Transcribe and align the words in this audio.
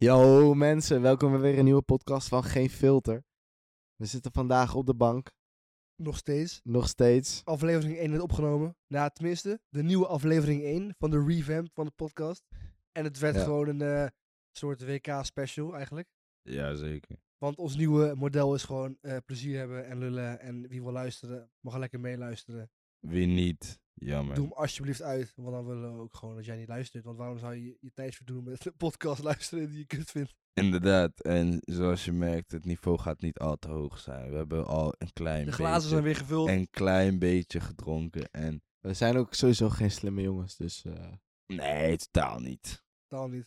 Yo 0.00 0.54
mensen, 0.54 1.02
welkom 1.02 1.30
bij 1.30 1.40
weer 1.40 1.58
een 1.58 1.64
nieuwe 1.64 1.82
podcast 1.82 2.28
van 2.28 2.44
Geen 2.44 2.70
Filter. 2.70 3.24
We 3.96 4.06
zitten 4.06 4.32
vandaag 4.32 4.74
op 4.74 4.86
de 4.86 4.94
bank, 4.94 5.30
Nog 5.96 6.16
steeds. 6.16 6.60
nog 6.64 6.88
steeds. 6.88 7.40
Aflevering 7.44 7.96
1 7.98 8.10
werd 8.10 8.22
opgenomen. 8.22 8.76
Nou, 8.86 9.10
tenminste, 9.12 9.60
de 9.68 9.82
nieuwe 9.82 10.06
aflevering 10.06 10.62
1 10.62 10.94
van 10.98 11.10
de 11.10 11.24
revamp 11.26 11.68
van 11.74 11.84
de 11.84 11.90
podcast. 11.90 12.44
En 12.92 13.04
het 13.04 13.18
werd 13.18 13.34
Ja. 13.34 13.42
gewoon 13.42 13.68
een 13.68 13.82
eh, 13.82 14.06
soort 14.52 14.84
WK-special 14.84 15.74
eigenlijk. 15.74 16.08
Ja, 16.42 16.74
zeker. 16.74 17.16
Want 17.38 17.56
ons 17.58 17.76
nieuwe 17.76 18.14
model 18.14 18.54
is 18.54 18.64
gewoon 18.64 18.96
eh, 19.00 19.16
plezier 19.26 19.58
hebben 19.58 19.86
en 19.86 19.98
lullen. 19.98 20.40
En 20.40 20.68
wie 20.68 20.82
wil 20.82 20.92
luisteren, 20.92 21.50
mag 21.60 21.76
lekker 21.76 22.00
meeluisteren. 22.00 22.70
Wie 22.98 23.26
niet? 23.26 23.80
Jammer. 23.98 24.34
Doe 24.34 24.44
hem 24.44 24.52
alsjeblieft 24.56 25.02
uit, 25.02 25.32
want 25.36 25.50
dan 25.50 25.66
willen 25.66 25.94
we 25.94 26.00
ook 26.00 26.14
gewoon 26.14 26.34
dat 26.36 26.44
jij 26.44 26.56
niet 26.56 26.68
luistert. 26.68 27.04
Want 27.04 27.18
waarom 27.18 27.38
zou 27.38 27.54
je 27.54 27.76
je 27.80 27.92
tijd 27.94 28.14
verdoen 28.14 28.44
met 28.44 28.66
een 28.66 28.76
podcast 28.76 29.22
luisteren 29.22 29.68
die 29.68 29.78
je 29.78 29.86
kut 29.86 30.10
vindt? 30.10 30.34
Inderdaad. 30.52 31.20
En 31.20 31.60
zoals 31.64 32.04
je 32.04 32.12
merkt, 32.12 32.52
het 32.52 32.64
niveau 32.64 32.98
gaat 32.98 33.20
niet 33.20 33.38
al 33.38 33.56
te 33.56 33.68
hoog 33.68 33.98
zijn. 33.98 34.30
We 34.30 34.36
hebben 34.36 34.66
al 34.66 34.94
een 34.98 35.12
klein 35.12 35.44
De 35.46 35.52
glazen 35.52 35.74
beetje, 35.74 35.88
zijn 35.88 36.02
weer 36.02 36.16
gevuld. 36.16 36.48
een 36.48 36.70
klein 36.70 37.18
beetje 37.18 37.60
gedronken. 37.60 38.30
En 38.30 38.62
We 38.80 38.94
zijn 38.94 39.16
ook 39.16 39.34
sowieso 39.34 39.68
geen 39.68 39.90
slimme 39.90 40.22
jongens, 40.22 40.56
dus 40.56 40.84
eh, 40.84 41.12
nee, 41.46 41.96
totaal 41.96 42.38
niet. 42.40 42.84
Totaal 43.06 43.28
niet. 43.28 43.46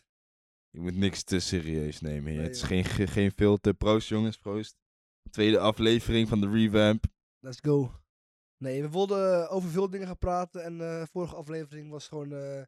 Je 0.70 0.80
moet 0.80 0.95
niks 0.95 1.23
te 1.23 1.40
serieus 1.40 2.02
nemen 2.02 2.30
hier. 2.31 2.40
Nee, 2.40 2.48
het 2.48 2.56
is 2.56 2.64
geen, 2.64 2.84
ge- 2.86 3.08
geen 3.08 3.31
filter. 3.31 3.73
Proost 3.73 4.08
jongens, 4.08 4.38
proost. 4.38 4.76
Tweede 5.30 5.59
aflevering 5.59 6.28
van 6.28 6.42
de 6.42 6.50
revamp. 6.50 7.06
Let's 7.40 7.59
go. 7.62 8.01
Nee, 8.62 8.82
we 8.82 8.90
wilden 8.90 9.50
over 9.50 9.70
veel 9.70 9.90
dingen 9.90 10.08
gaan 10.08 10.18
praten. 10.18 10.64
En 10.64 10.78
de 10.78 11.08
vorige 11.12 11.36
aflevering 11.36 11.90
was 11.92 12.08
gewoon 12.08 12.32
eh 12.34 12.64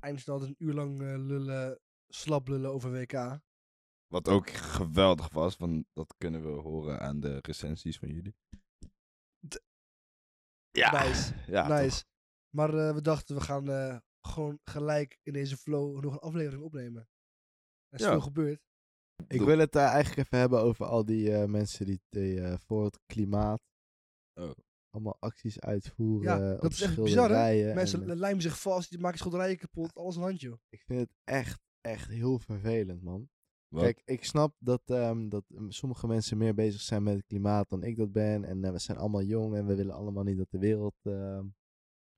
eindstand 0.00 0.42
een 0.42 0.54
uur 0.58 0.72
lang 0.74 1.00
eh, 1.02 1.06
lullen, 1.18 1.80
slap 2.08 2.48
lullen 2.48 2.70
over 2.72 2.92
WK. 2.92 3.40
Wat 4.06 4.28
ook 4.28 4.50
geweldig 4.50 5.28
was, 5.30 5.56
want 5.56 5.86
dat 5.92 6.14
kunnen 6.18 6.42
we 6.42 6.60
horen 6.60 7.00
aan 7.00 7.20
de 7.20 7.38
recensies 7.42 7.98
van 7.98 8.08
jullie. 8.08 8.34
D- 9.48 9.62
ja, 10.70 11.04
Nice, 11.04 11.34
ja 11.56 11.68
nice. 11.68 12.04
Maar 12.56 12.74
eh, 12.74 12.94
we 12.94 13.00
dachten, 13.02 13.34
we 13.36 13.40
gaan 13.42 13.68
eh, 13.70 13.98
gewoon 14.20 14.58
gelijk 14.64 15.18
in 15.22 15.32
deze 15.32 15.56
flow 15.56 16.00
nog 16.04 16.12
een 16.12 16.18
aflevering 16.18 16.62
opnemen. 16.62 17.08
Er 17.88 17.98
is 17.98 18.04
Ja. 18.04 18.10
veel 18.10 18.20
gebeurd. 18.20 18.60
ik 19.28 19.38
Doe- 19.38 19.46
wil 19.46 19.58
het 19.58 19.76
eh, 19.76 19.82
eigenlijk 19.84 20.26
even 20.26 20.38
hebben 20.38 20.60
over 20.60 20.86
al 20.86 21.04
die 21.04 21.34
eh, 21.34 21.44
mensen 21.44 21.86
die, 21.86 22.00
die, 22.08 22.40
eh, 22.40 22.58
voor 22.58 22.84
het 22.84 22.98
klimaat 23.06 23.62
Oh. 24.40 24.50
Allemaal 24.94 25.16
acties 25.20 25.60
uitvoeren. 25.60 26.40
Ja, 26.40 26.54
op 26.54 26.60
dat 26.60 26.70
is 26.70 26.80
echt 26.80 27.02
bizar, 27.02 27.30
hè? 27.30 27.74
Mensen 27.74 28.10
en, 28.10 28.16
lijmen 28.16 28.42
zich 28.42 28.60
vast, 28.60 28.90
die 28.90 28.98
maken 28.98 29.18
schilderijen 29.18 29.56
kapot, 29.56 29.94
alles 29.94 30.16
een 30.16 30.22
handje. 30.22 30.58
ik 30.68 30.82
vind 30.86 31.00
het 31.00 31.14
echt, 31.24 31.60
echt 31.80 32.08
heel 32.08 32.38
vervelend, 32.38 33.02
man. 33.02 33.28
Wat? 33.68 33.82
Kijk, 33.82 34.02
ik 34.04 34.24
snap 34.24 34.56
dat, 34.58 34.82
ehm, 34.84 35.28
dat 35.28 35.44
mm, 35.48 35.70
sommige 35.70 36.06
mensen 36.06 36.38
meer 36.38 36.54
bezig 36.54 36.80
zijn 36.80 37.02
met 37.02 37.14
het 37.14 37.26
klimaat 37.26 37.68
dan 37.68 37.82
ik 37.82 37.96
dat 37.96 38.12
ben. 38.12 38.44
En 38.44 38.64
eh, 38.64 38.70
we 38.70 38.78
zijn 38.78 38.98
allemaal 38.98 39.22
jong 39.22 39.54
en 39.54 39.66
we 39.66 39.74
willen 39.74 39.94
allemaal 39.94 40.22
niet 40.22 40.36
dat 40.36 40.50
de 40.50 40.58
wereld 40.58 40.96
ehm, 41.02 41.46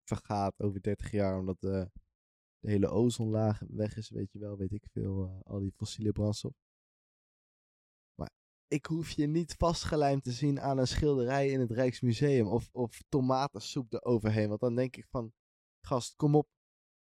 vergaat 0.05 0.61
over 0.61 0.83
30 0.83 1.11
jaar. 1.11 1.39
Omdat 1.39 1.57
eh, 1.61 1.85
de 2.59 2.71
hele 2.71 2.89
ozonlaag 2.89 3.63
weg 3.69 3.97
is, 3.97 4.11
weet 4.11 4.33
je 4.33 4.39
wel, 4.39 4.57
weet 4.57 4.73
ik 4.73 4.87
veel. 4.93 5.25
eh, 5.25 5.53
al 5.53 5.61
die 5.61 5.73
fossiele 5.77 6.13
brandstof. 6.13 6.66
Ik 8.69 8.87
hoef 8.87 9.11
je 9.11 9.27
niet 9.27 9.55
vastgelijmd 9.59 10.23
te 10.25 10.33
zien 10.33 10.61
aan 10.61 10.79
een 10.79 10.87
schilderij 10.87 11.49
in 11.49 11.61
het 11.61 11.71
Rijksmuseum. 11.71 12.47
Of, 12.47 12.69
of 12.73 13.01
tomatensoep 13.09 13.93
eroverheen. 13.93 14.49
Want 14.49 14.61
dan 14.61 14.75
denk 14.75 14.97
ik 14.97 15.07
van, 15.11 15.33
gast, 15.81 16.15
kom 16.17 16.35
op. 16.35 16.49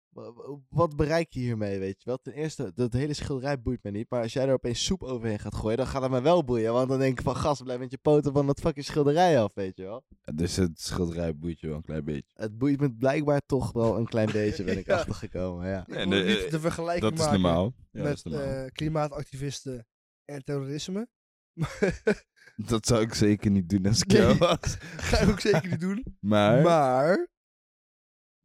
Wa- 0.10 0.34
wa- 0.34 0.60
Wat 0.70 0.96
bereik 0.96 1.34
je 1.34 1.40
hiermee, 1.40 1.80
weet 1.80 1.98
je 2.02 2.10
wel? 2.10 2.18
Ten 2.18 2.34
eerste, 2.34 2.72
dat 2.76 2.94
hele 2.94 3.14
schilderij 3.14 3.62
boeit 3.62 3.84
me 3.84 3.92
niet. 3.92 4.10
Maar 4.10 4.22
als 4.22 4.34
jij 4.34 4.48
er 4.48 4.54
opeens 4.54 4.84
soep 4.86 5.04
overheen 5.04 5.40
gaat 5.40 5.56
gooien, 5.56 5.78
dan 5.78 5.88
gaat 5.88 6.02
het 6.02 6.12
me 6.12 6.22
wel 6.22 6.44
boeien. 6.44 6.74
Want 6.74 6.90
dan 6.90 7.00
denk 7.00 7.18
ik 7.20 7.24
van, 7.26 7.36
gast, 7.36 7.64
blijf 7.64 7.80
met 7.80 7.92
je 7.92 7.98
poten 7.98 8.34
van 8.34 8.46
dat 8.48 8.60
fucking 8.60 8.86
schilderij 8.86 9.42
af, 9.42 9.52
weet 9.54 9.78
je 9.78 9.84
wel? 9.84 10.04
Dus 10.36 10.56
het 10.56 10.80
schilderij 10.82 11.38
boeit 11.38 11.60
je 11.60 11.68
wel 11.68 11.76
een 11.76 11.82
klein 11.84 12.04
beetje. 12.06 12.30
Het 12.34 12.58
boeit 12.58 12.80
me 12.80 12.94
blijkbaar 12.94 13.42
toch 13.46 13.72
wel 13.72 13.98
een 13.98 14.06
klein 14.06 14.32
beetje, 14.42 14.64
ben 14.64 14.78
ik 14.78 14.86
Ja. 14.86 14.96
achtergekomen, 14.98 15.68
ja. 15.68 15.84
Wil 15.88 15.98
eh, 15.98 16.08
niet 16.08 16.52
de 16.52 16.60
vergelijking 16.60 17.16
Dat 17.16 17.26
is 17.26 17.32
normaal. 17.32 17.74
Ja, 17.92 18.04
dat 18.04 18.14
is 18.18 18.24
met 18.24 18.34
normaal. 18.34 18.54
eh, 18.66 18.72
klimaatactivisten 18.72 19.88
en 20.26 20.44
terrorisme. 20.44 21.08
Dat 22.70 22.86
zou 22.88 23.02
ik 23.02 23.14
zeker 23.14 23.52
niet 23.52 23.70
doen 23.70 23.86
als 23.86 24.02
ik 24.02 24.08
Nee. 24.08 24.22
jou 24.22 24.38
was. 24.38 24.76
Ga 25.10 25.18
ik 25.20 25.30
ook 25.30 25.40
zeker 25.40 25.70
niet 25.70 25.80
doen. 25.80 26.04
Maar, 26.20 26.62
Maar, 26.62 27.28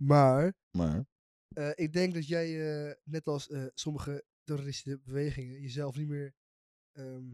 maar, 0.03 0.55
maar, 0.71 1.05
eh, 1.49 1.71
ik 1.75 1.93
denk 1.93 2.15
dat 2.15 2.27
jij, 2.27 2.47
eh, 2.89 2.95
net 3.05 3.27
als 3.27 3.49
eh, 3.49 3.65
sommige 3.75 4.25
terroristische 4.45 5.01
bewegingen, 5.05 5.61
jezelf 5.61 5.97
niet 5.97 6.09
meer 6.09 6.35
ehm, 6.93 7.25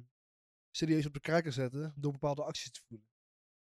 serieus 0.71 1.07
op 1.07 1.13
de 1.15 1.21
kaart 1.21 1.43
kan 1.43 1.53
zetten 1.53 1.93
door 1.97 2.13
bepaalde 2.13 2.43
acties 2.45 2.71
te 2.71 2.81
voeren. 2.89 3.07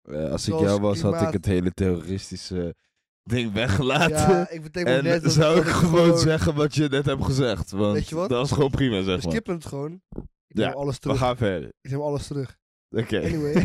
eh, 0.02 0.30
als 0.32 0.42
ik 0.42 0.48
Zoals 0.48 0.62
jou 0.66 0.80
was, 0.80 1.00
had 1.00 1.10
ik 1.12 1.16
klimaat- 1.16 1.34
het 1.34 1.44
hele 1.46 1.72
terroristische 1.72 2.76
ding 3.22 3.52
weggelaten. 3.52 4.16
Ja, 4.16 4.48
ik 4.50 4.62
betekent 4.62 4.96
en 4.96 5.04
net 5.04 5.22
dat, 5.22 5.32
zou 5.32 5.58
ik 5.60 5.66
gewoon 5.66 6.18
zeggen 6.18 6.54
wat 6.54 6.74
je 6.74 6.88
net 6.88 7.04
hebt 7.06 7.24
gezegd. 7.24 7.70
Want 7.70 7.92
Weet 7.92 8.08
je 8.08 8.14
wat? 8.14 8.28
dat 8.28 8.44
is 8.46 8.52
gewoon 8.52 8.70
prima, 8.70 8.96
We 8.96 9.02
zeg 9.04 9.22
maar. 9.22 9.32
skippen 9.32 9.54
het 9.54 9.66
gewoon. 9.66 10.02
Ik 10.50 10.56
Ja, 10.58 10.66
neem 10.68 10.76
alles 10.76 10.94
We 10.94 11.00
terug. 11.00 11.18
gaan 11.18 11.36
verder. 11.36 11.72
Ik 11.80 11.90
neem 11.90 12.00
alles 12.00 12.26
terug. 12.26 12.58
Oké. 12.88 13.18
Anyway. 13.20 13.54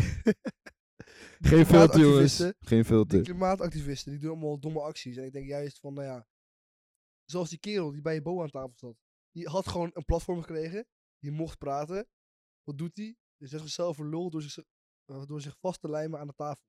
Geen 1.40 1.66
filter, 1.66 2.00
jongens. 2.00 2.36
klimaatactivisten- 2.36 2.54
Geen 2.58 2.78
Die 2.78 2.84
filter. 2.84 3.22
klimaatactivisten, 3.22 4.10
die 4.12 4.20
doen 4.20 4.30
allemaal 4.30 4.58
domme 4.60 4.80
acties. 4.80 5.16
En 5.16 5.24
ik 5.24 5.32
denk 5.32 5.46
juist 5.46 5.78
van, 5.80 5.94
nou 5.94 6.06
ja, 6.06 6.26
zoals 7.24 7.48
die 7.48 7.58
kerel 7.58 7.90
die 7.92 8.00
bij 8.00 8.14
je 8.14 8.22
bo 8.22 8.42
aan 8.42 8.50
tafel 8.50 8.72
zat. 8.76 8.96
Die 9.30 9.48
had 9.48 9.68
gewoon 9.68 9.90
een 9.92 10.04
platform 10.04 10.40
gekregen. 10.40 10.86
Die 11.18 11.30
mocht 11.30 11.58
praten. 11.58 12.08
Wat 12.62 12.78
doet 12.78 12.96
hij? 12.96 13.16
Hij 13.36 13.48
zet 13.48 13.60
zichzelf 13.60 13.96
voor 13.96 14.06
lul 14.06 14.30
door 14.30 14.42
zich, 14.42 14.64
eh, 15.04 15.24
door 15.26 15.40
zich 15.40 15.56
vast 15.60 15.80
te 15.80 15.90
lijmen 15.90 16.20
aan 16.20 16.26
de 16.26 16.34
tafel. 16.34 16.64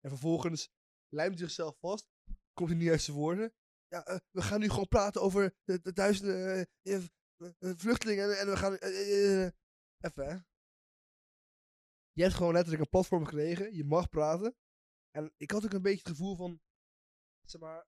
En 0.00 0.10
vervolgens 0.10 0.68
lijmt 1.08 1.38
hij 1.38 1.44
zichzelf 1.46 1.76
vast. 1.78 2.08
Komt 2.52 2.68
hij 2.70 2.78
niet 2.78 2.88
uit 2.90 3.02
zijn 3.02 3.16
woorden. 3.16 3.52
Ja, 3.88 4.04
eh, 4.06 4.16
we 4.30 4.42
gaan 4.42 4.60
nu 4.60 4.68
gewoon 4.68 4.88
praten 4.88 5.20
over 5.22 5.54
de, 5.64 5.80
de 5.80 5.92
duizenden 5.92 6.66
eh, 6.82 7.00
vluchtelingen. 7.58 8.38
En, 8.38 8.46
we 8.46 8.56
gaan... 8.56 8.76
eh, 8.76 8.88
eh, 8.88 9.44
eh, 9.44 9.52
even, 10.00 10.26
hè. 10.26 10.36
Je 12.12 12.22
hebt 12.22 12.34
gewoon 12.34 12.52
letterlijk 12.52 12.82
een 12.82 12.88
platform 12.88 13.24
gekregen. 13.24 13.74
Je 13.74 13.84
mag 13.84 14.08
praten. 14.08 14.56
En 15.10 15.32
ik 15.36 15.50
had 15.50 15.64
ook 15.64 15.72
een 15.72 15.82
beetje 15.82 15.98
het 15.98 16.08
gevoel 16.08 16.36
van, 16.36 16.60
zeg 17.44 17.60
maar, 17.60 17.86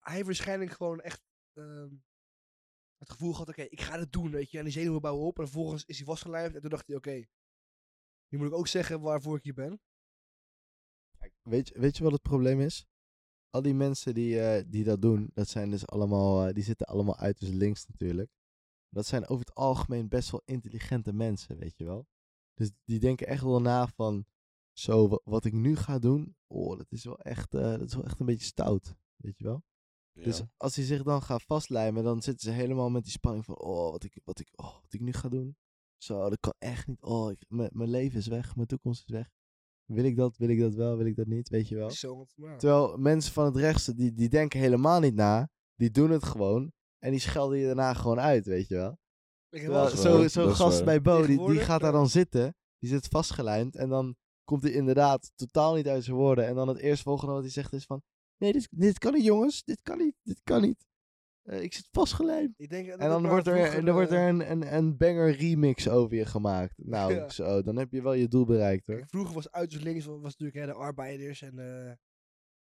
hij 0.00 0.14
heeft 0.14 0.26
waarschijnlijk 0.26 0.70
gewoon 0.70 1.00
echt 1.00 1.22
ehm, 1.52 1.94
het 2.98 3.10
gevoel 3.10 3.32
gehad, 3.32 3.48
oké, 3.48 3.62
ik 3.62 3.80
ga 3.80 3.98
het 3.98 4.12
doen, 4.12 4.30
weet 4.30 4.50
je. 4.50 4.58
En 4.58 4.64
die 4.64 4.72
zenuwen 4.72 5.00
bouwen 5.00 5.26
op 5.26 5.38
en 5.38 5.44
vervolgens 5.44 5.84
is 5.84 5.96
hij 5.96 6.06
vastgelijmd 6.06 6.54
en 6.54 6.60
toen 6.60 6.70
dacht 6.70 6.86
hij, 6.86 6.96
oké, 6.96 7.24
nu 8.28 8.38
moet 8.38 8.46
ik 8.46 8.54
ook 8.54 8.68
zeggen 8.68 9.00
waarvoor 9.00 9.36
ik 9.36 9.42
hier 9.42 9.54
ben. 9.54 9.80
Weet, 11.42 11.70
weet 11.70 11.96
je 11.96 12.02
wat 12.02 12.12
het 12.12 12.22
probleem 12.22 12.60
is? 12.60 12.86
Al 13.50 13.62
die 13.62 13.74
mensen 13.74 14.14
die, 14.14 14.68
die 14.68 14.84
dat 14.84 15.02
doen, 15.02 15.30
dat 15.34 15.48
zijn 15.48 15.70
dus 15.70 15.86
allemaal, 15.86 16.52
die 16.52 16.64
zitten 16.64 16.86
allemaal 16.86 17.16
uiterst 17.16 17.52
links 17.52 17.86
natuurlijk. 17.86 18.30
Dat 18.96 19.06
zijn 19.06 19.28
over 19.28 19.44
het 19.46 19.54
algemeen 19.54 20.08
best 20.08 20.30
wel 20.30 20.42
intelligente 20.44 21.12
mensen, 21.12 21.58
weet 21.58 21.76
je 21.76 21.84
wel. 21.84 22.06
Dus 22.54 22.70
die 22.84 22.98
denken 23.00 23.26
echt 23.26 23.42
wel 23.42 23.60
na 23.60 23.88
van, 23.88 24.24
zo, 24.72 25.08
wa- 25.08 25.20
wat 25.24 25.44
ik 25.44 25.52
nu 25.52 25.76
ga 25.76 25.98
doen, 25.98 26.36
oh, 26.46 26.76
dat 26.78 26.86
is 26.92 27.04
wel 27.04 27.18
echt, 27.20 27.54
eh, 27.54 27.60
dat 27.62 27.88
is 27.88 27.94
wel 27.94 28.04
echt 28.04 28.20
een 28.20 28.26
beetje 28.26 28.46
stout, 28.46 28.94
weet 29.16 29.38
je 29.38 29.44
wel. 29.44 29.62
Dus 30.24 30.38
als 30.56 30.76
hij 30.76 30.84
zich 30.84 31.02
dan 31.02 31.22
gaat 31.22 31.42
vastlijmen, 31.42 32.04
dan 32.04 32.22
zitten 32.22 32.50
ze 32.50 32.56
helemaal 32.56 32.90
met 32.90 33.02
die 33.02 33.12
spanning 33.12 33.44
van, 33.44 33.58
oh, 33.58 33.90
wat 33.90 34.04
ik, 34.04 34.20
wat 34.24 34.38
ik, 34.40 34.48
oh, 34.54 34.72
wat 34.82 34.92
ik 34.92 35.00
nu 35.00 35.12
ga 35.12 35.28
doen. 35.28 35.56
Zo, 35.96 36.28
dat 36.28 36.40
kan 36.40 36.54
echt 36.58 36.86
niet. 36.86 37.02
Oh, 37.02 37.30
ik- 37.30 37.44
mijn 37.48 37.70
mijn 37.72 37.90
leven 37.90 38.18
is 38.18 38.26
weg, 38.26 38.54
mijn 38.56 38.66
toekomst 38.68 39.02
is 39.08 39.14
weg. 39.14 39.28
Wil 39.84 40.04
ik 40.04 40.16
dat, 40.16 40.36
wil 40.36 40.48
ik 40.48 40.58
dat 40.60 40.74
wel, 40.74 40.96
wil 40.96 41.06
ik 41.06 41.16
dat 41.16 41.26
niet, 41.26 41.48
weet 41.48 41.68
je 41.68 41.74
wel. 41.76 41.90
Terwijl 42.58 42.96
mensen 42.96 43.32
van 43.32 43.44
het 43.44 43.56
rechtse, 43.56 43.94
die, 43.94 44.12
die 44.12 44.28
denken 44.28 44.60
helemaal 44.60 45.00
niet 45.00 45.14
na. 45.14 45.48
Die 45.74 45.90
doen 45.90 46.10
het 46.10 46.24
gewoon. 46.24 46.72
En 46.98 47.10
die 47.10 47.20
schelden 47.20 47.58
je 47.58 47.66
daarna 47.66 47.94
gewoon 47.94 48.20
uit, 48.20 48.46
weet 48.46 48.68
je 48.68 48.74
wel. 48.74 48.98
Terwijl 49.48 49.88
zo- 49.88 50.28
Zo'n 50.28 50.54
gast 50.54 50.76
waar. 50.76 50.84
bij 50.84 51.00
Bo, 51.00 51.26
die, 51.26 51.46
die 51.50 51.60
gaat 51.60 51.80
daar 51.80 51.92
dan 51.92 52.08
zitten. 52.08 52.54
Die 52.78 52.90
zit 52.90 53.06
vastgelijmd. 53.06 53.76
En 53.76 53.88
dan 53.88 54.16
komt 54.44 54.62
hij 54.62 54.72
inderdaad 54.72 55.32
totaal 55.34 55.74
niet 55.74 55.88
uit 55.88 56.04
zijn 56.04 56.16
woorden. 56.16 56.46
En 56.46 56.54
dan 56.54 56.68
het 56.68 56.78
eerstvolgende 56.78 57.32
wat 57.32 57.42
hij 57.42 57.50
zegt 57.50 57.72
is 57.72 57.84
van... 57.84 58.02
Nee, 58.36 58.52
dit, 58.52 58.68
dit 58.70 58.98
kan 58.98 59.12
niet 59.12 59.24
jongens. 59.24 59.64
Dit 59.64 59.82
kan 59.82 59.98
niet. 59.98 60.14
Dit 60.22 60.40
kan 60.44 60.60
niet. 60.62 60.86
Eh, 61.42 61.62
ik 61.62 61.74
zit 61.74 61.88
vastgelijmd. 61.90 62.54
ik 62.56 62.68
denk 62.70 62.88
dat 62.88 62.98
En 62.98 63.08
dan 63.08 63.28
wordt 63.28 63.46
er, 63.46 63.56
vroeger, 63.56 63.84
dan 63.84 63.94
wordt 63.94 64.10
eh, 64.10 64.22
er 64.22 64.28
een, 64.28 64.50
een, 64.50 64.74
een 64.74 64.96
banger 64.96 65.30
remix 65.36 65.88
over 65.88 66.16
je 66.16 66.26
gemaakt. 66.26 66.74
Nou, 66.76 67.14
Ja. 67.14 67.28
zo, 67.28 67.62
dan 67.62 67.76
heb 67.76 67.92
je 67.92 68.02
wel 68.02 68.12
je 68.12 68.28
doel 68.28 68.44
bereikt 68.44 68.86
hoor. 68.86 68.96
kijk, 68.96 69.08
vroeger 69.10 69.34
was 69.34 69.50
uiterst 69.50 69.84
links 69.84 70.04
was, 70.04 70.20
natuurlijk 70.22 70.58
hè, 70.58 70.66
de 70.66 70.72
arbeiders 70.72 71.42
en 71.42 71.58
eh, 71.58 71.92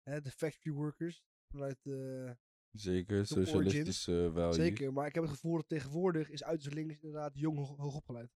hè, 0.03 0.21
de 0.21 0.31
factory 0.31 0.75
workers 0.75 1.21
vanuit 1.51 1.77
eh, 1.83 2.31
Zeker, 2.71 3.17
de 3.17 3.25
socialistische 3.25 4.29
values. 4.33 4.55
Zeker, 4.55 4.93
maar 4.93 5.07
ik 5.07 5.13
heb 5.13 5.23
het 5.23 5.31
gevoel 5.33 5.55
dat 5.55 5.69
tegenwoordig 5.69 6.29
is 6.29 6.43
uiterst 6.43 6.73
links 6.75 6.93
inderdaad 6.95 7.31
jong 7.39 7.57
hoog, 7.57 7.77
hoog 7.77 7.95
opgeleid. 7.95 8.31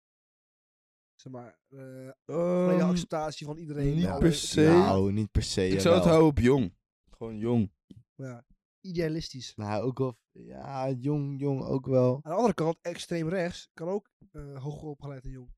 Zeg 1.16 1.32
maar, 1.34 1.60
eh 1.68 2.08
Ehm, 2.26 2.80
acceptatie 2.82 3.46
van 3.46 3.58
iedereen. 3.58 3.96
niet 3.96 4.20
per 4.20 4.34
se. 4.34 4.62
Nou, 4.62 5.12
niet 5.12 5.32
per 5.32 5.44
se. 5.44 5.68
ik 5.68 5.80
zou 5.80 5.96
het 5.96 6.04
houden 6.04 6.28
op 6.28 6.38
jong. 6.40 6.76
Gewoon 7.10 7.38
jong. 7.38 7.72
Ja. 8.16 8.46
idealistisch. 8.82 9.56
Nou, 9.56 9.84
ook 9.84 9.98
wel, 9.98 10.18
ja, 10.32 10.90
jong, 10.92 11.40
jong 11.40 11.62
ook 11.64 11.86
wel. 11.86 12.14
Aan 12.16 12.32
de 12.32 12.38
andere 12.38 12.54
kant, 12.54 12.78
extreem 12.82 13.30
rechts 13.30 13.70
kan 13.74 13.88
ook 13.88 14.10
eh 14.32 14.62
hoger 14.64 14.88
opgeleid 14.88 15.24
en 15.24 15.30
jong. 15.32 15.54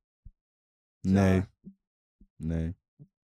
Nee. 1.01 1.33
Ja. 1.35 1.49
Nee. 2.35 2.75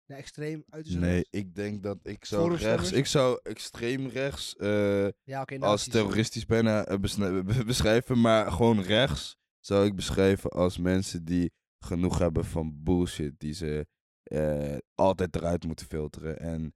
Extreem 0.07 0.65
uit 0.69 0.95
Nee, 0.99 1.27
ik 1.31 1.55
denk 1.55 1.83
dat 1.83 1.99
ik 2.03 2.25
zou 2.25 2.55
rechts, 2.57 2.93
ik 2.93 3.07
zou 3.07 3.39
extreem 3.43 4.07
rechts 4.07 4.57
eh, 4.57 5.09
Ja, 5.23 5.45
als 5.59 5.89
terroristisch 5.89 6.47
bijna 6.47 6.85
eh, 6.87 6.99
besne- 6.99 7.43
beschrijven, 7.65 8.21
maar 8.21 8.53
gewoon 8.53 8.81
rechts 8.83 9.37
zou 9.61 9.87
ik 9.87 9.95
beschrijven 9.97 10.51
als 10.51 10.79
mensen 10.79 11.25
die 11.25 11.53
genoeg 11.85 12.19
hebben 12.19 12.45
van 12.45 12.83
bullshit 12.83 13.35
die 13.39 13.53
ze 13.53 13.87
eh, 14.23 14.77
altijd 14.95 15.37
eruit 15.37 15.65
moeten 15.65 15.87
filteren. 15.87 16.39
En 16.39 16.75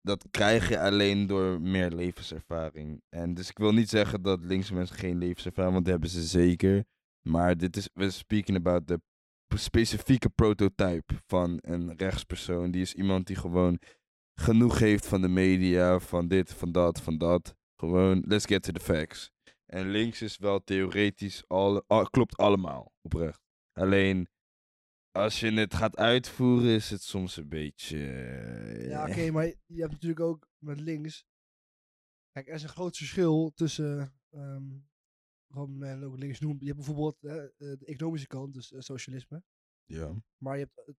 dat 0.00 0.24
krijg 0.30 0.68
je 0.68 0.80
alleen 0.80 1.26
door 1.26 1.60
meer 1.60 1.90
levenservaring. 1.90 3.02
En 3.08 3.34
dus 3.34 3.48
ik 3.50 3.58
wil 3.58 3.72
niet 3.72 3.88
zeggen 3.88 4.22
dat 4.22 4.44
linkse 4.44 4.74
mensen 4.74 4.96
geen 4.96 5.18
levenservaring, 5.18 5.72
want 5.72 5.84
dat 5.84 5.92
hebben 5.94 6.12
ze 6.12 6.22
zeker. 6.26 6.84
Maar 7.28 7.56
dit 7.56 7.76
is, 7.76 7.88
we're 7.94 8.10
speaking 8.10 8.56
about 8.56 8.84
p- 8.86 9.00
specifieke 9.54 10.28
prototype 10.28 11.14
van 11.26 11.58
een 11.62 11.96
rechtspersoon. 11.96 12.70
Die 12.70 12.80
is 12.82 12.94
iemand 12.94 13.26
die 13.26 13.36
gewoon 13.36 13.78
genoeg 14.34 14.78
heeft 14.78 15.06
van 15.06 15.20
de 15.20 15.28
media, 15.28 15.98
van 15.98 16.28
dit, 16.28 16.52
van 16.52 16.72
dat, 16.72 17.00
van 17.02 17.18
dat. 17.18 17.56
Gewoon, 17.76 18.22
let's 18.26 18.46
get 18.46 18.62
to 18.62 18.72
the 18.72 18.80
facts. 18.80 19.30
En 19.66 19.90
links 19.90 20.22
is 20.22 20.36
wel 20.38 20.64
theoretisch, 20.64 21.44
al, 21.48 21.84
al- 21.86 22.10
klopt 22.10 22.36
allemaal, 22.36 22.92
oprecht. 23.00 23.40
Alleen, 23.72 24.28
als 25.10 25.40
je 25.40 25.52
het 25.52 25.74
gaat 25.74 25.96
uitvoeren, 25.96 26.68
is 26.74 26.90
het 26.90 27.02
soms 27.02 27.36
een 27.36 27.48
beetje... 27.48 27.98
eh, 28.12 28.88
Ja, 28.88 29.08
oké, 29.08 29.30
maar 29.30 29.44
je 29.66 29.80
hebt 29.80 29.92
natuurlijk 29.92 30.20
ook 30.20 30.48
met 30.58 30.80
links. 30.80 31.24
Kijk, 32.30 32.48
er 32.48 32.54
is 32.54 32.62
een 32.62 32.68
groot 32.68 32.96
verschil 32.96 33.52
tussen. 33.54 34.14
ehm 34.30 34.64
wat 35.56 35.68
men 35.68 36.02
ook 36.04 36.18
links 36.18 36.40
noemt. 36.40 36.60
Je 36.60 36.66
hebt 36.66 36.76
bijvoorbeeld 36.78 37.24
eh, 37.24 37.44
eh, 37.44 37.78
de 37.78 37.86
economische 37.86 38.26
kant, 38.26 38.54
dus 38.54 38.72
eh, 38.72 38.80
socialisme. 38.80 39.42
Ja. 39.84 40.14
Maar 40.42 40.58
je 40.58 40.64
hebt 40.64 40.88
eh, 40.88 40.94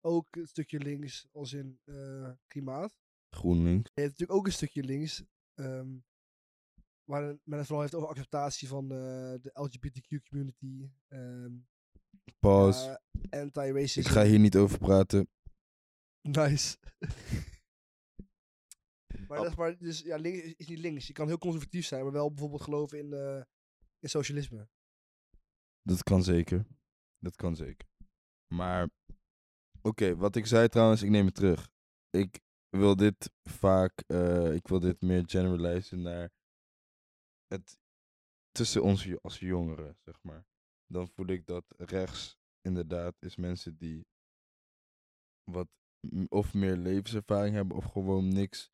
ook 0.00 0.36
een 0.36 0.46
stukje 0.46 0.78
links 0.78 1.26
als 1.32 1.52
in 1.52 1.80
eh, 1.84 2.30
klimaat. 2.46 2.98
GroenLinks. 3.30 3.90
Je 3.94 4.00
hebt 4.00 4.10
natuurlijk 4.10 4.38
ook 4.38 4.46
een 4.46 4.52
stukje 4.52 4.82
links. 4.82 5.24
ehm 5.54 5.96
waar 7.04 7.22
men 7.44 7.58
het 7.58 7.66
vooral 7.66 7.80
heeft 7.80 7.94
over 7.94 8.08
acceptatie 8.08 8.68
van 8.68 8.84
eh, 8.84 8.98
de 9.40 9.50
LGBTQ 9.52 10.22
community. 10.28 10.90
Pause. 12.38 13.00
eh, 13.30 13.40
anti-racism. 13.40 14.00
ik 14.00 14.06
ga 14.06 14.24
hier 14.24 14.38
niet 14.38 14.56
over 14.56 14.78
praten. 14.78 15.28
Nice. 16.28 16.76
maar, 19.28 19.38
dat 19.38 19.46
is 19.46 19.54
maar 19.54 19.78
dus, 19.78 20.00
ja, 20.00 20.16
links 20.16 20.54
is, 20.54 20.66
niet 20.66 20.78
links. 20.78 21.06
Je 21.06 21.12
kan 21.12 21.26
heel 21.26 21.38
conservatief 21.38 21.86
zijn, 21.86 22.02
maar 22.02 22.12
wel 22.12 22.28
bijvoorbeeld 22.28 22.62
geloven 22.62 22.98
in, 22.98 23.12
eh, 23.12 23.42
in 24.02 24.08
socialisme. 24.08 24.68
Dat 25.82 26.02
kan 26.02 26.22
zeker. 26.22 26.66
Dat 27.18 27.36
kan 27.36 27.56
zeker. 27.56 27.88
Maar, 28.54 28.88
oké, 29.82 30.16
wat 30.16 30.36
ik 30.36 30.46
zei 30.46 30.68
trouwens, 30.68 31.02
ik 31.02 31.10
neem 31.10 31.26
het 31.26 31.34
terug. 31.34 31.70
Ik 32.10 32.40
wil 32.68 32.96
dit 32.96 33.32
vaak, 33.42 34.00
eh, 34.06 34.54
ik 34.54 34.68
wil 34.68 34.80
dit 34.80 35.00
meer 35.00 35.22
generalizen 35.26 36.02
naar 36.02 36.30
het 37.46 37.78
tussen 38.50 38.82
ons 38.82 39.22
als 39.22 39.38
jongeren, 39.38 39.96
zeg 40.00 40.22
maar. 40.22 40.46
Dan 40.86 41.08
voel 41.08 41.26
ik 41.26 41.46
dat 41.46 41.64
rechts 41.76 42.38
inderdaad 42.60 43.14
is 43.18 43.36
mensen 43.36 43.76
die 43.76 44.06
wat 45.50 45.68
of 46.28 46.54
meer 46.54 46.76
levenservaring 46.76 47.54
hebben 47.54 47.76
of 47.76 47.84
gewoon 47.84 48.28
niks 48.28 48.70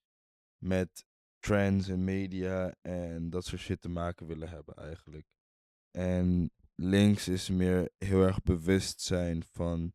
met 0.64 1.06
trends 1.38 1.88
en 1.88 2.04
media 2.04 2.74
en 2.82 3.30
dat 3.30 3.44
soort 3.44 3.60
shit 3.60 3.80
te 3.80 3.88
maken 3.88 4.26
willen 4.26 4.48
hebben 4.48 4.74
eigenlijk. 4.74 5.26
En 5.90 6.50
links 6.74 7.28
is 7.28 7.48
meer 7.48 7.90
heel 7.98 8.22
erg 8.22 8.42
bewust 8.42 9.00
zijn 9.00 9.44
van 9.44 9.92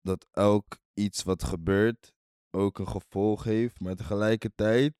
dat 0.00 0.26
elk 0.30 0.78
iets 0.94 1.22
wat 1.22 1.44
gebeurt 1.44 2.12
ook 2.50 2.78
een 2.78 2.88
gevolg 2.88 3.44
heeft, 3.44 3.80
maar 3.80 3.94
tegelijkertijd 3.94 4.94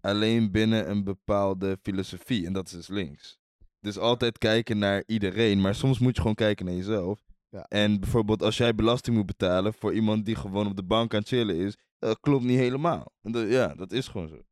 alleen 0.00 0.50
binnen 0.50 0.90
een 0.90 1.04
bepaalde 1.04 1.78
filosofie. 1.82 2.46
En 2.46 2.52
dat 2.52 2.66
is 2.66 2.72
dus 2.72 2.88
links. 2.88 3.38
Dus 3.80 3.98
altijd 3.98 4.38
kijken 4.38 4.78
naar 4.78 5.02
iedereen, 5.06 5.60
maar 5.60 5.74
soms 5.74 5.98
moet 5.98 6.14
je 6.14 6.20
gewoon 6.20 6.36
kijken 6.36 6.66
naar 6.66 6.74
jezelf. 6.74 7.28
Ja. 7.48 7.66
En 7.68 8.00
bijvoorbeeld 8.00 8.42
als 8.42 8.56
jij 8.56 8.74
belasting 8.74 9.16
moet 9.16 9.26
betalen 9.26 9.74
voor 9.74 9.94
iemand 9.94 10.24
die 10.24 10.34
gewoon 10.34 10.66
op 10.66 10.76
de 10.76 10.82
bank 10.82 11.14
aan 11.14 11.20
het 11.20 11.28
chillen 11.28 11.56
is, 11.56 11.76
dat 12.00 12.20
klopt 12.20 12.44
niet 12.44 12.58
helemaal. 12.58 13.12
Ja, 13.22 13.74
dat 13.74 13.92
is 13.92 14.08
gewoon 14.08 14.28
zo. 14.28 14.42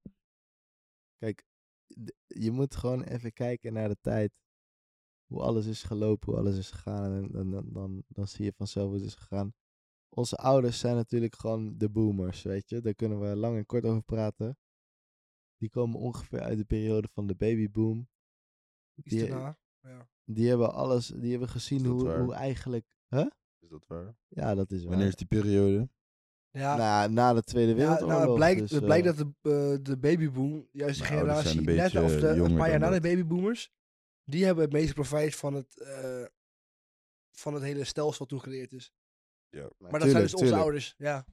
Kijk, 1.17 1.45
je 2.27 2.51
moet 2.51 2.77
gewoon 2.77 3.03
even 3.03 3.33
kijken 3.33 3.73
naar 3.73 3.89
de 3.89 3.97
tijd. 4.01 4.33
Hoe 5.27 5.41
alles 5.41 5.67
is 5.67 5.83
gelopen, 5.83 6.31
hoe 6.31 6.41
alles 6.41 6.59
is 6.59 6.71
gegaan. 6.71 7.13
En 7.13 7.31
dan, 7.31 7.51
dan, 7.51 7.73
dan, 7.73 8.03
dan 8.09 8.29
zie 8.29 8.45
je 8.45 8.53
vanzelf 8.57 8.87
hoe 8.87 8.97
het 8.97 9.07
is 9.07 9.15
gegaan. 9.15 9.55
Onze 10.09 10.37
ouders 10.37 10.79
zijn 10.79 10.95
natuurlijk 10.95 11.37
gewoon 11.37 11.79
de 11.79 11.91
boomers, 11.91 12.43
weet 12.43 12.69
je. 12.69 12.81
Daar 12.81 12.95
kunnen 12.95 13.21
we 13.21 13.37
lang 13.37 13.57
en 13.57 13.67
kort 13.67 13.85
over 13.85 14.03
praten. 14.03 14.59
Die 15.57 15.71
komen 15.71 16.01
ongeveer 16.01 16.41
uit 16.41 16.59
de 16.59 16.65
periode 16.65 17.09
van 17.13 17.27
de 17.27 17.35
babyboom. 17.35 18.09
Die, 18.95 19.29
daarna. 19.29 19.59
Ja. 19.81 20.09
die 20.25 20.49
hebben 20.49 20.73
alles, 20.73 21.07
die 21.07 21.31
hebben 21.31 21.49
gezien 21.49 21.87
hoe, 21.87 22.05
waar? 22.05 22.21
hoe 22.23 22.35
eigenlijk... 22.35 22.87
Huh? 23.09 23.31
Is 23.59 23.69
dat 23.69 23.87
waar? 23.87 24.17
Ja, 24.29 24.55
dat 24.55 24.71
is 24.71 24.81
waar. 24.81 24.91
Wanneer 24.91 25.09
is 25.09 25.15
die 25.15 25.27
periode? 25.27 25.91
Ja, 26.59 26.77
Nou, 26.77 27.13
na 27.13 27.35
de 27.35 27.43
Tweede 27.43 27.71
ja, 27.71 27.77
Wereldoorlog. 27.77 28.09
nou, 28.17 28.27
het 28.29 28.35
blijkt, 28.37 28.61
dus, 28.61 28.71
het 28.71 28.81
eh, 28.81 28.85
blijkt 28.87 29.05
dat 29.07 29.17
de, 29.17 29.25
eh, 29.43 29.79
de 29.83 29.97
babyboom, 29.99 30.69
juist 30.73 30.99
de 30.99 31.05
zijn 31.07 31.19
generatie, 31.19 31.59
een 31.59 31.65
net 31.77 31.97
of 31.97 32.17
de, 32.21 32.27
een 32.29 32.57
paar 32.57 32.71
jaar 32.71 32.79
na 32.79 32.91
de 32.91 33.01
babyboomers, 33.01 33.71
die 34.25 34.45
hebben 34.45 34.65
het 34.65 34.73
meeste 34.73 34.95
profijt 34.95 35.37
van 35.37 35.55
het, 35.55 35.81
eh, 35.81 36.25
van 37.31 37.55
het 37.55 37.63
hele 37.63 37.85
stelsel 37.85 38.19
wat 38.19 38.29
toen 38.29 38.41
gecreëerd 38.41 38.73
is. 38.73 38.93
Ja. 39.51 39.69
Maar 39.79 40.01
dat 40.01 40.09
zijn 40.11 40.23
dus 40.23 40.33
onze 40.33 40.45
tuurlijk. 40.45 40.63
ouders, 40.63 40.95
ja. 40.99 41.25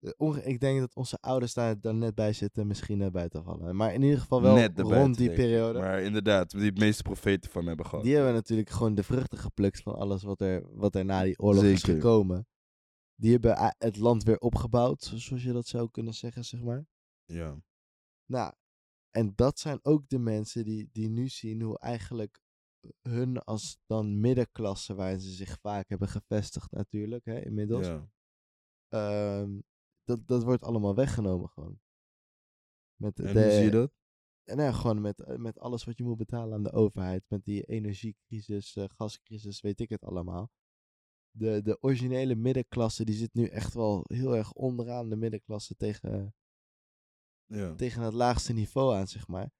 Eh, 0.00 0.10
onge- 0.16 0.42
Ik 0.44 0.60
denk 0.60 0.80
dat 0.80 0.94
onze 0.94 1.16
ouders 1.20 1.54
daar 1.54 1.80
dan 1.80 1.98
net 1.98 2.14
bij 2.14 2.32
zitten, 2.32 2.66
misschien 2.66 2.98
net 2.98 3.12
buiten 3.12 3.44
vallen. 3.44 3.76
Maar 3.76 3.94
in 3.94 4.02
ieder 4.02 4.18
geval 4.20 4.42
wel 4.42 4.54
Net 4.54 4.78
rond 4.78 5.16
die 5.16 5.32
periode. 5.32 5.78
Maar 5.78 6.00
inderdaad, 6.02 6.50
die 6.50 6.64
het 6.70 6.78
meeste 6.78 7.02
profeten 7.02 7.50
van 7.50 7.66
hebben 7.66 7.86
gehad. 7.86 8.04
Die 8.04 8.14
hebben 8.14 8.32
natuurlijk 8.32 8.70
gewoon 8.70 8.94
de 8.94 9.02
vruchten 9.02 9.38
geplukt 9.38 9.80
van 9.82 9.94
alles 9.94 10.22
wat 10.22 10.40
er, 10.40 10.62
wat 10.70 10.94
er 10.94 11.04
na 11.04 11.22
die 11.22 11.38
oorlog 11.38 11.64
is 11.64 11.82
gekomen. 11.82 12.46
Die 13.20 13.32
hebben 13.32 13.74
het 13.78 13.96
land 13.96 14.22
weer 14.22 14.38
opgebouwd, 14.38 15.02
zo- 15.02 15.16
zoals 15.16 15.42
je 15.42 15.52
dat 15.52 15.66
zou 15.66 15.90
kunnen 15.90 16.14
zeggen, 16.14 16.44
zeg 16.44 16.62
maar. 16.62 16.86
Ja. 17.24 17.62
Nou, 18.26 18.54
en 19.10 19.32
dat 19.34 19.58
zijn 19.58 19.78
ook 19.82 20.08
de 20.08 20.18
mensen 20.18 20.64
die, 20.64 20.88
die 20.92 21.08
nu 21.08 21.28
zien 21.28 21.62
hoe 21.62 21.78
eigenlijk 21.78 22.40
hun 23.02 23.38
als 23.38 23.78
dan 23.86 24.20
middenklasse, 24.20 24.94
waarin 24.94 25.20
ze 25.20 25.30
zich 25.30 25.58
vaak 25.60 25.88
hebben 25.88 26.08
gevestigd 26.08 26.70
natuurlijk, 26.70 27.24
hè, 27.24 27.44
inmiddels. 27.44 27.86
ja. 27.86 28.10
ehm, 28.88 29.60
dat, 30.04 30.26
dat 30.26 30.42
wordt 30.42 30.62
allemaal 30.62 30.94
weggenomen 30.94 31.48
gewoon. 31.48 31.80
Met 32.96 33.18
En 33.18 33.34
de, 33.34 33.42
hoe 33.42 33.50
zie 33.50 33.62
je 33.64 33.70
dat? 33.70 33.92
En 34.44 34.56
nou 34.56 34.68
ja, 34.70 34.74
gewoon 34.76 35.00
met, 35.00 35.20
eh, 35.20 35.36
met 35.36 35.58
alles 35.58 35.84
wat 35.84 35.96
je 35.96 36.04
moet 36.04 36.16
betalen 36.16 36.54
aan 36.54 36.62
de 36.62 36.72
overheid. 36.72 37.24
Met 37.28 37.44
die 37.44 37.64
energiecrisis, 37.64 38.76
eh, 38.76 38.84
gascrisis, 38.88 39.60
weet 39.60 39.80
ik 39.80 39.88
het 39.88 40.04
allemaal. 40.04 40.50
De, 41.30 41.62
de 41.62 41.78
originele 41.80 42.34
middenklasse, 42.34 43.04
die 43.04 43.14
zit 43.14 43.34
nu 43.34 43.46
echt 43.46 43.74
wel 43.74 44.04
heel 44.06 44.36
erg 44.36 44.52
onderaan 44.52 45.08
de 45.08 45.16
middenklasse 45.16 45.76
tegen, 45.76 46.34
Ja. 47.46 47.74
tegen 47.74 48.02
het 48.02 48.14
laagste 48.14 48.52
niveau 48.52 48.94
aan, 48.96 49.08
zeg 49.08 49.26
maar. 49.28 49.50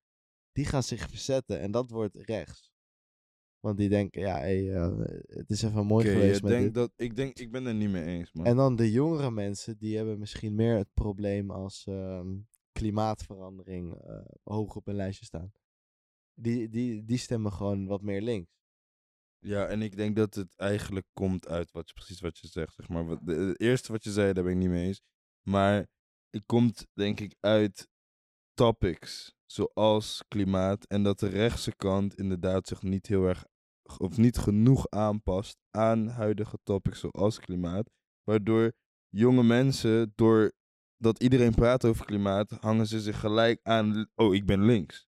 Die 0.53 0.65
gaan 0.65 0.83
zich 0.83 1.09
verzetten 1.09 1.61
en 1.61 1.71
dat 1.71 1.91
wordt 1.91 2.17
rechts. 2.17 2.73
Want 3.61 3.79
die 3.79 3.89
denken, 3.89 4.21
ja, 4.21 4.39
hey, 4.39 4.75
eh, 4.75 4.99
het 5.27 5.51
is 5.51 5.63
even 5.63 5.87
mooi 5.87 6.07
geweest 6.07 6.43
met 6.43 6.51
denkt 6.51 6.65
dit. 6.65 6.75
dat, 6.75 6.93
ik, 6.97 7.17
denk, 7.17 7.39
ik 7.39 7.51
ben 7.51 7.67
er 7.67 7.75
niet 7.75 7.91
mee 7.91 8.05
eens, 8.05 8.33
man. 8.33 8.47
En 8.47 8.57
dan 8.57 8.77
de 8.77 8.91
jongere 8.91 9.31
mensen, 9.31 9.79
die 9.79 9.97
hebben 9.97 10.19
misschien 10.19 10.55
meer 10.55 10.77
het 10.77 10.93
probleem 10.95 11.51
als 11.51 11.87
ehm, 11.87 12.39
klimaatverandering 12.73 13.95
eh, 13.95 14.25
hoog 14.43 14.77
op 14.77 14.87
een 14.87 14.95
lijstje 14.95 15.25
staan. 15.25 15.53
Die, 16.35 16.69
die, 16.69 17.05
die 17.05 17.19
stemmen 17.19 17.53
gewoon 17.53 17.87
wat 17.87 18.03
meer 18.03 18.23
links. 18.23 18.60
Ja, 19.43 19.67
en 19.67 19.83
ik 19.83 19.97
denk 19.97 20.17
dat 20.17 20.35
het 20.35 20.57
eigenlijk 20.57 21.07
komt 21.13 21.49
uit 21.49 21.73
wat 21.73 21.93
precies 21.93 22.21
wat 22.21 22.39
je 22.39 22.47
zegt. 22.49 22.75
Zeg 22.75 22.89
maar. 22.89 23.07
Wat- 23.07 23.21
de, 23.27 23.35
het 23.35 23.61
eerste 23.61 23.93
wat 23.93 24.05
je 24.05 24.11
zei, 24.13 24.33
daar 24.33 24.45
ben 24.45 24.53
ik 24.53 24.59
niet 24.59 24.69
mee 24.69 24.87
eens. 24.87 25.01
Maar 25.49 25.87
het 26.31 26.43
komt 26.47 26.87
denk 26.93 27.21
ik 27.21 27.37
uit 27.41 27.89
topics 28.55 29.35
zoals 29.47 30.23
klimaat. 30.29 30.85
En 30.87 31.03
dat 31.03 31.19
de 31.19 31.29
rechtse 31.29 31.77
kant 31.77 32.15
inderdaad 32.15 32.69
zich 32.69 32.83
niet 32.83 33.07
heel 33.07 33.25
erg 33.25 33.45
of 33.99 34.17
niet 34.17 34.39
genoeg 34.39 34.89
aanpast 34.89 35.59
aan 35.71 36.09
huidige 36.09 36.59
topics 36.63 37.01
zoals 37.01 37.39
klimaat. 37.39 37.91
Waardoor 38.23 38.73
jonge 39.09 39.43
mensen, 39.43 40.13
doordat 40.15 41.19
iedereen 41.23 41.55
praat 41.55 41.85
over 41.85 42.05
klimaat, 42.05 42.51
hangen 42.51 42.87
ze 42.87 43.01
zich 43.01 43.21
gelijk 43.21 43.61
aan. 43.63 44.11
Oh, 44.15 44.35
ik 44.35 44.47
ben 44.47 44.65
links. 44.65 45.07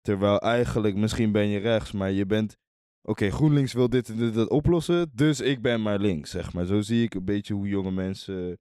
Terwijl 0.00 0.38
eigenlijk, 0.40 0.96
misschien 0.96 1.32
ben 1.32 1.46
je 1.46 1.58
rechts, 1.58 1.92
maar 1.92 2.10
je 2.10 2.26
bent 2.26 2.56
oké, 3.04 3.30
GroenLinks 3.30 3.72
wil 3.72 3.88
dit 3.88 4.08
en 4.08 4.32
dat 4.32 4.48
oplossen, 4.48 5.10
dus 5.14 5.40
ik 5.40 5.62
ben 5.62 5.82
maar 5.82 5.98
links, 5.98 6.30
zeg 6.30 6.52
maar. 6.52 6.66
Zo 6.66 6.80
zie 6.80 7.02
ik 7.02 7.14
een 7.14 7.24
beetje 7.24 7.54
hoe 7.54 7.68
jonge 7.68 7.90
mensen 7.90 8.58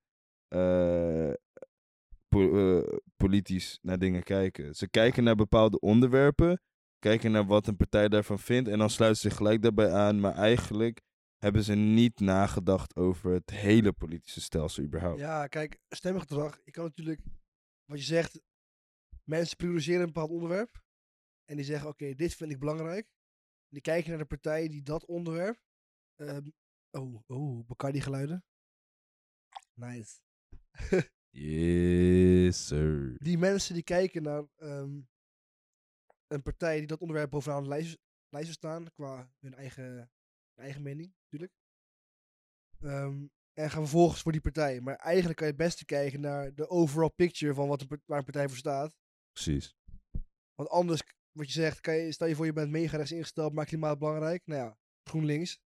eh, 0.47 1.29
eh, 1.29 2.83
politisch 3.15 3.79
naar 3.81 3.99
dingen 3.99 4.23
kijken. 4.23 4.75
Ze 4.75 4.89
kijken 4.89 5.23
naar 5.23 5.35
bepaalde 5.35 5.79
onderwerpen, 5.79 6.61
kijken 6.99 7.31
naar 7.31 7.45
wat 7.45 7.67
een 7.67 7.75
partij 7.75 8.09
daarvan 8.09 8.39
vindt 8.39 8.69
en 8.69 8.77
dan 8.77 8.89
sluiten 8.89 9.21
ze 9.21 9.27
zich 9.27 9.37
gelijk 9.37 9.61
daarbij 9.61 9.91
aan. 9.91 10.19
Maar 10.19 10.35
eigenlijk 10.35 11.01
hebben 11.37 11.63
ze 11.63 11.73
niet 11.73 12.19
nagedacht 12.19 12.95
over 12.95 13.31
het 13.31 13.49
hele 13.49 13.93
politische 13.93 14.41
stelsel 14.41 14.83
überhaupt. 14.83 15.19
Ja, 15.19 15.47
kijk, 15.47 15.79
stemgedrag. 15.89 16.59
Je 16.65 16.71
kan 16.71 16.83
natuurlijk, 16.83 17.21
wat 17.85 17.99
je 17.99 18.05
zegt, 18.05 18.41
mensen 19.23 19.57
prioriseren 19.57 19.99
een 19.99 20.05
bepaald 20.05 20.29
onderwerp. 20.29 20.81
En 21.45 21.55
die 21.55 21.65
zeggen, 21.65 21.89
oké, 21.89 22.13
dit 22.13 22.35
vind 22.35 22.51
ik 22.51 22.59
belangrijk. 22.59 23.07
Die 23.73 23.81
kijken 23.81 24.09
naar 24.09 24.19
de 24.19 24.25
partijen 24.25 24.69
die 24.69 24.83
dat 24.83 25.05
onderwerp... 25.05 25.59
ehm, 26.15 26.49
oh, 26.91 27.23
oh, 27.27 27.65
Bacardi 27.65 28.01
geluiden. 28.01 28.45
Nice. 29.73 30.19
Yes, 31.29 32.67
sir. 32.67 33.15
Die 33.17 33.37
mensen 33.37 33.73
die 33.73 33.83
kijken 33.83 34.23
naar 34.23 34.43
ehm, 34.55 35.01
een 36.27 36.41
partij 36.43 36.77
die 36.77 36.87
dat 36.87 36.99
onderwerp 36.99 37.29
bovenaan 37.29 37.63
de 37.63 37.69
lijst, 37.69 37.97
lijst 38.29 38.47
heeft 38.47 38.57
staan, 38.57 38.91
qua 38.93 39.31
hun 39.39 39.53
eigen, 39.53 39.83
hun 39.83 40.09
eigen 40.55 40.81
mening, 40.81 41.15
natuurlijk. 41.21 41.59
Ehm, 42.79 43.27
en 43.53 43.69
gaan 43.69 43.81
vervolgens 43.81 44.21
voor 44.21 44.31
die 44.31 44.41
partij. 44.41 44.81
Maar 44.81 44.95
eigenlijk 44.95 45.37
kan 45.37 45.47
je 45.47 45.53
het 45.53 45.61
beste 45.61 45.85
kijken 45.85 46.21
naar 46.21 46.55
de 46.55 46.69
overall 46.69 47.09
picture 47.09 47.53
van 47.53 47.67
wat 47.67 47.81
een, 47.81 48.01
waar 48.05 48.17
een 48.17 48.23
partij 48.23 48.47
voor 48.47 48.57
staat. 48.57 48.95
Precies. 49.31 49.75
Want 50.55 50.69
anders, 50.69 51.01
wat 51.33 51.47
je 51.47 51.53
zegt, 51.53 51.79
kan 51.79 51.95
je, 51.95 52.11
stel 52.11 52.27
je 52.27 52.35
voor 52.35 52.45
je 52.45 52.53
bent 52.53 52.71
mega 52.71 52.97
rechts 52.97 53.11
ingesteld, 53.11 53.53
maar 53.53 53.65
klimaat 53.65 53.99
belangrijk. 53.99 54.41
Nou 54.45 54.61
ja, 54.61 54.77
GroenLinks. 55.03 55.59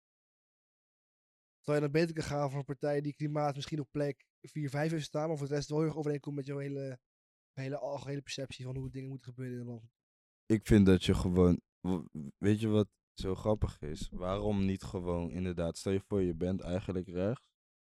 Terwijl 1.57 1.83
je 1.83 1.91
dan 1.91 2.01
beter 2.01 2.15
kan 2.15 2.23
gaan 2.23 2.49
voor 2.49 2.59
een 2.59 2.65
partij 2.65 3.01
die 3.01 3.13
klimaat 3.13 3.55
misschien 3.55 3.79
op 3.79 3.91
plek 3.91 4.25
4, 4.41 4.69
5 4.69 4.91
heeft 4.91 5.05
staan, 5.05 5.27
maar 5.27 5.37
voor 5.37 5.47
de 5.47 5.53
rest 5.53 5.69
wel 5.69 5.77
heel 5.77 5.87
erg 5.87 5.97
overeenkomt 5.97 6.35
met 6.35 6.45
jouw 6.45 6.57
hele, 6.57 6.99
hele 7.53 7.77
algehele 7.77 8.21
perceptie 8.21 8.65
van 8.65 8.75
hoe 8.75 8.89
dingen 8.89 9.09
moeten 9.09 9.27
gebeuren 9.27 9.53
in 9.53 9.59
het 9.59 9.69
land. 9.69 9.91
Ik 10.45 10.65
vind 10.65 10.85
dat 10.85 11.03
je 11.03 11.13
gewoon. 11.13 11.61
Weet 12.37 12.59
je 12.59 12.67
wat 12.67 12.87
zo 13.13 13.35
grappig 13.35 13.81
is? 13.81 14.09
Waarom 14.11 14.65
niet 14.65 14.83
gewoon 14.83 15.31
inderdaad. 15.31 15.77
Stel 15.77 15.91
je 15.91 15.99
voor, 15.99 16.21
je 16.21 16.35
bent 16.35 16.61
eigenlijk 16.61 17.07
rechts. 17.07 17.47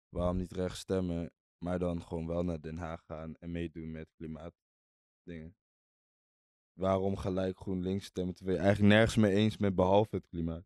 Waarom 0.08 0.36
niet 0.36 0.52
rechts 0.52 0.80
stemmen, 0.80 1.32
maar 1.58 1.78
dan 1.78 2.02
gewoon 2.02 2.26
wel 2.26 2.42
naar 2.42 2.60
Den 2.60 2.76
Haag 2.76 3.04
gaan 3.04 3.34
en 3.34 3.50
meedoen 3.50 3.90
met 3.90 4.12
klimaatdingen? 4.16 5.56
Waarom 6.76 7.16
gelijk 7.16 7.58
GroenLinks 7.60 8.04
stemmen 8.04 8.34
terwijl 8.34 8.56
je 8.58 8.62
eigenlijk 8.64 8.94
nergens 8.94 9.16
mee 9.16 9.32
eens 9.34 9.56
bent 9.56 9.74
behalve 9.74 10.16
het 10.16 10.26
klimaat? 10.26 10.64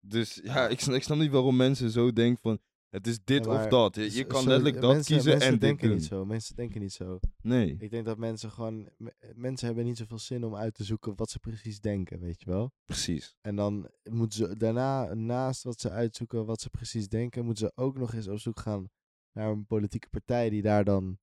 Dus 0.00 0.40
ja, 0.42 0.68
ik 0.68 0.80
snap, 0.80 0.94
ik 0.94 1.02
snap 1.02 1.18
niet 1.18 1.30
waarom 1.30 1.56
mensen 1.56 1.90
zo 1.90 2.12
denken 2.12 2.40
van. 2.42 2.58
Het 2.88 3.06
is 3.06 3.24
dit 3.24 3.44
Ja, 3.44 3.62
of 3.64 3.66
dat. 3.70 3.94
Je, 3.94 4.24
kan 4.26 4.42
zo- 4.42 4.48
letterlijk 4.48 4.80
dat 4.80 4.92
mensen, 4.92 5.12
kiezen 5.14 5.30
mensen 5.30 5.46
en 5.48 5.52
dit 5.52 5.60
denken 5.62 5.88
doen. 5.88 5.96
niet 5.96 6.06
zo. 6.06 6.24
Mensen 6.24 6.56
denken 6.56 6.80
niet 6.80 6.92
zo. 6.92 7.18
Nee, 7.42 7.76
Ik 7.78 7.90
denk 7.90 8.04
dat 8.04 8.18
mensen 8.18 8.50
gewoon... 8.50 8.88
me- 8.96 9.14
Mensen 9.34 9.66
hebben 9.66 9.84
niet 9.84 9.96
zoveel 9.96 10.18
zin 10.18 10.44
om 10.44 10.56
uit 10.56 10.74
te 10.74 10.84
zoeken 10.84 11.16
wat 11.16 11.30
ze 11.30 11.38
precies 11.38 11.80
denken, 11.80 12.20
weet 12.20 12.40
je 12.40 12.46
wel? 12.50 12.72
precies. 12.84 13.36
En 13.40 13.56
dan 13.56 13.90
moeten 14.10 14.38
ze 14.38 14.56
daarna, 14.56 15.14
naast 15.14 15.62
wat 15.62 15.80
ze 15.80 15.90
uitzoeken, 15.90 16.46
wat 16.46 16.60
ze 16.60 16.70
precies 16.70 17.08
denken, 17.08 17.44
moeten 17.44 17.66
ze 17.66 17.82
ook 17.82 17.98
nog 17.98 18.12
eens 18.14 18.28
op 18.28 18.38
zoek 18.38 18.60
gaan 18.60 18.90
naar 19.32 19.50
een 19.50 19.66
politieke 19.66 20.08
partij 20.08 20.50
die 20.50 20.62
daar 20.62 20.84
dan 20.84 21.18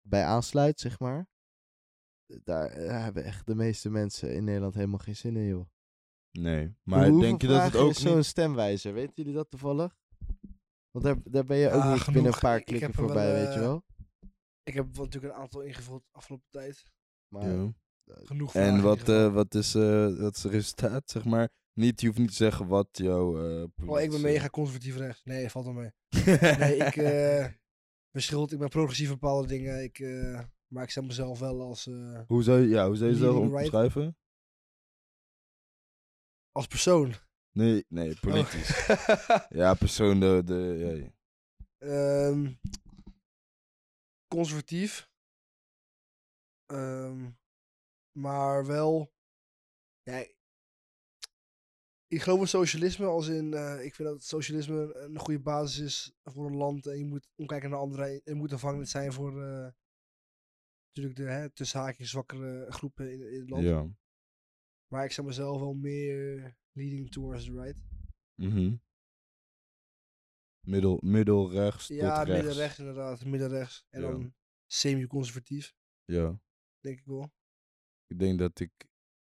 bij 0.00 0.24
aansluit, 0.24 0.80
zeg 0.80 0.98
maar. 0.98 1.28
Daar 2.44 2.66
eh, 2.70 3.02
hebben 3.02 3.24
echt 3.24 3.46
de 3.46 3.54
meeste 3.54 3.90
mensen 3.90 4.34
in 4.34 4.44
Nederland 4.44 4.74
helemaal 4.74 4.98
geen 4.98 5.16
zin 5.16 5.36
in, 5.36 5.46
joh. 5.46 5.66
Nee. 6.30 6.74
Maar 6.82 6.98
Hoeveel 7.04 7.20
denk 7.20 7.40
je 7.42 7.46
dat 7.48 7.62
het 7.62 7.76
ook 7.76 7.90
is 7.90 8.00
zo'n 8.00 8.16
niet... 8.16 8.24
stemwijzer? 8.24 8.92
Weten 8.92 9.12
jullie 9.14 9.32
dat 9.32 9.50
toevallig? 9.50 9.96
Want 10.90 11.04
daar, 11.04 11.16
daar 11.24 11.44
ben 11.44 11.56
je 11.56 11.70
ook 11.70 11.82
Ja, 11.82 11.92
niet 11.94 12.04
binnen 12.04 12.14
genoeg. 12.22 12.34
een 12.34 12.40
paar 12.40 12.54
Ik- 12.56 12.60
ik 12.60 12.66
klikken 12.66 12.96
wel, 12.96 13.06
voorbij, 13.06 13.32
weet 13.32 13.52
je 13.54 13.60
eh, 13.60 13.66
wel? 13.66 13.84
Ik 14.62 14.74
heb 14.74 14.96
wel 14.96 15.04
natuurlijk 15.04 15.34
een 15.34 15.40
aantal 15.40 15.60
ingevuld 15.60 16.04
afgelopen 16.12 16.46
tijd. 16.50 16.82
Maar 17.28 17.48
Ja. 17.48 17.72
Genoeg 18.04 18.50
vragen 18.50 18.74
En 18.74 18.82
wat, 18.82 19.08
eh, 19.08 19.32
wat, 19.32 19.54
is, 19.54 19.74
eh, 19.74 20.18
wat 20.18 20.36
is 20.36 20.42
het 20.42 20.52
resultaat, 20.52 21.10
zeg 21.10 21.24
maar? 21.24 21.48
Niet, 21.72 22.00
je 22.00 22.06
hoeft 22.06 22.18
niet 22.18 22.28
te 22.28 22.34
zeggen 22.34 22.66
wat 22.66 22.88
jouw... 22.92 23.60
eh 23.62 23.64
Oh, 23.86 24.00
ik 24.00 24.10
ben 24.10 24.20
mega 24.20 24.48
conservatief 24.48 24.96
rechts. 24.96 25.24
Nee, 25.24 25.50
valt 25.50 25.64
wel 25.64 25.74
mee. 25.74 25.90
Nee, 26.58 26.76
ik 26.76 26.96
eh 26.96 27.46
verschilt. 28.10 28.52
Ik 28.52 28.58
ben 28.58 28.68
progressief 28.68 29.06
in 29.06 29.12
bepaalde 29.12 29.46
dingen. 29.48 29.82
Ik, 29.82 29.98
eh, 29.98 30.40
maar 30.68 30.82
ik 30.82 30.90
stel 30.90 31.02
mezelf 31.02 31.38
wel 31.38 31.60
als, 31.60 31.86
eh, 31.86 32.20
hoe 32.26 32.42
zou 32.42 32.60
je, 32.60 32.68
ja, 32.68 32.86
hoe 32.86 32.96
zou 32.96 33.08
je 33.10 33.14
jezelf 33.16 33.34
Leading 33.34 33.58
right. 33.58 33.74
omschrijven? 33.74 34.16
als 36.52 36.66
persoon. 36.66 37.14
Nee, 37.52 37.84
nee, 37.88 38.10
Oh. 38.14 38.20
politisch. 38.20 38.86
Ja, 39.60 39.74
persoon, 39.74 40.20
de... 40.20 40.42
de 40.44 40.54
ja, 40.78 40.90
ja. 41.04 41.14
Ehm, 41.78 42.52
conservatief. 44.28 45.10
Ehm, 46.66 47.30
maar 48.18 48.66
wel. 48.66 49.12
Ja, 50.02 50.26
ik 52.06 52.22
geloof 52.22 52.40
in 52.40 52.48
socialisme 52.48 53.06
als 53.06 53.28
in. 53.28 53.54
eh, 53.54 53.84
ik 53.84 53.94
vind 53.94 54.08
dat 54.08 54.22
socialisme 54.24 54.94
een 54.94 55.18
goede 55.18 55.40
basis 55.40 55.78
is 55.84 56.12
voor 56.24 56.46
een 56.46 56.56
land. 56.56 56.86
En 56.86 56.98
je 56.98 57.04
moet 57.04 57.28
omkijken 57.34 57.70
naar 57.70 57.78
anderen. 57.78 58.06
En 58.06 58.20
je 58.24 58.34
moet 58.34 58.52
afhankelijk 58.52 58.90
zijn 58.90 59.12
voor. 59.12 59.42
eh, 59.42 59.68
natuurlijk 60.96 61.16
de 61.16 61.30
hè, 61.30 61.50
tussen 61.50 61.80
haakjes 61.80 62.10
zwakkere 62.10 62.72
groepen 62.72 63.12
in, 63.12 63.32
in 63.32 63.40
het 63.40 63.50
land. 63.50 63.62
ja. 63.64 63.88
Maar 64.92 65.04
ik 65.04 65.10
zou 65.12 65.26
mezelf 65.26 65.60
wel 65.60 65.74
meer 65.74 66.56
leading 66.72 67.10
towards 67.10 67.44
the 67.44 67.52
right. 67.52 67.84
Mhm. 68.34 68.76
Middel, 70.66 70.98
middelrechts 71.04 71.86
Ja, 71.86 72.18
tot 72.18 72.26
rechts. 72.28 72.42
middenrechts 72.44 72.78
inderdaad. 72.78 73.24
Middenrechts. 73.24 73.86
En 73.90 74.00
Ja. 74.00 74.10
dan 74.10 74.34
semi-conservatief, 74.66 75.74
Ja. 76.04 76.40
denk 76.80 76.98
ik 76.98 77.04
wel. 77.06 77.32
Ik 78.06 78.18
denk 78.18 78.38
dat 78.38 78.60
ik 78.60 78.72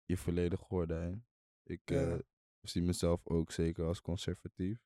je 0.05 0.17
volledig 0.17 0.61
hoor 0.61 0.87
daarin. 0.87 1.25
Ik 1.63 1.81
Ja. 1.89 2.11
eh, 2.11 2.19
zie 2.61 2.81
mezelf 2.81 3.25
ook 3.27 3.51
zeker 3.51 3.85
als 3.85 4.01
conservatief. 4.01 4.79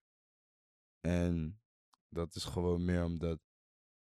En 1.00 1.62
dat 2.10 2.36
is 2.36 2.44
gewoon 2.44 2.86
meer 2.86 3.04
omdat 3.04 3.40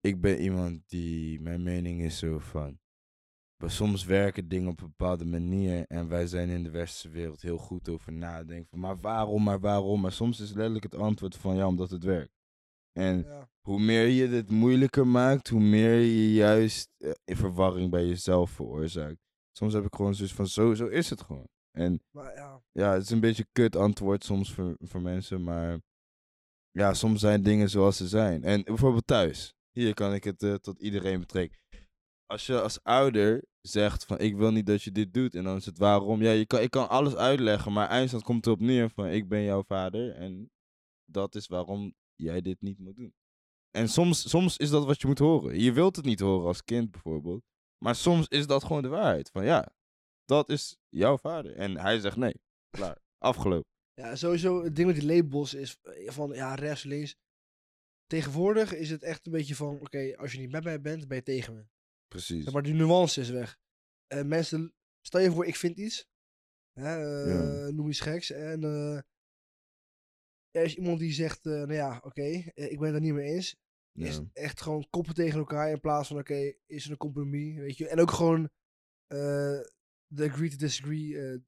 ik 0.00 0.20
ben 0.20 0.40
iemand 0.40 0.80
die, 0.86 1.40
mijn 1.40 1.62
mening 1.62 2.02
is 2.02 2.18
zo 2.18 2.38
van, 2.38 2.78
maar 3.56 3.70
soms 3.70 4.04
werken 4.04 4.48
dingen 4.48 4.68
op 4.68 4.80
een 4.80 4.86
bepaalde 4.96 5.24
manier 5.24 5.84
en 5.86 6.08
wij 6.08 6.26
zijn 6.26 6.48
in 6.48 6.62
de 6.62 6.70
westerse 6.70 7.08
wereld 7.08 7.42
heel 7.42 7.58
goed 7.58 7.88
over 7.88 8.12
nadenken 8.12 8.66
van, 8.70 8.78
maar 8.80 9.00
waarom, 9.00 9.42
maar 9.42 9.60
waarom? 9.60 10.00
Maar 10.00 10.12
soms 10.12 10.40
is 10.40 10.52
letterlijk 10.52 10.84
het 10.84 10.94
antwoord 10.94 11.36
van, 11.36 11.56
ja, 11.56 11.66
omdat 11.66 11.90
het 11.90 12.04
werkt. 12.04 12.34
En 12.92 13.22
Ja. 13.22 13.48
hoe 13.60 13.80
meer 13.80 14.06
je 14.06 14.26
het 14.28 14.50
moeilijker 14.50 15.06
maakt, 15.06 15.48
hoe 15.48 15.60
meer 15.60 15.94
je 15.98 16.32
juist 16.32 16.90
eh, 16.96 17.10
in 17.24 17.36
verwarring 17.36 17.90
bij 17.90 18.06
jezelf 18.06 18.50
veroorzaakt. 18.50 19.18
Soms 19.52 19.72
heb 19.72 19.84
ik 19.84 19.94
gewoon 19.94 20.14
zoiets 20.14 20.34
van, 20.34 20.46
zo, 20.46 20.74
zo 20.74 20.86
is 20.86 21.10
het 21.10 21.20
gewoon. 21.22 21.48
En 21.70 22.02
Maar 22.10 22.34
ja, 22.34 22.62
ja, 22.72 22.92
het 22.92 23.02
is 23.02 23.10
een 23.10 23.20
beetje 23.20 23.46
kut 23.52 23.76
antwoord 23.76 24.24
soms 24.24 24.52
voor, 24.54 24.76
voor 24.78 25.00
mensen, 25.00 25.42
maar 25.42 25.80
ja, 26.70 26.94
soms 26.94 27.20
zijn 27.20 27.42
dingen 27.42 27.70
zoals 27.70 27.96
ze 27.96 28.08
zijn. 28.08 28.44
En 28.44 28.62
bijvoorbeeld 28.62 29.06
thuis. 29.06 29.54
Hier 29.76 29.94
kan 29.94 30.14
ik 30.14 30.24
het 30.24 30.42
eh, 30.42 30.54
tot 30.54 30.80
iedereen 30.80 31.20
betrekken. 31.20 31.58
Als 32.26 32.46
je 32.46 32.60
als 32.60 32.82
ouder 32.82 33.44
zegt 33.60 34.04
van 34.04 34.18
ik 34.18 34.36
wil 34.36 34.50
niet 34.50 34.66
dat 34.66 34.82
je 34.82 34.92
dit 34.92 35.14
doet 35.14 35.34
en 35.34 35.44
dan 35.44 35.56
is 35.56 35.66
het 35.66 35.78
waarom. 35.78 36.22
Ja, 36.22 36.44
kan, 36.44 36.60
ik 36.60 36.70
kan 36.70 36.88
alles 36.88 37.14
uitleggen, 37.14 37.72
maar 37.72 37.88
eindstand 37.88 38.22
komt 38.22 38.46
erop 38.46 38.60
neer 38.60 38.90
van 38.90 39.06
ik 39.06 39.28
ben 39.28 39.42
jouw 39.42 39.62
vader 39.62 40.14
en 40.14 40.50
dat 41.04 41.34
is 41.34 41.46
waarom 41.46 41.94
jij 42.14 42.40
dit 42.40 42.60
niet 42.60 42.78
moet 42.78 42.96
doen. 42.96 43.14
En 43.70 43.88
soms, 43.88 44.28
soms 44.28 44.56
is 44.56 44.70
dat 44.70 44.84
wat 44.84 45.00
je 45.00 45.06
moet 45.06 45.18
horen. 45.18 45.60
Je 45.60 45.72
wilt 45.72 45.96
het 45.96 46.04
niet 46.04 46.20
horen 46.20 46.46
als 46.46 46.64
kind 46.64 46.90
bijvoorbeeld, 46.90 47.42
maar 47.84 47.94
soms 47.94 48.28
is 48.28 48.46
dat 48.46 48.64
gewoon 48.64 48.82
de 48.82 48.88
waarheid. 48.88 49.30
Van 49.30 49.44
ja, 49.44 49.74
dat 50.24 50.48
is 50.50 50.76
jouw 50.88 51.18
vader. 51.18 51.54
En 51.56 51.78
hij 51.78 52.00
zegt 52.00 52.16
nee. 52.16 52.34
Klaar. 52.70 52.98
Afgelopen. 53.18 53.70
ja, 53.94 54.16
sowieso 54.16 54.64
het 54.64 54.76
ding 54.76 54.86
met 54.86 54.96
die 54.96 55.14
labels 55.14 55.54
is 55.54 55.78
eh, 55.82 56.10
van 56.10 56.30
ja, 56.32 56.54
rechts, 56.54 56.82
links. 56.82 57.16
Tegenwoordig 58.06 58.72
is 58.74 58.90
het 58.90 59.02
echt 59.02 59.26
een 59.26 59.32
beetje 59.32 59.54
van, 59.54 59.80
oké, 59.80 60.16
als 60.16 60.32
je 60.32 60.38
niet 60.38 60.50
met 60.50 60.64
mij 60.64 60.80
bent, 60.80 61.08
ben 61.08 61.16
je 61.16 61.22
tegen 61.22 61.54
me. 61.54 61.66
Precies. 62.08 62.50
Maar 62.50 62.62
die 62.62 62.74
nuance 62.74 63.20
is 63.20 63.30
weg. 63.30 63.58
Eh, 64.06 64.22
mensen, 64.22 64.74
stel 65.00 65.20
je 65.20 65.32
voor, 65.32 65.46
ik 65.46 65.56
vind 65.56 65.76
iets. 65.78 66.08
Hè, 66.72 66.96
eh, 67.24 67.32
Ja. 67.34 67.70
Noem 67.70 67.88
iets 67.88 68.00
geks. 68.00 68.30
En 68.30 68.64
eh, 68.64 68.96
er 70.50 70.64
is 70.64 70.76
iemand 70.76 70.98
die 70.98 71.12
zegt, 71.12 71.44
nou 71.44 71.72
ja, 71.72 72.00
oké, 72.04 72.22
ik 72.54 72.78
ben 72.78 72.86
het 72.86 72.94
er 72.94 73.00
niet 73.00 73.12
mee 73.12 73.34
eens. 73.34 73.56
Is 73.92 74.16
Ja. 74.16 74.24
echt 74.32 74.60
gewoon 74.60 74.86
koppen 74.90 75.14
tegen 75.14 75.38
elkaar 75.38 75.70
in 75.70 75.80
plaats 75.80 76.08
van, 76.08 76.18
oké, 76.18 76.52
is 76.66 76.84
er 76.84 76.90
een 76.90 76.96
compromis, 76.96 77.56
weet 77.56 77.76
je. 77.76 77.88
En 77.88 78.00
ook 78.00 78.10
gewoon 78.10 78.50
de 80.06 80.24
agree 80.30 80.50
to 80.50 80.56
disagree. 80.56 81.40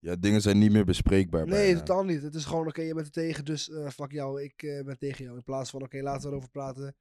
Ja, 0.00 0.16
dingen 0.16 0.40
zijn 0.40 0.58
niet 0.58 0.72
meer 0.72 0.84
bespreekbaar. 0.84 1.46
nee, 1.46 1.64
bijna. 1.64 1.78
totaal 1.78 2.04
niet. 2.04 2.22
Het 2.22 2.34
is 2.34 2.44
gewoon, 2.44 2.66
oké, 2.66 2.82
je 2.82 2.94
bent 2.94 3.06
er 3.06 3.12
tegen, 3.12 3.44
dus 3.44 3.70
eh 3.70 3.88
fuck 3.88 4.12
jou, 4.12 4.42
ik 4.42 4.62
eh, 4.62 4.84
ben 4.84 4.98
tegen 4.98 5.24
jou. 5.24 5.36
In 5.36 5.42
plaats 5.42 5.70
van, 5.70 5.82
oké, 5.82 6.00
laten 6.02 6.22
we 6.22 6.28
erover 6.28 6.50
praten. 6.50 6.96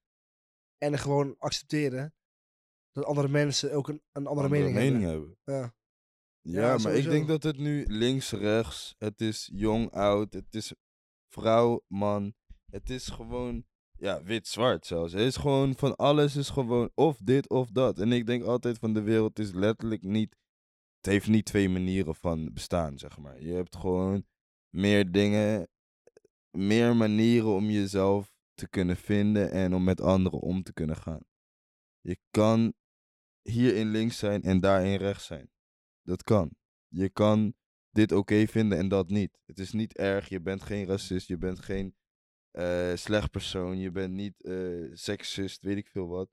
En 0.78 1.00
gewoon 1.00 1.36
accepteren 1.38 2.14
dat 2.92 3.06
andere 3.06 3.28
mensen 3.28 3.74
ook 3.74 3.88
een, 3.88 4.02
een 4.12 4.28
andere, 4.28 4.48
Andere 4.48 4.72
mening, 4.74 5.04
hebben. 5.04 5.10
hebben. 5.10 5.38
Ja. 5.44 5.78
Ja, 6.42 6.62
Ja, 6.62 6.68
maar 6.70 6.80
sowieso. 6.80 7.06
ik 7.06 7.12
denk 7.16 7.28
dat 7.28 7.44
het 7.44 7.58
nu 7.58 7.86
links, 7.88 8.32
rechts, 8.32 8.96
het 8.98 9.22
is 9.22 9.50
jong, 9.54 9.92
oud, 9.92 10.34
het 10.34 10.56
is 10.56 10.74
vrouw, 11.28 11.84
man. 11.88 12.34
Het 12.72 12.90
is 12.90 13.08
gewoon 13.08 13.66
ja, 13.92 14.24
wit-zwart 14.24 14.86
zelfs. 14.86 15.14
Het 15.14 15.22
is 15.22 15.36
gewoon 15.38 15.76
van 15.76 15.96
alles 15.96 16.36
is 16.36 16.50
gewoon 16.50 16.92
of 16.96 17.18
dit 17.18 17.50
of 17.50 17.70
dat. 17.70 18.00
En 18.00 18.12
ik 18.12 18.26
denk 18.26 18.44
altijd 18.44 18.78
van 18.78 18.94
de 18.94 19.02
wereld 19.02 19.40
is 19.40 19.52
letterlijk 19.52 20.04
niet. 20.04 20.36
Het 21.00 21.12
heeft 21.12 21.28
niet 21.28 21.46
twee 21.46 21.70
manieren 21.70 22.16
van 22.16 22.54
bestaan, 22.54 22.98
zeg 22.98 23.18
maar. 23.18 23.42
Je 23.42 23.54
hebt 23.54 23.76
gewoon 23.76 24.26
meer 24.70 25.12
dingen, 25.12 25.68
meer 26.50 26.96
manieren 26.96 27.54
om 27.54 27.70
jezelf 27.70 28.34
te 28.54 28.70
kunnen 28.70 28.98
vinden 28.98 29.52
en 29.52 29.74
om 29.74 29.84
met 29.84 30.02
anderen 30.02 30.40
om 30.40 30.64
te 30.64 30.74
kunnen 30.74 30.96
gaan. 30.96 31.24
Je 32.02 32.18
kan 32.32 32.74
hierin 33.42 33.92
links 33.92 34.18
zijn 34.18 34.44
en 34.44 34.60
daarin 34.60 34.98
rechts 34.98 35.26
zijn. 35.26 35.50
Dat 36.02 36.24
kan. 36.24 36.52
Je 36.88 37.10
kan 37.10 37.54
dit 37.90 38.12
oké 38.12 38.48
vinden 38.48 38.78
en 38.78 38.88
dat 38.88 39.10
niet. 39.10 39.40
Het 39.46 39.60
is 39.60 39.72
niet 39.72 39.98
erg. 39.98 40.30
Je 40.30 40.42
bent 40.42 40.62
geen 40.62 40.86
racist. 40.86 41.28
Je 41.28 41.38
bent 41.38 41.60
geen 41.60 41.96
eh, 42.52 42.96
slecht 42.96 43.32
persoon. 43.32 43.78
Je 43.78 43.92
bent 43.92 44.14
niet 44.14 44.44
eh 44.44 44.90
seksist, 44.94 45.62
weet 45.62 45.78
ik 45.78 45.88
veel 45.88 46.08
wat. 46.08 46.30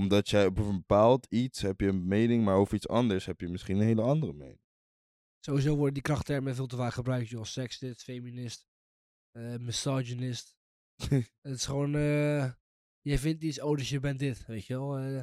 Omdat 0.00 0.28
jij 0.28 0.46
op 0.46 0.58
een 0.58 0.76
bepaald 0.76 1.26
iets 1.26 1.60
heb 1.60 1.80
je 1.80 1.86
een 1.86 2.06
mening, 2.08 2.44
maar 2.44 2.56
over 2.56 2.74
iets 2.74 2.88
anders 2.88 3.26
heb 3.26 3.40
je 3.40 3.48
misschien 3.48 3.76
een 3.76 3.86
hele 3.86 4.02
andere 4.02 4.32
mening. 4.32 4.60
Sowieso 5.44 5.76
worden 5.76 5.94
die 5.94 6.02
krachttermen 6.02 6.54
veel 6.54 6.66
te 6.66 6.76
vaak 6.76 6.92
gebruikt, 6.92 7.28
joh. 7.28 7.44
Sexist, 7.44 8.02
feminist, 8.02 8.66
eh 9.30 9.56
misogynist. 9.56 10.56
het 11.44 11.54
is 11.58 11.66
gewoon, 11.66 11.94
eh 11.94 12.52
jij 13.00 13.18
vindt 13.18 13.42
iets, 13.42 13.60
oh, 13.60 13.76
dus 13.76 13.88
je 13.88 14.00
bent 14.00 14.18
dit, 14.18 14.46
weet 14.46 14.66
je 14.66 14.74
wel. 14.74 14.98
eh. 14.98 15.22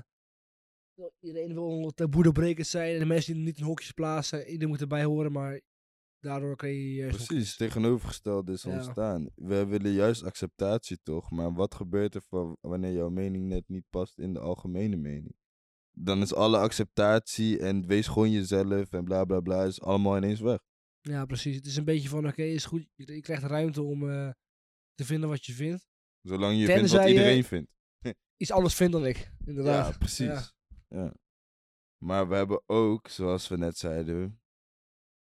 iedereen 1.20 1.54
wil 1.54 1.92
taboe 1.96 2.24
doorbrekend 2.24 2.68
zijn 2.68 2.94
en 2.94 3.00
de 3.00 3.06
mensen 3.06 3.34
die 3.34 3.44
niet 3.44 3.58
in 3.58 3.64
hokjes 3.64 3.92
plaatsen, 3.92 4.46
iedereen 4.46 4.68
moet 4.68 4.82
erbij 4.82 5.04
horen, 5.04 5.32
maar 5.32 5.62
daardoor 6.28 6.56
kan 6.56 6.70
je 6.70 6.94
juist 6.94 7.26
Precies, 7.28 7.56
tegenovergesteld 7.56 8.50
is 8.50 8.64
Ja. 8.64 8.72
ontstaan. 8.72 9.30
We 9.36 9.66
willen 9.66 9.92
juist 9.92 10.24
acceptatie 10.24 11.00
toch, 11.04 11.32
maar 11.32 11.54
wat 11.54 11.76
gebeurt 11.76 12.16
er 12.16 12.22
van 12.22 12.58
wanneer 12.62 12.94
jouw 12.94 13.10
mening 13.10 13.46
net 13.48 13.64
niet 13.68 13.86
past 13.90 14.20
in 14.20 14.34
de 14.34 14.40
algemene 14.40 14.96
mening? 14.96 15.36
Dan 15.92 16.22
is 16.22 16.34
alle 16.34 16.58
acceptatie 16.58 17.60
en 17.60 17.86
wees 17.88 18.08
gewoon 18.08 18.32
jezelf 18.32 18.92
en 18.92 19.04
bla 19.04 19.26
bla 19.26 19.40
bla 19.40 19.64
is 19.64 19.82
allemaal 19.82 20.18
ineens 20.18 20.40
weg. 20.40 20.60
Ja, 21.02 21.26
precies. 21.26 21.56
Het 21.56 21.66
is 21.66 21.76
een 21.76 21.86
beetje 21.86 22.10
van, 22.10 22.28
oké, 22.28 22.44
is 22.44 22.66
goed, 22.66 22.88
je, 22.96 23.14
je 23.14 23.22
krijgt 23.22 23.44
ruimte 23.44 23.82
om 23.82 24.10
eh, 24.10 24.30
te 24.94 25.06
vinden 25.06 25.30
wat 25.30 25.46
je 25.46 25.54
vindt. 25.54 25.88
Zolang 26.22 26.60
je 26.60 26.66
vindt 26.66 26.92
wat 26.92 27.08
iedereen 27.08 27.44
vindt. 27.44 27.72
Iets 28.42 28.52
anders 28.52 28.76
vindt 28.76 28.94
dan 28.94 29.06
ik, 29.06 29.32
inderdaad. 29.46 29.92
Ja, 29.92 29.98
precies. 29.98 30.26
Ja. 30.28 30.52
Ja. 30.90 31.14
Maar 32.04 32.30
we 32.30 32.36
hebben 32.36 32.62
ook, 32.66 33.08
zoals 33.08 33.48
we 33.48 33.58
net 33.58 33.78
zeiden, 33.78 34.42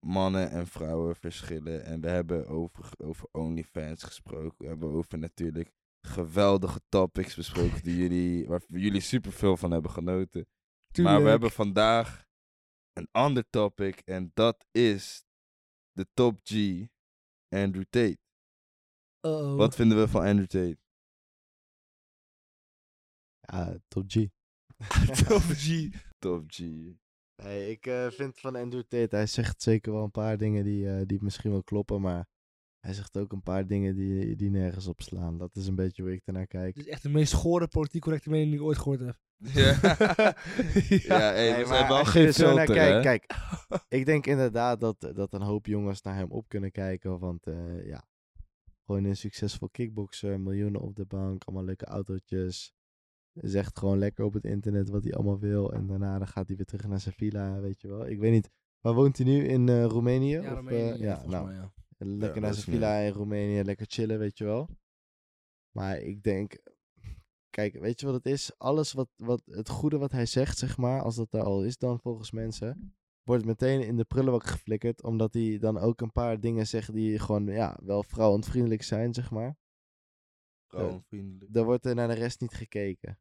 mannen 0.03 0.49
en 0.49 0.67
vrouwen 0.67 1.15
verschillen. 1.15 1.85
En 1.85 2.01
we 2.01 2.07
hebben 2.07 2.47
over, 2.47 2.89
over 2.97 3.27
OnlyFans 3.31 4.03
gesproken. 4.03 4.55
We 4.57 4.67
hebben 4.67 4.89
over 4.89 5.17
natuurlijk 5.17 5.71
geweldige 6.01 6.81
topics 6.89 7.35
besproken 7.35 7.83
die 7.83 7.97
jullie, 7.97 8.47
waar 8.47 8.61
jullie 8.67 9.01
superveel 9.01 9.57
van 9.57 9.71
hebben 9.71 9.91
genoten. 9.91 10.47
Maar 11.01 11.23
we 11.23 11.29
hebben 11.29 11.51
vandaag 11.51 12.25
een 12.93 13.07
ander 13.11 13.49
topic 13.49 13.99
en 13.99 14.31
dat 14.33 14.65
is 14.71 15.25
de 15.91 16.07
top 16.13 16.39
G, 16.43 16.53
Andrew 17.49 17.83
Tate. 17.89 18.17
Uh-oh. 19.21 19.55
Wat 19.55 19.75
vinden 19.75 19.99
we 19.99 20.07
van 20.07 20.25
Andrew 20.25 20.47
Tate? 20.47 20.77
Ja, 23.39 23.77
top 23.87 24.03
G. 24.07 24.27
Top 25.27 25.41
G. 25.41 25.89
Top 26.19 26.43
G. 26.47 26.59
Nee, 27.35 27.69
ik 27.69 27.85
eh, 27.85 28.07
vind 28.09 28.39
van 28.39 28.55
Andrew 28.55 28.81
Tate, 28.81 29.15
hij 29.15 29.27
zegt 29.27 29.61
zeker 29.61 29.93
wel 29.93 30.03
een 30.03 30.11
paar 30.11 30.37
dingen 30.37 30.63
die, 30.63 30.89
eh, 30.89 31.01
die 31.05 31.23
misschien 31.23 31.51
wel 31.51 31.63
kloppen, 31.63 32.01
maar 32.01 32.27
hij 32.79 32.93
zegt 32.93 33.17
ook 33.17 33.31
een 33.31 33.43
paar 33.43 33.67
dingen 33.67 33.95
die, 33.95 34.35
die 34.35 34.49
nergens 34.49 34.87
op 34.87 35.01
slaan. 35.01 35.37
Dat 35.37 35.55
is 35.55 35.67
een 35.67 35.75
beetje 35.75 36.01
hoe 36.01 36.13
ik 36.13 36.21
ernaar 36.25 36.47
kijk. 36.47 36.75
Dit 36.75 36.85
is 36.85 36.91
echt 36.91 37.03
de 37.03 37.09
meest 37.09 37.33
gore 37.33 37.67
politiek 37.67 38.01
correcte 38.01 38.29
mening 38.29 38.49
die 38.49 38.59
ik 38.59 38.65
ooit 38.65 38.77
gehoord 38.77 38.99
heb. 38.99 39.17
Ja, 39.53 39.73
ja 41.09 41.33
hey, 41.33 41.51
Nee, 41.51 41.63
we 41.63 41.69
maar 41.69 41.77
zijn 41.77 41.87
wel 41.87 41.97
als 41.97 42.07
je 42.07 42.11
geen 42.11 42.27
er 42.27 42.33
filter, 42.33 42.67
hè? 42.67 42.73
kijkt, 42.73 43.01
kijk, 43.01 43.25
ik 43.99 44.05
denk 44.05 44.25
inderdaad 44.25 44.79
dat, 44.79 45.11
dat 45.13 45.33
een 45.33 45.41
hoop 45.41 45.65
jongens 45.65 46.01
naar 46.01 46.15
hem 46.15 46.31
op 46.31 46.47
kunnen 46.47 46.71
kijken, 46.71 47.19
want 47.19 47.47
eh, 47.47 47.85
ja, 47.85 48.07
gewoon 48.85 49.03
een 49.03 49.17
succesvol 49.17 49.69
kickboxer, 49.69 50.39
miljoenen 50.39 50.81
op 50.81 50.95
de 50.95 51.05
bank, 51.05 51.43
allemaal 51.43 51.65
leuke 51.65 51.85
autootjes. 51.85 52.73
Zegt 53.33 53.79
gewoon 53.79 53.97
lekker 53.97 54.25
op 54.25 54.33
het 54.33 54.45
internet 54.45 54.89
wat 54.89 55.03
hij 55.03 55.13
allemaal 55.13 55.39
wil 55.39 55.73
en 55.73 55.87
daarna 55.87 56.17
dan 56.17 56.27
gaat 56.27 56.47
hij 56.47 56.55
weer 56.55 56.65
terug 56.65 56.87
naar 56.87 56.99
zijn 56.99 57.15
villa, 57.15 57.59
weet 57.59 57.81
je 57.81 57.87
wel. 57.87 58.07
Ik 58.07 58.19
weet 58.19 58.31
niet, 58.31 58.49
waar 58.79 58.93
woont 58.93 59.17
hij 59.17 59.25
nu? 59.25 59.47
In 59.47 59.69
eh, 59.69 59.85
Roemenië? 59.85 60.29
Ja, 60.29 60.51
Of, 60.51 60.53
Roemenië, 60.53 60.91
eh, 60.91 60.99
ja, 60.99 61.25
nou, 61.25 61.45
mij, 61.45 61.55
ja. 61.55 61.73
Lekker 61.97 62.35
Ja, 62.35 62.39
naar 62.39 62.53
zijn 62.53 62.65
villa 62.65 62.97
in 62.97 63.11
Roemenië, 63.11 63.63
lekker 63.63 63.85
chillen, 63.89 64.19
weet 64.19 64.37
je 64.37 64.43
wel. 64.43 64.69
Maar 65.71 65.97
ik 65.97 66.23
denk, 66.23 66.57
kijk, 67.49 67.79
weet 67.79 67.99
je 67.99 68.05
wat 68.05 68.15
het 68.15 68.25
is? 68.25 68.57
Alles 68.57 68.93
wat, 68.93 69.09
wat, 69.15 69.41
het 69.45 69.69
goede 69.69 69.97
wat 69.97 70.11
hij 70.11 70.25
zegt, 70.25 70.57
zeg 70.57 70.77
maar, 70.77 71.01
als 71.01 71.15
dat 71.15 71.33
er 71.33 71.43
al 71.43 71.63
is 71.63 71.77
dan 71.77 71.99
volgens 71.99 72.31
mensen, 72.31 72.95
wordt 73.23 73.45
meteen 73.45 73.81
in 73.81 73.97
de 73.97 74.05
prullenbak 74.05 74.45
geflikkerd, 74.45 75.03
omdat 75.03 75.33
hij 75.33 75.57
dan 75.59 75.77
ook 75.77 76.01
een 76.01 76.11
paar 76.11 76.39
dingen 76.39 76.67
zegt 76.67 76.93
die 76.93 77.19
gewoon, 77.19 77.45
ja, 77.45 77.79
wel 77.83 78.03
vrouwontvriendelijk 78.03 78.83
zijn, 78.83 79.13
zeg 79.13 79.31
maar. 79.31 79.55
Vrouwenvriendelijk. 80.79 81.53
Daar 81.53 81.63
wordt 81.65 81.85
er 81.85 81.95
naar 81.95 82.07
de 82.07 82.13
rest 82.13 82.41
niet 82.41 82.53
gekeken. 82.53 83.19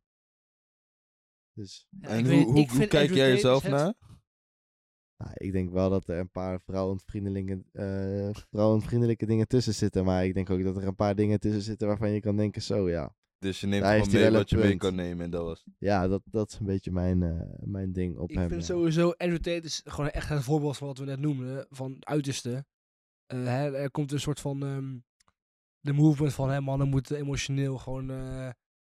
Dus, 1.53 1.87
Ja, 2.01 2.09
En 2.09 2.19
ik 2.19 2.25
hoe, 2.27 2.35
weet- 2.35 2.45
hoe, 2.45 2.59
ik 2.59 2.69
hoe 2.69 2.79
vind 2.79 2.91
kijk 2.91 3.11
jij 3.15 3.29
jezelf 3.31 3.63
het- 3.63 3.73
naar? 3.73 3.95
nou, 5.17 5.31
ik 5.35 5.53
denk 5.53 5.71
wel 5.71 5.91
dat 5.91 6.09
er 6.09 6.19
een 6.19 6.31
paar 6.31 6.61
vrouwontvriendelijke, 6.61 7.63
eh 7.73 8.43
vrouwonvriendelijke 8.51 9.27
dingen 9.27 9.49
tussen 9.49 9.75
zitten, 9.75 10.05
maar 10.05 10.25
ik 10.25 10.35
denk 10.35 10.51
ook 10.51 10.63
dat 10.63 10.77
er 10.77 10.87
een 10.87 10.95
paar 10.95 11.15
dingen 11.15 11.41
tussen 11.41 11.63
zitten 11.63 11.87
waarvan 11.89 12.11
je 12.11 12.21
kan 12.21 12.37
denken, 12.37 12.63
zo 12.63 12.89
ja. 12.91 13.15
Dus 13.39 13.61
je 13.61 13.67
neemt 13.67 13.85
gewoon 13.87 14.11
mee 14.13 14.31
wat 14.31 14.51
je 14.51 14.57
mee 14.57 14.77
kan 14.77 14.95
nemen 14.95 15.25
en 15.25 15.31
dat 15.31 15.43
was 15.45 15.65
Ja, 15.79 16.09
dat, 16.09 16.23
dat 16.25 16.53
is 16.53 16.59
een 16.59 16.67
beetje 16.67 16.91
mijn, 16.91 17.23
eh, 17.23 17.41
mijn 17.61 17.93
ding 17.93 18.17
op 18.19 18.31
Ik 18.31 18.37
hem. 18.37 18.49
vind 18.49 18.61
ja. 18.67 18.67
sowieso, 18.75 19.11
Andrew 19.11 19.41
Tate 19.41 19.67
is 19.67 19.81
gewoon 19.85 20.11
echt 20.11 20.31
een 20.31 20.43
voorbeeld 20.43 20.77
van 20.77 20.87
wat 20.87 20.99
we 20.99 21.05
net 21.05 21.19
noemden, 21.21 21.67
van 21.71 21.93
het 21.93 22.05
uiterste. 22.05 22.65
Eh, 23.27 23.45
hè, 23.45 23.77
er 23.77 23.91
komt 23.91 24.13
een 24.13 24.21
soort 24.21 24.41
van, 24.41 24.63
ehm, 24.63 24.99
de 25.83 25.93
movement 25.93 26.35
van, 26.35 26.51
hè, 26.51 26.61
mannen 26.61 26.89
moeten 26.89 27.17
emotioneel 27.17 27.79
gewoon 27.79 28.11
eh 28.11 28.51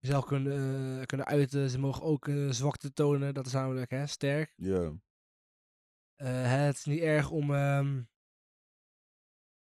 zelf 0.05 0.25
kunnen, 0.25 0.99
eh, 0.99 1.05
kunnen 1.05 1.25
uiten. 1.25 1.69
Ze 1.69 1.79
mogen 1.79 2.03
ook 2.03 2.27
eh, 2.27 2.49
zwakte 2.49 2.93
tonen, 2.93 3.33
dat 3.33 3.45
is 3.45 3.53
namelijk 3.53 3.91
hè, 3.91 4.07
sterk. 4.07 4.53
Ja. 4.55 4.93
Hè, 6.15 6.57
het 6.57 6.75
is 6.75 6.85
niet 6.85 7.01
erg 7.01 7.29
om, 7.29 7.53
ehm, 7.53 7.93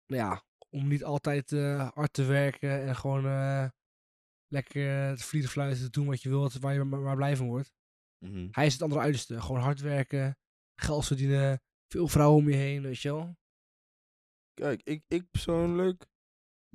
nou 0.05 0.21
ja, 0.21 0.43
om 0.69 0.87
niet 0.87 1.03
altijd 1.03 1.51
hard 1.93 2.13
te 2.13 2.23
werken 2.23 2.81
en 2.81 2.95
gewoon 2.95 3.23
lekker 4.47 5.17
te 5.17 5.23
vliegen 5.23 5.51
fluiten 5.51 5.83
te 5.83 5.89
doen 5.89 6.05
wat 6.05 6.21
je 6.21 6.29
wilt, 6.29 6.53
waar 6.53 6.73
je 6.73 6.83
maar, 6.83 6.99
maar 6.99 7.15
blij 7.15 7.35
van 7.35 7.47
wordt. 7.47 7.73
Mhm. 8.17 8.47
Hij 8.51 8.65
is 8.65 8.73
het 8.73 8.81
andere 8.81 9.01
uiterste. 9.01 9.41
Gewoon 9.41 9.61
hard 9.61 9.79
werken, 9.79 10.37
geld 10.75 11.05
verdienen, 11.05 11.61
veel 11.87 12.07
vrouwen 12.07 12.39
om 12.39 12.49
je 12.49 12.55
heen, 12.55 12.81
weet 12.81 12.99
je 12.99 13.13
wel. 13.13 13.37
Kijk, 14.53 14.81
ik, 14.83 15.03
ik 15.07 15.29
persoonlijk 15.31 16.05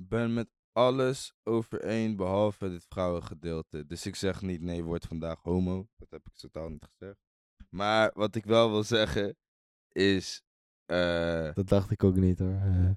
ben 0.01 0.35
met 0.35 0.49
alles 0.73 1.35
overeen 1.43 2.17
behalve 2.17 2.65
het 2.69 2.85
vrouwengedeelte. 2.89 3.87
Dus 3.87 4.07
ik 4.07 4.15
zeg 4.15 4.43
niet, 4.43 4.61
nee, 4.61 4.85
word 4.85 5.07
vandaag 5.07 5.43
homo. 5.43 5.87
Dat 5.97 6.11
heb 6.11 6.27
ik 6.27 6.35
totaal 6.35 6.69
niet 6.69 6.85
gezegd. 6.97 7.19
Maar 7.71 8.11
wat 8.15 8.35
ik 8.35 8.45
wel 8.45 8.71
wil 8.71 8.83
zeggen 8.85 9.37
is... 9.93 10.43
eh, 10.85 11.55
Dat 11.55 11.69
dacht 11.69 11.91
ik 11.91 12.05
ook 12.05 12.17
niet 12.17 12.39
hoor. 12.39 12.55
Eh, 12.55 12.91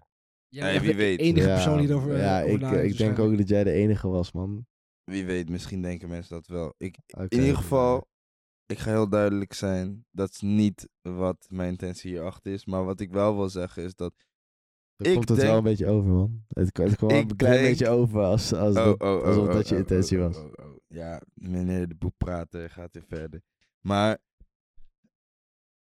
Jij 0.48 0.64
Nee, 0.72 0.80
bent 0.80 0.82
wie 0.82 0.90
echt 0.90 1.00
de 1.00 1.06
weet. 1.06 1.20
enige 1.20 1.48
ja, 1.48 1.54
persoon 1.54 1.78
die 1.80 1.90
erover 1.90 2.18
Ja, 2.18 2.44
eh, 2.44 2.54
over 2.54 2.84
ik, 2.84 2.92
ik 2.92 2.98
denk 2.98 3.20
ook 3.20 3.38
dat 3.38 3.48
jij 3.48 3.64
de 3.64 3.72
enige 3.72 4.08
was, 4.08 4.32
man. 4.32 4.66
wie 5.04 5.26
weet, 5.26 5.50
misschien 5.50 5.82
denken 5.82 6.10
mensen 6.10 6.36
dat 6.36 6.48
wel. 6.48 6.74
Ik, 6.78 6.98
in 7.08 7.22
ieder 7.30 7.48
dus, 7.48 7.56
geval, 7.56 8.08
ik 8.66 8.78
ga 8.80 8.92
heel 8.92 9.10
duidelijk 9.10 9.54
zijn. 9.54 10.06
Dat 10.12 10.30
is 10.30 10.42
niet 10.42 10.90
wat 11.02 11.48
mijn 11.50 11.70
intentie 11.70 12.12
hierachter 12.12 12.54
is. 12.54 12.66
Maar 12.66 12.86
wat 12.86 13.00
ik 13.00 13.12
wel 13.12 13.36
wil 13.36 13.50
zeggen 13.50 13.84
is 13.84 13.96
dat... 13.96 14.14
Ik 15.08 15.14
komt 15.14 15.30
het 15.30 15.38
denk- 15.38 15.50
wel 15.50 15.58
een 15.58 15.64
beetje 15.64 15.88
over, 15.88 16.12
man. 16.12 16.44
Het, 16.48 16.78
het 16.78 16.96
kwam 16.96 17.10
een 17.10 17.36
klein 17.36 17.54
denk- 17.54 17.68
beetje 17.68 17.90
over 17.90 18.22
als, 18.22 18.54
als 18.54 18.76
Oh, 18.76 18.84
dat, 18.86 19.02
oh, 19.02 19.10
oh, 19.10 19.24
alsof 19.24 19.48
oh, 19.48 19.54
dat 19.54 19.70
je 19.70 19.76
intentie 19.78 20.18
was. 20.18 20.38
Ja, 20.88 21.22
meneer 21.34 21.88
de 21.88 21.96
boek 21.96 22.18
praten 22.18 22.70
gaat 22.70 22.94
weer 22.94 23.06
verder. 23.08 23.42
Maar 23.82 24.18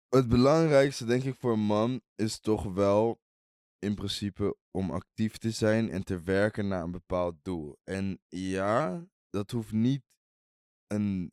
het 0.09 0.27
belangrijkste, 0.27 1.05
denk 1.05 1.23
ik, 1.23 1.35
voor 1.35 1.53
een 1.53 1.59
man 1.65 2.01
is 2.15 2.39
toch 2.39 2.73
wel 2.73 3.21
in 3.79 3.95
principe 3.95 4.57
om 4.71 4.91
actief 4.91 5.37
te 5.37 5.51
zijn 5.51 5.89
en 5.89 6.03
te 6.03 6.21
werken 6.21 6.67
naar 6.67 6.83
een 6.83 6.91
bepaald 6.91 7.35
doel. 7.41 7.77
En 7.83 8.19
ja, 8.27 9.07
dat 9.29 9.51
hoeft 9.51 9.71
niet 9.71 10.01
een 10.87 11.31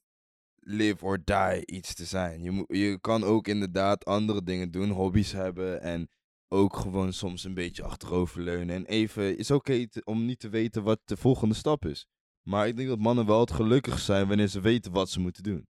live 0.57 1.05
or 1.05 1.25
die 1.25 1.66
iets 1.66 1.94
te 1.94 2.05
zijn. 2.05 2.42
Je, 2.42 2.51
moet, 2.51 2.66
je 2.68 2.99
kan 3.01 3.25
ook 3.25 3.49
inderdaad 3.49 4.05
andere 4.05 4.42
dingen 4.42 4.70
doen, 4.70 4.90
hobby's 4.90 5.33
hebben 5.33 5.81
en 5.83 6.09
ook 6.49 6.77
gewoon 6.77 7.13
soms 7.13 7.45
een 7.45 7.55
beetje 7.55 7.83
achteroverleunen. 7.83 8.75
En 8.75 8.87
even, 8.87 9.39
is 9.39 9.51
oké 9.51 9.87
om 10.05 10.25
niet 10.25 10.39
te 10.39 10.49
weten 10.49 10.83
wat 10.83 11.01
de 11.05 11.17
volgende 11.17 11.55
stap 11.55 11.85
is. 11.85 12.07
Maar 12.49 12.69
ik 12.69 12.77
denk 12.77 12.89
dat 12.89 12.99
mannen 12.99 13.27
wel 13.27 13.41
het 13.41 13.51
gelukkig 13.51 13.99
zijn 13.99 14.29
wanneer 14.29 14.49
ze 14.49 14.61
weten 14.61 14.93
wat 14.93 15.11
ze 15.11 15.21
moeten 15.21 15.43
doen. 15.43 15.67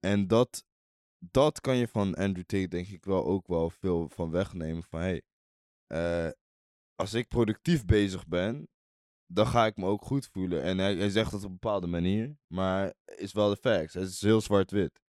En 0.00 0.26
dat, 0.26 0.64
dat 1.18 1.60
kan 1.60 1.76
je 1.76 1.88
van 1.88 2.14
Andrew 2.14 2.44
Tate 2.44 2.68
denk 2.68 2.88
ik 2.88 3.04
wel 3.04 3.24
ook 3.24 3.46
wel 3.46 3.70
veel 3.70 4.08
van 4.08 4.30
wegnemen. 4.30 4.82
Van 4.82 5.00
hey, 5.00 5.22
eh, 5.86 6.30
als 6.94 7.14
ik 7.14 7.28
productief 7.28 7.84
bezig 7.84 8.26
ben, 8.26 8.68
dan 9.26 9.46
ga 9.46 9.66
ik 9.66 9.76
me 9.76 9.86
ook 9.86 10.04
goed 10.04 10.28
voelen. 10.32 10.62
En 10.62 10.78
hij, 10.78 10.96
hij 10.96 11.10
zegt 11.10 11.30
dat 11.30 11.40
op 11.44 11.46
een 11.46 11.52
bepaalde 11.52 11.86
manier, 11.86 12.36
maar 12.46 12.94
is 13.04 13.32
wel 13.32 13.48
de 13.48 13.56
facts. 13.56 13.94
Het 13.94 14.08
is 14.08 14.20
heel 14.20 14.40
zwart-wit. 14.40 15.00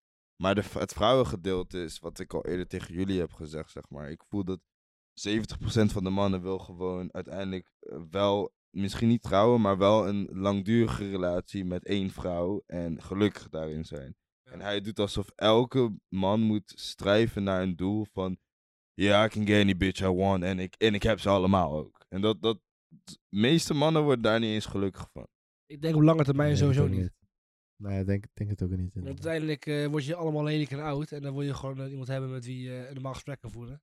Maar 0.41 0.55
de, 0.55 0.63
het 0.73 0.93
vrouwengedeelte 0.93 1.83
is 1.83 1.99
wat 1.99 2.19
ik 2.19 2.33
al 2.33 2.45
eerder 2.45 2.67
tegen 2.67 2.93
jullie 2.93 3.19
heb 3.19 3.33
gezegd, 3.33 3.71
zeg 3.71 3.89
maar. 3.89 4.11
Ik 4.11 4.23
voel 4.23 4.43
dat 4.43 4.59
70% 5.27 5.91
van 5.91 6.03
de 6.03 6.09
mannen 6.09 6.41
wil 6.41 6.59
gewoon 6.59 7.13
uiteindelijk 7.13 7.71
eh, 7.79 8.01
wel, 8.09 8.53
misschien 8.69 9.07
niet 9.07 9.21
trouwen, 9.21 9.61
maar 9.61 9.77
wel 9.77 10.07
een 10.07 10.29
langdurige 10.31 11.09
relatie 11.09 11.65
met 11.65 11.85
één 11.85 12.09
vrouw 12.09 12.63
en 12.65 13.01
gelukkig 13.01 13.49
daarin 13.49 13.85
zijn. 13.85 14.15
En 14.43 14.61
hij 14.61 14.81
doet 14.81 14.99
alsof 14.99 15.29
elke 15.35 15.99
man 16.07 16.41
moet 16.41 16.73
strijven 16.75 17.43
naar 17.43 17.61
een 17.61 17.75
doel 17.75 18.05
van, 18.11 18.37
ja, 18.93 19.25
I 19.25 19.29
can 19.29 19.47
get 19.47 19.61
any 19.61 19.77
bitch 19.77 20.01
I 20.01 20.07
want 20.07 20.43
en 20.43 20.59
ik, 20.59 20.75
en 20.75 20.93
ik 20.93 21.03
heb 21.03 21.19
ze 21.19 21.29
allemaal 21.29 21.77
ook. 21.77 22.05
En 22.09 22.21
dat, 22.21 22.41
dat, 22.41 22.59
de 22.87 23.17
meeste 23.29 23.73
mannen 23.73 24.03
worden 24.03 24.23
daar 24.23 24.39
niet 24.39 24.53
eens 24.53 24.65
gelukkig 24.65 25.09
van. 25.11 25.27
Ik 25.65 25.81
denk 25.81 25.95
op 25.95 26.01
lange 26.01 26.23
termijn 26.23 26.49
Nee, 26.49 26.57
sowieso 26.57 26.87
niet. 26.87 27.11
Nee, 27.75 27.99
ik 27.99 28.05
denk, 28.05 28.25
denk 28.33 28.49
het 28.49 28.63
ook 28.63 28.69
niet. 28.69 28.93
Want 28.93 29.07
uiteindelijk 29.07 29.65
eh, 29.65 29.85
word 29.85 30.05
je 30.05 30.15
allemaal 30.15 30.43
lelijk 30.43 30.71
en 30.71 30.79
oud. 30.79 31.11
En 31.11 31.21
dan 31.21 31.33
wil 31.33 31.41
je 31.41 31.53
gewoon 31.53 31.81
eh, 31.81 31.89
iemand 31.89 32.07
hebben 32.07 32.31
met 32.31 32.45
wie 32.45 32.61
je 32.61 32.87
een 32.87 32.93
normaal 32.93 33.13
gesprek 33.13 33.39
kan 33.39 33.51
voeren. 33.51 33.81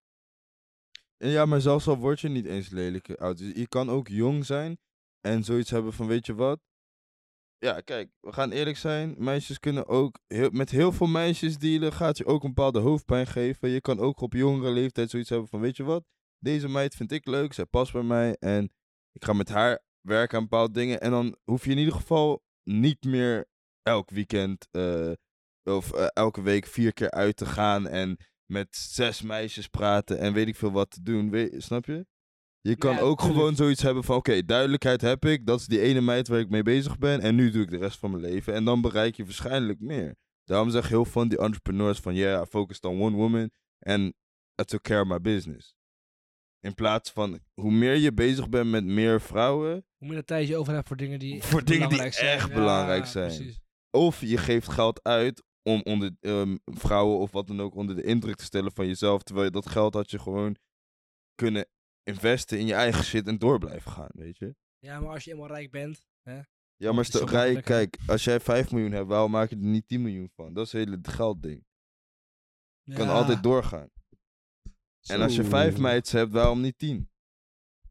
Ja, 1.16 1.46
maar 1.46 1.60
zelfs 1.60 1.88
al 1.88 1.96
word 1.96 2.20
je 2.20 2.28
niet 2.28 2.46
eens 2.46 2.68
lelijk 2.68 3.10
oud. 3.10 3.38
dus 3.38 3.52
Je 3.54 3.68
kan 3.68 3.90
ook 3.90 4.08
jong 4.08 4.44
zijn 4.44 4.78
en 5.20 5.44
zoiets 5.44 5.70
hebben 5.70 5.92
van, 5.92 6.06
weet 6.06 6.26
je 6.26 6.34
wat? 6.34 6.60
Ja, 7.58 7.80
kijk, 7.80 8.10
we 8.20 8.32
gaan 8.32 8.50
eerlijk 8.50 8.76
zijn. 8.76 9.14
Meisjes 9.18 9.58
kunnen 9.58 9.86
ook, 9.86 10.18
met 10.50 10.70
heel 10.70 10.92
veel 10.92 11.06
meisjes 11.06 11.58
dealen 11.58 11.92
gaat 11.92 12.18
je 12.18 12.26
ook 12.26 12.42
een 12.42 12.54
bepaalde 12.54 12.78
hoofdpijn 12.78 13.26
geven. 13.26 13.68
Je 13.68 13.80
kan 13.80 13.98
ook 13.98 14.20
op 14.20 14.32
jongere 14.32 14.70
leeftijd 14.70 15.10
zoiets 15.10 15.30
hebben 15.30 15.48
van, 15.48 15.60
weet 15.60 15.76
je 15.76 15.84
wat? 15.84 16.04
Deze 16.38 16.68
meid 16.68 16.94
vind 16.94 17.12
ik 17.12 17.26
leuk, 17.26 17.52
zij 17.52 17.64
past 17.64 17.92
bij 17.92 18.02
mij 18.02 18.36
en 18.38 18.72
ik 19.12 19.24
ga 19.24 19.32
met 19.32 19.48
haar 19.48 19.82
werken 20.00 20.36
aan 20.36 20.42
bepaalde 20.42 20.72
dingen. 20.72 21.00
En 21.00 21.10
dan 21.10 21.36
hoef 21.44 21.64
je 21.64 21.70
in 21.70 21.78
ieder 21.78 21.94
geval 21.94 22.42
niet 22.62 23.04
meer 23.04 23.46
elk 23.82 24.10
weekend 24.10 24.68
eh, 24.70 25.12
of 25.64 25.92
eh, 25.92 26.06
elke 26.12 26.42
week 26.42 26.66
vier 26.66 26.92
keer 26.92 27.10
uit 27.10 27.36
te 27.36 27.46
gaan 27.46 27.88
en 27.88 28.16
met 28.46 28.76
zes 28.76 29.22
meisjes 29.22 29.66
praten 29.68 30.18
en 30.18 30.32
weet 30.32 30.48
ik 30.48 30.56
veel 30.56 30.72
wat 30.72 30.90
te 30.90 31.02
doen. 31.02 31.30
Weet, 31.30 31.62
snap 31.62 31.84
je? 31.84 32.06
Je 32.60 32.76
kan 32.76 32.94
Ja, 32.94 33.00
ook 33.00 33.18
tuurlijk. 33.18 33.38
gewoon 33.38 33.56
zoiets 33.56 33.82
hebben 33.82 34.04
van, 34.04 34.16
oké, 34.16 34.44
duidelijkheid 34.44 35.00
heb 35.00 35.24
ik. 35.24 35.46
Dat 35.46 35.60
is 35.60 35.66
die 35.66 35.80
ene 35.80 36.00
meid 36.00 36.28
waar 36.28 36.38
ik 36.38 36.48
mee 36.48 36.62
bezig 36.62 36.98
ben. 36.98 37.20
En 37.20 37.34
nu 37.34 37.50
doe 37.50 37.62
ik 37.62 37.70
de 37.70 37.76
rest 37.76 37.98
van 37.98 38.10
mijn 38.10 38.22
leven. 38.22 38.54
En 38.54 38.64
dan 38.64 38.80
bereik 38.80 39.16
je 39.16 39.24
waarschijnlijk 39.24 39.80
meer. 39.80 40.16
Daarom 40.44 40.70
zeg 40.70 40.88
heel 40.88 41.02
veel 41.04 41.12
van 41.12 41.28
die 41.28 41.38
entrepreneurs 41.38 41.98
van, 41.98 42.14
yeah, 42.14 42.42
I 42.42 42.46
focused 42.46 42.84
on 42.84 43.00
one 43.02 43.16
woman. 43.16 43.50
And 43.78 44.12
I 44.60 44.64
took 44.64 44.82
care 44.82 45.00
of 45.02 45.08
my 45.08 45.20
business. 45.20 45.74
In 46.60 46.74
plaats 46.74 47.10
van, 47.10 47.38
hoe 47.54 47.70
meer 47.72 47.94
je 47.96 48.12
bezig 48.12 48.48
bent 48.48 48.70
met 48.70 48.84
meer 48.84 49.20
vrouwen, 49.20 49.84
Hoe 49.96 50.08
meer 50.08 50.24
tijd 50.24 50.48
je 50.48 50.56
over 50.56 50.74
hebt 50.74 50.88
voor 50.88 50.96
dingen 50.96 51.18
die 51.18 51.42
Voor 51.42 51.58
echt 51.58 51.66
dingen 51.68 51.88
die 51.88 51.98
belangrijk 51.98 52.14
zijn. 52.14 52.36
echt 52.38 52.48
Ja, 52.48 52.54
belangrijk 52.54 53.06
zijn. 53.06 53.34
Precies. 53.34 53.60
of 53.90 54.20
je 54.20 54.36
geeft 54.36 54.68
geld 54.68 55.02
uit 55.04 55.42
om 55.66 55.80
onder 55.84 56.16
ehm, 56.20 56.56
vrouwen 56.64 57.18
of 57.18 57.30
wat 57.30 57.46
dan 57.46 57.60
ook 57.60 57.74
onder 57.74 57.96
de 57.96 58.02
indruk 58.02 58.36
te 58.36 58.44
stellen 58.44 58.72
van 58.72 58.86
jezelf. 58.86 59.22
Terwijl 59.22 59.46
je 59.46 59.52
dat 59.52 59.68
geld 59.68 59.94
had 59.94 60.10
je 60.10 60.18
gewoon 60.18 60.56
kunnen 61.34 61.66
investen 62.02 62.58
in 62.58 62.66
je 62.66 62.74
eigen 62.74 63.04
shit 63.04 63.26
en 63.26 63.38
door 63.38 63.58
blijven 63.58 63.90
gaan, 63.90 64.10
weet 64.12 64.38
je. 64.38 64.54
Ja, 64.78 65.00
maar 65.00 65.10
als 65.10 65.24
je 65.24 65.30
eenmaal 65.30 65.46
rijk 65.46 65.70
bent. 65.70 66.06
Ja, 66.76 66.92
maar 66.92 67.04
stel, 67.04 67.28
rijk, 67.28 67.54
hè? 67.54 67.62
kijk, 67.62 67.98
als 68.06 68.24
jij 68.24 68.40
5 68.40 68.70
miljoen 68.70 68.92
hebt, 68.92 69.08
waarom 69.08 69.30
maak 69.30 69.50
je 69.50 69.56
er 69.56 69.62
niet 69.62 69.88
10 69.88 70.02
miljoen 70.02 70.30
van? 70.34 70.54
Dat 70.54 70.66
is 70.66 70.72
het 70.72 70.84
hele 70.84 70.98
geldding. 71.02 71.64
Je 72.82 72.94
kan 72.94 73.08
altijd 73.08 73.42
doorgaan. 73.42 73.90
En 75.02 75.20
als 75.20 75.36
je 75.36 75.44
5 75.44 75.74
Zo. 75.74 75.80
meids 75.80 76.12
hebt, 76.12 76.32
waarom 76.32 76.60
niet 76.60 76.78
10? 76.78 77.10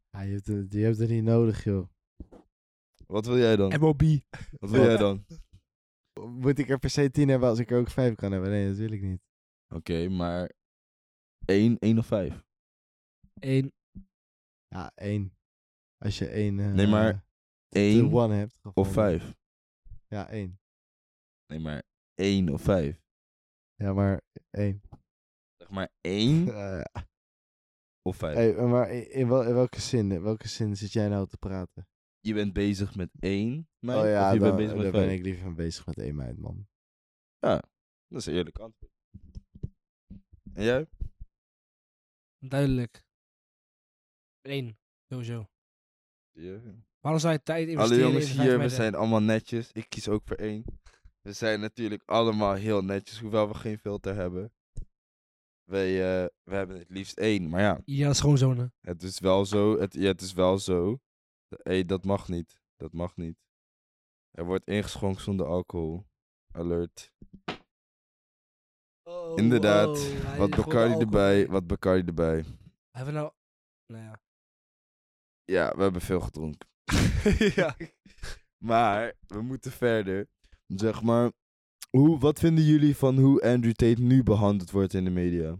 Ja, 0.09 0.21
je, 0.21 0.33
hebt 0.33 0.47
het, 0.47 0.73
je 0.73 0.79
hebt 0.79 0.97
het 0.97 1.09
niet 1.09 1.23
nodig, 1.23 1.63
joh. 1.63 1.89
Wat 3.07 3.25
wil 3.25 3.37
jij 3.37 3.55
dan? 3.55 3.79
MOB. 3.79 4.01
Wat 4.59 4.69
wil 4.69 4.83
jij 4.83 4.97
dan? 4.97 5.25
Moet 6.23 6.59
ik 6.59 6.69
er 6.69 6.79
per 6.79 6.89
se 6.89 7.11
tien 7.11 7.27
hebben 7.29 7.49
als 7.49 7.59
ik 7.59 7.71
er 7.71 7.79
ook 7.79 7.89
vijf 7.89 8.15
kan 8.15 8.31
hebben? 8.31 8.49
Nee, 8.49 8.67
dat 8.67 8.77
wil 8.77 8.91
ik 8.91 9.01
niet. 9.01 9.21
Oké, 9.75 10.09
maar 10.09 10.51
1, 11.45 11.77
1 11.79 11.97
of 11.97 12.05
5? 12.05 12.43
Eén. 13.39 13.73
Ja, 14.67 14.91
één. 14.95 15.37
Als 15.97 16.17
je 16.17 16.27
één... 16.27 16.59
eh, 16.59 16.71
Nee, 16.71 16.87
maar 16.87 17.25
de 17.67 17.79
1 17.79 18.13
one 18.13 18.35
hebt. 18.35 18.53
of 18.55 18.61
gevonden. 18.61 18.93
5? 18.93 19.35
Ja, 20.07 20.29
één. 20.29 20.59
Nee, 21.47 21.59
maar 21.59 21.83
1 22.13 22.49
of 22.49 22.61
5? 22.61 23.01
Ja, 23.75 23.93
maar 23.93 24.21
één. 24.49 24.81
Zeg 25.57 25.69
maar 25.69 25.89
1 26.01 26.47
Eh, 26.47 26.83
of 28.09 28.15
5? 28.17 28.35
hey, 28.35 28.65
maar 28.67 28.89
in 28.91 29.27
wel, 29.27 29.43
in 29.43 29.53
welke 29.53 29.81
zin? 29.81 30.11
In 30.11 30.21
welke 30.21 30.47
zin 30.47 30.75
zit 30.77 30.91
jij 30.91 31.07
nou 31.07 31.27
te 31.27 31.37
praten? 31.37 31.87
Je 32.25 32.33
bent 32.33 32.53
bezig 32.53 32.95
met 32.95 33.09
1 33.19 33.69
meid, 33.79 34.03
oh 34.03 34.09
ja, 34.09 34.27
of 34.27 34.33
je 34.33 34.39
dan, 34.39 34.47
bent 34.47 34.57
bezig 34.57 34.73
met 34.73 34.83
daar 34.83 34.91
5? 34.91 35.05
ben 35.05 35.15
ik 35.15 35.23
liever 35.23 35.53
bezig 35.53 35.85
met 35.85 35.97
één 35.97 36.15
meid, 36.15 36.37
man. 36.37 36.67
Dat 37.39 38.19
is 38.21 38.25
een 38.25 38.33
eerlijk 38.33 38.57
antwoord. 38.57 38.91
En 40.53 40.63
jij? 40.63 40.87
Duidelijk. 42.39 43.03
Eén. 44.41 44.77
Sowieso. 45.09 45.49
Ja. 46.31 46.59
Waarom 46.99 47.21
zou 47.21 47.33
je 47.33 47.43
tijd 47.43 47.67
investeren 47.67 48.03
Alle 48.03 48.11
jongens 48.11 48.35
in 48.35 48.41
hier, 48.41 48.59
we 48.59 48.69
zijn 48.69 48.95
allemaal 48.95 49.21
netjes. 49.21 49.71
Ik 49.71 49.89
kies 49.89 50.07
ook 50.07 50.21
voor 50.25 50.37
één. 50.37 50.65
We 51.21 51.33
zijn 51.33 51.59
natuurlijk 51.59 52.03
allemaal 52.05 52.53
heel 52.53 52.83
netjes, 52.83 53.19
hoewel 53.19 53.47
we 53.47 53.53
geen 53.53 53.77
filter 53.79 54.15
hebben. 54.15 54.53
Wij, 55.63 55.89
eh, 55.89 56.29
we 56.43 56.55
hebben 56.55 56.77
het 56.77 56.89
liefst 56.89 57.17
één, 57.17 57.49
maar 57.49 57.61
ja, 57.61 57.81
Ja, 57.85 58.13
schoonzonen. 58.13 58.73
het 58.81 59.03
is 59.03 59.19
wel 59.19 59.45
zo. 59.45 59.79
Het, 59.79 59.93
ja, 59.93 60.07
het 60.07 60.21
is 60.21 60.33
wel 60.33 60.59
zo. 60.59 60.99
Hé, 61.63 61.85
dat 61.85 62.05
mag 62.05 62.27
niet. 62.27 62.59
Dat 62.75 62.93
mag 62.93 63.15
niet. 63.15 63.37
Er 64.31 64.45
wordt 64.45 64.67
ingeschonken 64.67 65.23
zonder 65.23 65.45
alcohol. 65.45 66.05
Alert. 66.51 67.11
Oh, 69.03 69.37
Inderdaad. 69.37 69.97
oh, 69.97 70.37
wat 70.37 70.53
gooit 70.53 70.65
Bacardi 70.65 70.99
erbij, 70.99 71.47
wat 71.47 71.67
Bacardi 71.67 72.07
erbij. 72.07 72.45
Hebben 72.91 73.13
we 73.13 73.19
nou... 73.19 73.31
Nou 73.85 74.03
ja. 74.03 74.19
Ja, 75.43 75.75
we 75.75 75.81
hebben 75.81 76.01
veel 76.01 76.19
gedronken. 76.19 76.67
ja. 77.55 77.75
Maar 78.65 79.13
we 79.27 79.41
moeten 79.41 79.71
verder. 79.71 80.27
Zeg 80.67 81.01
maar, 81.01 81.31
hoe, 81.89 82.19
wat 82.19 82.39
vinden 82.39 82.63
jullie 82.63 82.95
van 82.95 83.17
hoe 83.17 83.41
Andrew 83.41 83.73
Tate 83.73 84.01
nu 84.01 84.23
behandeld 84.23 84.71
wordt 84.71 84.93
in 84.93 85.03
de 85.03 85.09
media? 85.09 85.57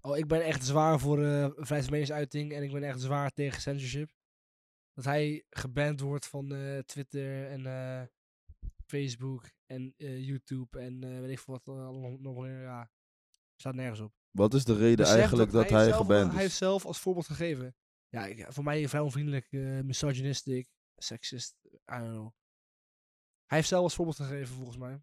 Oh, 0.00 0.16
ik 0.16 0.26
ben 0.26 0.44
echt 0.44 0.64
zwaar 0.64 0.98
voor 1.00 1.18
vrijheid 1.56 1.90
meningsuiting 1.90 2.52
en 2.52 2.62
ik 2.62 2.72
ben 2.72 2.82
echt 2.82 3.00
zwaar 3.00 3.30
tegen 3.30 3.60
censorship. 3.60 4.10
Dat 4.98 5.06
hij 5.06 5.44
geband 5.50 6.00
wordt 6.00 6.26
van 6.26 6.54
eh, 6.54 6.78
Twitter 6.78 7.50
en 7.50 7.66
eh, 7.66 8.06
Facebook 8.86 9.50
en 9.66 9.94
eh, 9.96 10.26
YouTube 10.26 10.78
en 10.78 11.20
weet 11.20 11.30
ik 11.30 11.38
veel 11.38 11.54
wat 11.54 11.68
allemaal 11.68 12.18
nog 12.18 12.40
meer. 12.40 12.60
Ja, 12.60 12.90
staat 13.56 13.74
nergens 13.74 14.00
op. 14.00 14.12
Wat 14.30 14.54
is 14.54 14.64
de 14.64 14.76
reden 14.76 14.96
Besef 14.96 15.16
eigenlijk 15.16 15.50
dat, 15.50 15.70
hij, 15.70 15.84
zelf, 15.84 15.96
geband 15.96 16.26
Hij 16.26 16.34
is? 16.34 16.40
heeft 16.40 16.56
zelf 16.56 16.84
als 16.84 16.98
voorbeeld 16.98 17.26
gegeven. 17.26 17.76
Ja, 18.08 18.26
ik, 18.26 18.46
voor 18.48 18.64
mij 18.64 18.88
vrij 18.88 19.00
onvriendelijk, 19.00 19.52
misogynistic, 19.84 20.68
sexist, 20.96 21.56
I 21.64 21.78
don't 21.86 22.10
know. 22.10 22.32
Hij 23.46 23.56
heeft 23.56 23.68
zelf 23.68 23.82
als 23.82 23.94
voorbeeld 23.94 24.16
gegeven, 24.16 24.54
volgens 24.54 24.76
mij. 24.76 25.02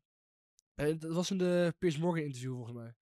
Dat 0.97 1.13
was 1.13 1.31
in 1.31 1.37
de 1.37 1.75
Piers 1.77 1.97
Morgan 1.97 2.23
interview, 2.23 2.53
volgens 2.53 2.75
mij. 2.75 2.95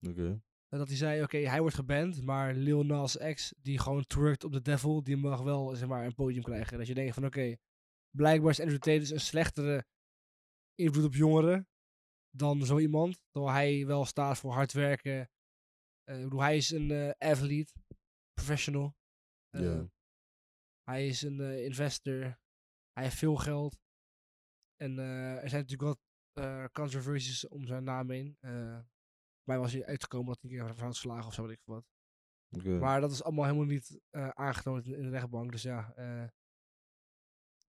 Oké. 0.00 0.22
En 0.30 0.44
Dat 0.78 0.88
hij 0.88 0.96
zei, 0.96 1.22
oké, 1.22 1.38
hij 1.38 1.60
wordt 1.60 1.74
geband, 1.76 2.22
maar 2.22 2.54
Lil 2.54 2.84
Nas 2.84 3.16
X, 3.16 3.54
die 3.58 3.78
gewoon 3.78 4.06
twerkt 4.06 4.44
op 4.44 4.52
de 4.52 4.62
devil, 4.62 5.02
die 5.02 5.16
mag 5.16 5.42
wel, 5.42 5.76
zeg 5.76 5.88
maar, 5.88 6.04
een 6.04 6.14
podium 6.14 6.42
krijgen. 6.42 6.78
Dat 6.78 6.86
je 6.86 6.94
denkt 6.94 7.14
van, 7.14 7.24
oké, 7.24 7.56
blijkbaar 8.16 8.50
is 8.50 8.60
Andrew 8.60 8.78
Tate 8.78 8.98
dus 8.98 9.10
een 9.10 9.20
slechtere 9.20 9.86
invloed 10.74 11.04
op 11.04 11.14
jongeren 11.14 11.68
dan 12.36 12.66
zo 12.66 12.78
iemand. 12.78 13.20
Terwijl 13.30 13.54
hij 13.54 13.86
wel 13.86 14.04
staat 14.04 14.38
voor 14.38 14.52
hard 14.52 14.72
werken. 14.72 15.30
Eh, 16.04 16.16
ik 16.16 16.22
bedoel, 16.22 16.40
hij 16.42 16.56
is 16.56 16.70
een 16.70 16.90
eh, 16.90 17.30
athlete, 17.30 17.72
professional. 18.32 18.94
Eh. 19.50 19.84
Hij 20.82 21.06
is 21.06 21.22
een 21.22 21.64
investor. 21.64 22.38
Hij 22.92 23.02
heeft 23.04 23.16
veel 23.16 23.36
geld. 23.36 23.78
En 24.76 24.98
er 24.98 25.48
zijn 25.48 25.62
natuurlijk 25.62 25.98
wat 26.32 26.70
controversies 26.72 27.48
om 27.48 27.66
zijn 27.66 27.84
naam 27.84 28.10
heen. 28.10 28.38
Mij 29.44 29.58
was 29.58 29.72
hij 29.72 29.84
uitgekomen 29.86 30.26
dat 30.26 30.38
hij 30.42 30.50
een 30.50 30.66
keer 30.66 30.74
van 30.74 30.88
geslagen 30.88 31.26
of 31.26 31.34
zo, 31.34 31.42
weet 31.46 31.52
ik 31.56 31.62
wat. 31.64 31.84
Maar 32.80 33.00
dat 33.00 33.10
is 33.10 33.22
allemaal 33.22 33.44
helemaal 33.44 33.66
niet 33.66 34.00
eh, 34.10 34.28
aangetoond 34.28 34.86
in 34.86 35.02
de 35.02 35.08
rechtbank. 35.10 35.52
Dus 35.52 35.62
ja, 35.62 35.92
eh, 35.94 36.28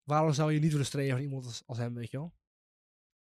waarom 0.04 0.34
zou 0.34 0.52
je 0.52 0.60
niet 0.60 0.72
willen 0.72 0.86
streven 0.86 1.14
van 1.16 1.22
iemand 1.26 1.46
als, 1.46 1.64
als 1.66 1.78
hem, 1.78 1.94
weet 1.94 2.12
je 2.12 2.18
wel? 2.18 2.34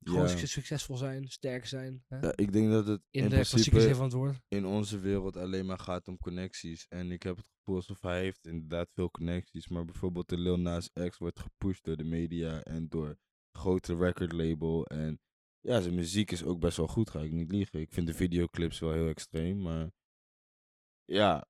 Gewoon 0.04 0.28
Ja. 0.28 0.36
succesvol 0.46 0.96
zijn, 0.96 1.28
sterk 1.28 1.66
zijn. 1.66 2.04
Hè? 2.08 2.18
Ja, 2.18 2.32
ik 2.36 2.52
denk 2.52 2.70
dat 2.70 2.86
het 2.86 3.02
in 3.10 3.22
in, 3.22 3.28
de 3.28 3.34
klassieke 3.34 3.62
zin 3.64 3.72
principe 3.72 3.94
van 3.96 4.04
het 4.04 4.14
woord. 4.14 4.40
in 4.48 4.64
onze 4.64 4.98
wereld 4.98 5.36
alleen 5.36 5.66
maar 5.66 5.78
gaat 5.78 6.08
om 6.08 6.18
connecties. 6.18 6.86
En 6.88 7.10
ik 7.12 7.22
heb 7.22 7.36
het 7.36 7.46
gevoel 7.56 7.76
alsof 7.76 8.00
hij 8.00 8.20
heeft 8.20 8.46
inderdaad 8.46 8.90
veel 8.92 9.10
connecties. 9.10 9.68
Maar 9.68 9.84
bijvoorbeeld 9.84 10.28
de 10.28 10.38
Lil 10.38 10.58
Nas 10.58 10.90
X 11.08 11.18
wordt 11.18 11.40
gepusht 11.40 11.84
door 11.84 11.96
de 11.96 12.04
media 12.04 12.62
en 12.62 12.88
door 12.88 13.16
grote 13.52 13.96
record 13.96 14.32
label. 14.32 14.86
En 14.86 15.20
ja, 15.64 15.80
zijn 15.80 15.94
muziek 15.94 16.30
is 16.30 16.44
ook 16.44 16.60
best 16.60 16.76
wel 16.76 16.86
goed, 16.86 17.10
ga 17.10 17.20
ik 17.20 17.32
niet 17.32 17.50
liegen. 17.50 17.80
Ik 17.80 17.92
vind 17.92 18.06
de 18.06 18.14
videoclips 18.14 18.78
wel 18.78 18.92
heel 18.92 19.08
extreem, 19.08 19.62
maar 19.62 19.90
ja, 21.04 21.46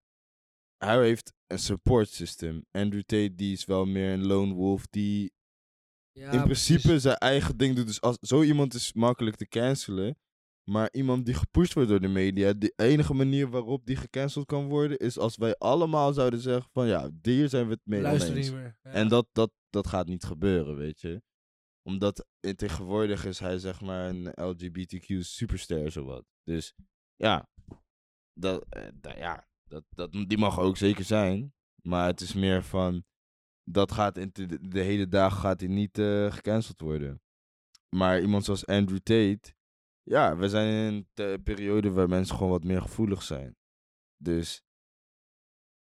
hij 0.77 1.05
heeft 1.05 1.33
een 1.46 1.59
support 1.59 2.09
system. 2.09 2.64
Andrew 2.70 3.03
Tate 3.03 3.35
die 3.35 3.53
is 3.53 3.64
wel 3.64 3.85
meer 3.85 4.12
een 4.12 4.27
lone 4.27 4.55
wolf 4.55 4.87
die 4.87 5.33
Ja, 6.12 6.31
in 6.31 6.42
principe 6.42 6.81
precies. 6.81 7.03
zijn 7.03 7.16
eigen 7.16 7.57
ding 7.57 7.77
doet. 7.77 7.87
Dus 7.87 8.00
als, 8.00 8.16
zo 8.20 8.42
iemand 8.42 8.74
is 8.74 8.92
makkelijk 8.92 9.37
te 9.37 9.48
cancelen. 9.48 10.18
Maar 10.70 10.88
iemand 10.92 11.27
die 11.27 11.35
gepusht 11.35 11.74
wordt 11.74 11.88
door 11.88 12.00
de 12.00 12.09
media, 12.09 12.53
de 12.53 12.72
enige 12.77 13.14
manier 13.14 13.50
waarop 13.50 13.87
die 13.87 13.96
gecanceld 13.96 14.46
kan 14.46 14.68
worden, 14.68 14.98
is 14.98 15.18
als 15.18 15.37
wij 15.37 15.55
allemaal 15.59 16.12
zouden 16.12 16.40
zeggen 16.40 16.70
van 16.72 16.87
ja, 16.87 17.11
hier 17.22 17.48
zijn 17.48 17.66
we 17.66 17.72
het 17.72 17.81
mee 17.85 18.00
Luister 18.00 18.35
niet 18.35 18.53
meer. 18.53 18.79
Ja. 18.83 18.90
En 18.90 19.09
dat, 19.09 19.29
dat, 19.33 19.53
dat 19.70 19.87
gaat 19.87 20.07
niet 20.07 20.24
gebeuren, 20.24 20.77
weet 20.77 21.00
je. 21.00 21.22
Omdat 21.88 22.27
in 22.40 22.57
tegenwoordig 22.57 23.25
is 23.25 23.38
hij 23.38 23.59
zeg 23.59 23.81
maar 23.81 24.09
een 24.09 24.33
LGBTQ 24.35 25.20
superster 25.20 25.90
zowat. 25.90 26.25
Dus 26.42 26.75
ja, 27.16 27.49
dat, 28.33 28.66
eh, 28.68 29.16
ja 29.16 29.49
dat, 29.64 29.85
dat, 29.88 30.12
die 30.12 30.38
mag 30.38 30.59
ook 30.59 30.77
zeker 30.77 31.05
zijn. 31.05 31.55
Maar 31.83 32.07
het 32.07 32.20
is 32.20 32.35
meer 32.35 32.62
van, 32.62 33.05
dat 33.70 33.92
gaat 33.92 34.16
in 34.16 34.31
de, 34.61 34.81
hele 34.81 35.09
dagen 35.09 35.38
gaat 35.38 35.61
hij 35.61 35.68
niet 35.68 35.99
eh, 35.99 36.33
gecanceld 36.33 36.81
worden. 36.81 37.23
Maar 37.97 38.20
iemand 38.20 38.44
zoals 38.44 38.66
Andrew 38.66 38.99
Tate, 38.99 39.55
ja, 40.03 40.37
we 40.37 40.49
zijn 40.49 40.92
in 40.92 41.09
een 41.14 41.42
periode 41.42 41.90
waar 41.90 42.09
mensen 42.09 42.37
gewoon 42.37 42.53
wat 42.53 42.64
meer 42.64 42.83
gevoelig 42.83 43.23
zijn. 43.23 43.57
Dus 44.16 44.62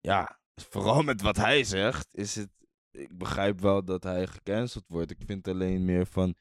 ja, 0.00 0.40
vooral 0.54 1.02
met 1.02 1.20
wat 1.20 1.36
hij 1.36 1.64
zegt, 1.64 2.08
is 2.12 2.34
het. 2.34 2.50
Ik 2.96 3.18
begrijp 3.18 3.60
wel 3.60 3.84
dat 3.84 4.02
hij 4.02 4.26
gecanceld 4.26 4.84
wordt. 4.88 5.10
Ik 5.10 5.20
vind 5.26 5.48
alleen 5.48 5.84
meer 5.84 6.06
van. 6.06 6.34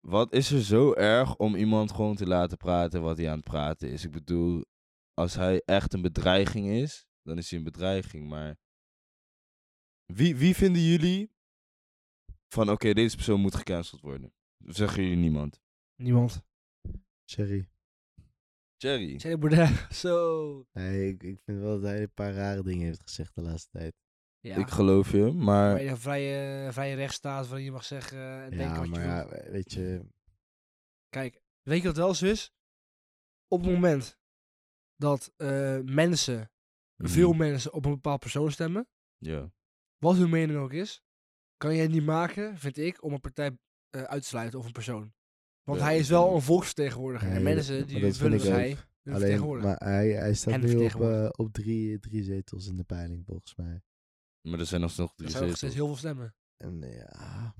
Wat 0.00 0.32
is 0.32 0.50
er 0.50 0.62
zo 0.62 0.94
erg 0.94 1.36
om 1.36 1.54
iemand 1.54 1.92
gewoon 1.92 2.16
te 2.16 2.26
laten 2.26 2.56
praten 2.56 3.02
wat 3.02 3.16
hij 3.16 3.30
aan 3.30 3.36
het 3.36 3.44
praten 3.44 3.90
is? 3.90 4.04
Ik 4.04 4.10
bedoel, 4.10 4.64
als 5.14 5.34
hij 5.34 5.62
echt 5.64 5.92
een 5.92 6.02
bedreiging 6.02 6.66
is, 6.66 7.06
dan 7.22 7.38
is 7.38 7.50
hij 7.50 7.58
een 7.58 7.64
bedreiging. 7.64 8.28
Maar 8.28 8.56
wie, 10.06 10.36
wie 10.36 10.54
vinden 10.54 10.82
jullie 10.82 11.30
van 12.48 12.70
oké, 12.70 12.92
deze 12.92 13.16
persoon 13.16 13.40
moet 13.40 13.54
gecanceld 13.54 14.00
worden? 14.00 14.32
Of 14.66 14.76
zeggen 14.76 15.02
jullie 15.02 15.18
niemand? 15.18 15.60
Niemand. 15.96 16.42
Cherry. 17.24 17.68
Jerry. 18.76 19.16
Thierry 19.16 19.38
Baudet. 19.38 19.86
Zo. 20.02 20.66
Nee, 20.72 21.08
ik, 21.08 21.22
ik 21.22 21.40
vind 21.44 21.60
wel 21.60 21.80
dat 21.80 21.90
hij 21.90 22.02
een 22.02 22.14
paar 22.14 22.32
rare 22.32 22.62
dingen 22.62 22.86
heeft 22.86 23.02
gezegd 23.02 23.34
de 23.34 23.42
laatste 23.42 23.70
tijd. 23.70 23.94
Ja. 24.42 24.56
Ik 24.56 24.68
geloof 24.68 25.10
je, 25.12 25.32
maar. 25.32 25.70
Waar 25.72 25.82
je 25.82 25.88
een 25.90 25.96
vrije, 25.98 26.72
vrije 26.72 26.94
rechtsstaat 26.94 27.46
waarin 27.46 27.64
je 27.64 27.72
mag 27.72 27.84
zeggen 27.84 28.18
en 28.42 28.50
denken 28.50 28.66
Ja, 28.68 28.76
wat 28.78 28.84
je 28.84 28.90
maar 28.90 29.28
wilt. 29.28 29.44
ja, 29.44 29.50
weet 29.50 29.72
je... 29.72 30.06
Kijk, 31.08 31.42
weet 31.62 31.80
je 31.82 31.86
wat 31.92 31.96
wel 31.96 32.30
is? 32.30 32.52
Op 33.48 33.60
het 33.62 33.70
moment 33.70 34.18
dat 34.96 35.32
eh, 35.36 35.78
mensen, 35.84 36.50
Mhm. 36.96 37.10
veel 37.10 37.32
mensen 37.32 37.72
op 37.72 37.84
een 37.84 37.90
bepaald 37.90 38.20
persoon 38.20 38.50
stemmen, 38.52 38.88
Ja. 39.18 39.52
wat 39.98 40.16
hun 40.16 40.30
mening 40.30 40.58
ook 40.58 40.72
is, 40.72 41.02
kan 41.56 41.74
het 41.80 41.90
niet 41.90 42.04
maken, 42.04 42.58
vind 42.58 42.76
ik, 42.78 43.02
om 43.04 43.12
een 43.12 43.20
partij 43.20 43.58
eh, 43.90 44.02
uit 44.02 44.22
te 44.22 44.28
sluiten 44.28 44.58
of 44.58 44.66
een 44.66 44.72
persoon. 44.72 45.12
Want 45.62 45.78
Ja, 45.78 45.84
hij 45.84 45.98
is 45.98 46.08
wel 46.08 46.34
een 46.34 46.42
volksvertegenwoordiger. 46.42 47.30
en 47.30 47.42
mensen 47.42 47.76
maar 47.78 47.86
die 47.86 47.96
ik 47.96 48.40
zij 48.40 48.76
Alleen, 49.04 49.58
maar 49.60 49.76
hij, 49.76 50.08
hij 50.10 50.34
staat 50.34 50.54
En 50.54 50.60
nu 50.60 50.76
op, 50.84 51.00
eh, 51.00 51.28
op 51.30 51.52
drie, 51.52 51.98
drie 51.98 52.22
zetels 52.22 52.66
in 52.66 52.76
de 52.76 52.84
peiling, 52.84 53.24
volgens 53.26 53.54
mij. 53.54 53.82
Maar 54.42 54.58
er 54.58 54.66
zijn 54.66 54.80
nog 54.80 54.96
nog 54.96 55.10
Er 55.10 55.16
drie 55.16 55.30
zijn 55.30 55.42
nog 55.44 55.56
zetels. 55.56 55.58
steeds 55.58 55.74
heel 55.74 55.86
veel 55.86 55.96
stemmen. 55.96 56.34
En 56.56 56.80
ja... 56.80 57.54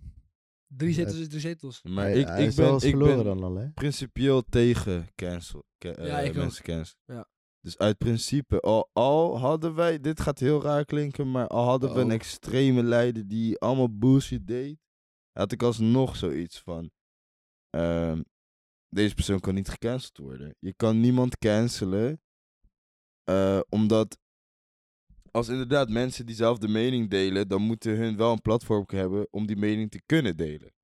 Drie 0.66 0.94
zetels 0.94 1.16
is 1.18 1.28
drie 1.28 1.40
zetels. 1.40 1.82
Maar 1.82 2.10
ik, 2.10 2.16
ik 2.16 2.54
ben, 2.54 2.74
ik 2.74 2.80
verloren 2.80 3.16
ben 3.16 3.24
dan 3.24 3.42
al, 3.42 3.54
hè? 3.54 3.70
principieel 3.70 4.42
tegen 4.42 5.08
cancel. 5.14 5.64
ca- 5.78 5.88
Ja, 5.88 6.18
eh, 6.20 6.24
ik 6.24 6.30
ook. 6.30 6.36
mensen 6.36 6.64
cancel. 6.64 6.96
Ja. 7.04 7.28
Dus 7.60 7.78
uit 7.78 7.98
principe, 7.98 8.60
al, 8.60 8.90
al 8.92 9.38
hadden 9.38 9.74
wij, 9.74 10.00
dit 10.00 10.20
gaat 10.20 10.38
heel 10.38 10.62
raar 10.62 10.84
klinken, 10.84 11.30
maar 11.30 11.46
al 11.46 11.64
hadden 11.64 11.94
we 11.94 12.00
een 12.00 12.06
Oh. 12.06 12.12
extreme 12.12 12.82
leider 12.82 13.28
die 13.28 13.58
allemaal 13.58 13.98
bullshit 13.98 14.46
deed, 14.46 14.78
had 15.32 15.52
ik 15.52 15.62
alsnog 15.62 16.16
zoiets 16.16 16.60
van, 16.60 16.90
ehm, 17.70 18.22
deze 18.88 19.14
persoon 19.14 19.40
kan 19.40 19.54
niet 19.54 19.68
gecanceld 19.68 20.16
worden. 20.18 20.56
Je 20.58 20.74
kan 20.74 21.00
niemand 21.00 21.38
cancelen, 21.38 22.22
eh, 23.24 23.60
omdat 23.68 24.18
als 25.32 25.48
inderdaad 25.48 25.88
mensen 25.88 26.26
diezelfde 26.26 26.68
mening 26.68 27.10
delen, 27.10 27.48
dan 27.48 27.62
moeten 27.62 27.96
hun 27.96 28.16
wel 28.16 28.32
een 28.32 28.40
platform 28.40 28.84
hebben 28.86 29.26
om 29.30 29.46
die 29.46 29.56
mening 29.56 29.90
te 29.90 30.02
kunnen 30.06 30.36
delen. 30.36 30.74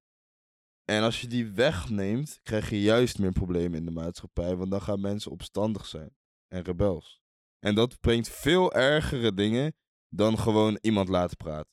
En 0.85 1.03
als 1.03 1.21
je 1.21 1.27
die 1.27 1.47
wegneemt, 1.47 2.39
krijg 2.43 2.71
je 2.71 2.81
juist 2.81 3.19
meer 3.19 3.33
problemen 3.33 3.79
in 3.79 3.85
de 3.85 3.91
maatschappij, 3.91 4.57
want 4.57 4.71
dan 4.71 4.83
gaan 4.83 5.01
mensen 5.01 5.31
opstandig 5.31 5.87
zijn 5.87 6.17
en 6.49 6.63
rebels. 6.63 7.21
En 7.59 7.75
dat 7.75 8.01
brengt 8.01 8.29
veel 8.29 8.73
ergere 8.73 9.35
dingen 9.35 9.75
dan 10.09 10.39
gewoon 10.39 10.79
iemand 10.81 11.09
laten 11.09 11.37
praten. 11.37 11.73